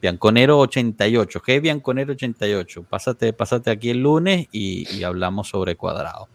[0.00, 1.40] Bianconero 88.
[1.42, 2.84] ¿Qué es Bianconero 88?
[2.88, 6.28] Pásate, pásate aquí el lunes y, hablamos sobre cuadrado.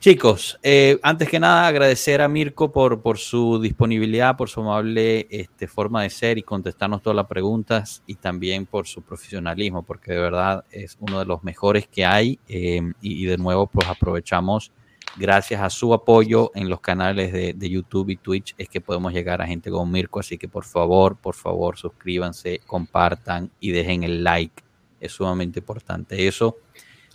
[0.00, 5.66] Chicos, eh, antes que nada agradecer a Mirko por, su disponibilidad, por su amable este,
[5.66, 10.20] forma de ser y contestarnos todas las preguntas y también por su profesionalismo, porque de
[10.20, 14.72] verdad es uno de los mejores que hay eh, y, de nuevo pues aprovechamos
[15.18, 19.42] gracias a su apoyo en los canales de, YouTube y Twitch es que podemos llegar
[19.42, 20.20] a gente como Mirko.
[20.20, 24.62] Así que por favor, por favor, suscríbanse, compartan y dejen el like.
[24.98, 26.56] Es sumamente importante eso.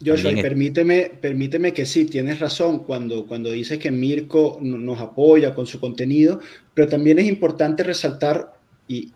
[0.03, 5.65] Joshua, permíteme, permíteme que sí, tienes razón cuando, cuando dices que Mirko nos apoya con
[5.65, 6.41] su contenido,
[6.73, 8.53] pero también es importante resaltar
[8.87, 9.11] y,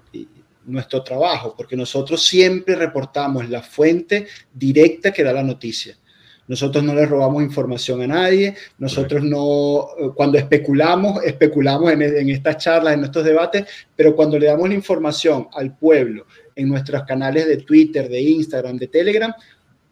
[0.66, 5.98] nuestro trabajo, porque nosotros siempre reportamos la fuente directa que da la noticia.
[6.48, 12.58] Nosotros no le robamos información a nadie, nosotros no, cuando especulamos, especulamos en, en, estas
[12.58, 13.66] charlas, en estos debates,
[13.96, 16.26] pero cuando le damos la información al pueblo
[16.56, 19.34] en nuestros canales de Twitter, de Instagram, de Telegram,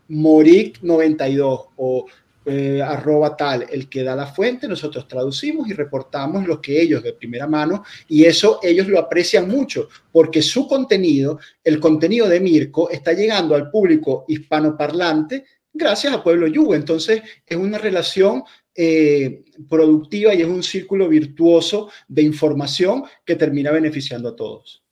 [0.09, 2.05] Moric92 o
[2.49, 7.03] eh, arroba tal, el que da la fuente, nosotros traducimos y reportamos lo que ellos
[7.03, 12.39] de primera mano y eso ellos lo aprecian mucho porque su contenido, el contenido de
[12.39, 15.43] Mirko, está llegando al público hispanoparlante
[15.73, 16.75] gracias a Pueblo Yugo.
[16.75, 18.43] Entonces, es una relación
[18.75, 24.83] eh, productiva y es un círculo virtuoso de información que termina beneficiando a todos.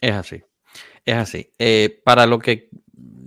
[0.00, 0.42] Es así,
[1.04, 1.50] es así.
[1.58, 2.70] Eh, para lo que,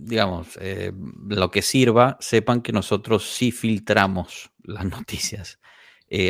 [0.06, 0.91] digamos, eh,
[1.27, 5.60] lo que sirva, sepan que nosotros sí filtramos las noticias.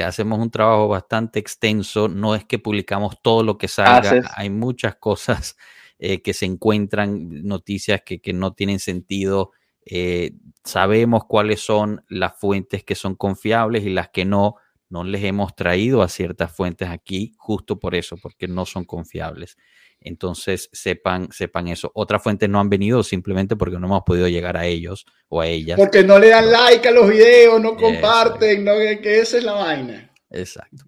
[0.03, 4.95] hacemos un trabajo bastante extenso, no es que publicamos todo lo que salga, hay muchas
[4.95, 5.57] cosas
[5.97, 9.51] que se encuentran, noticias que, que no tienen sentido
[9.85, 10.31] eh,
[10.63, 14.55] sabemos cuáles son las fuentes que son confiables y las que no.
[14.87, 19.57] No les hemos traído a ciertas fuentes aquí justo por eso, porque no son confiables.
[20.05, 21.91] Entonces, sepan, sepan eso.
[21.95, 25.47] Otras fuentes no han venido simplemente porque no hemos podido llegar a ellos o a
[25.47, 25.79] ellas.
[25.79, 29.53] Porque no le dan like a los videos, no comparten, no, que esa es la
[29.53, 30.13] vaina.
[30.29, 30.85] Exacto.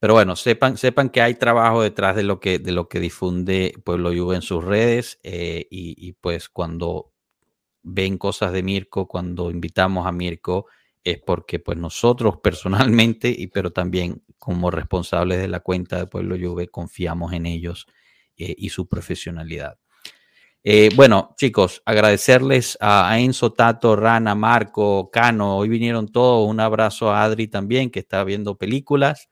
[0.00, 3.72] Pero bueno, sepan, sepan que hay trabajo detrás de lo que, de lo que difunde
[3.84, 7.12] Pueblo Juve en sus redes eh, y, y, pues cuando
[7.84, 10.66] ven cosas de Mirko, cuando invitamos a Mirko,
[11.04, 16.36] es porque pues nosotros personalmente, y pero también como responsables de la cuenta de Pueblo
[16.36, 17.86] Juve, confiamos en ellos
[18.36, 19.78] eh, y su profesionalidad.
[20.62, 25.58] Eh, bueno, chicos, agradecerles a, Enzo, Tato, Rana, Marco, Cano.
[25.58, 26.48] Hoy vinieron todos.
[26.48, 29.28] Un abrazo a Adri también, que está viendo películas.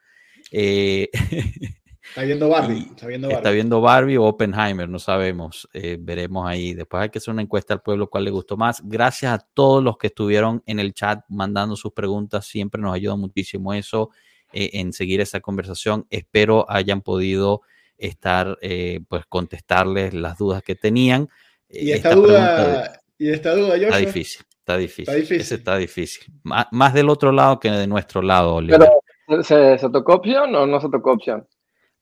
[0.53, 1.11] Eh,
[2.09, 2.87] Está viendo Barbie.
[2.91, 4.17] Está viendo Barbie.
[4.19, 5.69] o Oppenheimer, no sabemos.
[5.73, 6.75] Eh, veremos ahí.
[6.75, 8.83] Después hay que hacer una encuesta al pueblo cuál le gustó más.
[8.85, 12.47] Gracias a todos los que estuvieron en el chat mandando sus preguntas.
[12.47, 14.11] Siempre nos ayuda muchísimo eso
[14.53, 16.07] eh, en seguir esa conversación.
[16.11, 17.63] Espero hayan podido
[17.99, 21.29] estar, eh, pues, contestarles las dudas que tenían.
[21.69, 24.45] Y esta, duda, y esta duda, Está difícil.
[24.59, 25.03] Está difícil.
[25.03, 25.59] Está difícil.
[25.59, 26.35] está difícil.
[26.43, 30.81] Más, del otro lado que de nuestro lado, Pero, ¿se, ¿se, tocó opción o no
[30.81, 31.47] se tocó opción?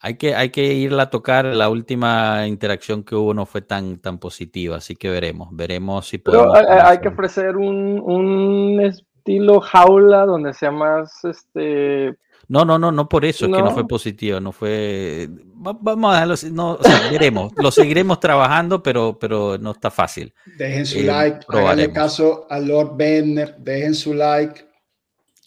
[0.05, 1.45] Hay que, hay que irla a tocar.
[1.45, 5.49] La última interacción que hubo no fue tan, tan positiva, así que veremos.
[5.53, 6.59] Veremos si podemos.
[6.59, 12.17] Pero hay, que ofrecer un, un, estilo jaula donde sea más este
[12.49, 15.29] No, no, no, no por eso, es que no fue positivo, no fue...
[15.65, 19.91] va- Vamos a dejarlo no, o sea, veremos, lo seguiremos trabajando, pero, pero no está
[19.91, 20.35] fácil.
[20.59, 24.67] Dejen su Eh, like, háganle caso a Lord Bender, dejen su like.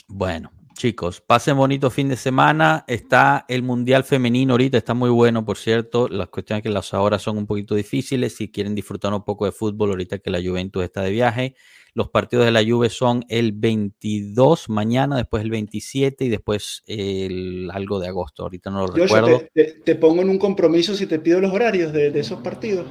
[0.07, 2.83] Bueno, chicos, pasen bonito fin de semana.
[2.87, 6.07] Está el Mundial Femenino ahorita, está muy bueno, por cierto.
[6.07, 8.35] Las cuestiones que las horas son un poquito difíciles.
[8.35, 11.55] Si quieren disfrutar un poco de fútbol ahorita que la Juventus está de viaje.
[11.97, 17.69] Los partidos de la Juve son el 22 mañana, después el 27 y después el
[17.73, 18.43] algo de agosto.
[18.43, 19.43] Ahorita no lo Joshua, recuerdo.
[19.53, 22.41] te, te- te pongo en un compromiso si te pido los horarios de, de esos
[22.41, 22.85] partidos.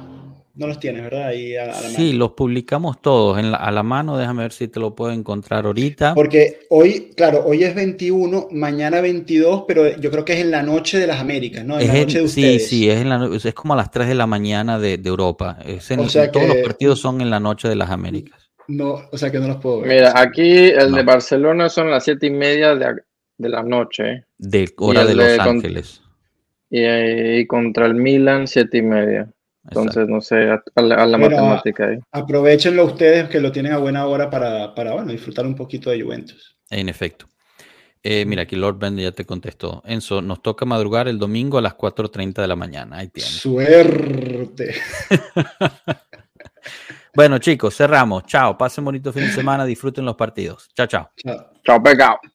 [0.55, 1.27] No los tienes, ¿verdad?
[1.27, 2.17] Ahí a, a la Sí, mano.
[2.17, 4.17] los publicamos todos en la- a la mano.
[4.17, 6.15] Déjame ver si te lo puedo encontrar ahorita.
[6.15, 10.63] Porque hoy, claro, hoy es 21, mañana 22, pero yo creo que es en la
[10.63, 11.75] noche de las Américas, ¿no?
[11.75, 12.67] En Es la en- noche de sí, ustedes.
[12.69, 15.59] sí, es, en la es como a las 3 de la mañana de, de Europa.
[15.63, 18.44] Es en- O sea todos los que- partidos son en la noche de las Américas.
[18.67, 19.89] No, o sea que no los puedo ver.
[19.89, 20.97] Mira, aquí el No.
[20.97, 23.01] de Barcelona son las siete y media de,
[23.37, 26.01] de la noche De hora de Los de con- Ángeles.
[26.69, 29.29] y, y contra el Milan siete y media.
[29.65, 30.11] Entonces, Exacto.
[30.13, 31.97] no sé, a, a la, a la Bueno, matemática ahí.
[32.11, 36.01] Aprovechenlo ustedes que lo tienen a buena hora para, para bueno, disfrutar un poquito de
[36.01, 36.55] Juventus.
[36.69, 37.27] En efecto.
[38.03, 39.81] Eh, mira, aquí Lord Bender ya te contestó.
[39.83, 42.97] Enzo, nos toca madrugar el domingo a las 4.30 de la mañana.
[42.97, 43.31] Ahí tienes.
[43.33, 44.75] Suerte.
[47.15, 48.25] Bueno, chicos, cerramos.
[48.25, 48.57] Chao.
[48.57, 49.65] Pasen bonito fin de semana.
[49.65, 50.69] Disfruten los partidos.
[50.75, 51.09] Chao, chao.
[51.63, 51.81] Chao.
[51.81, 52.19] Pecado.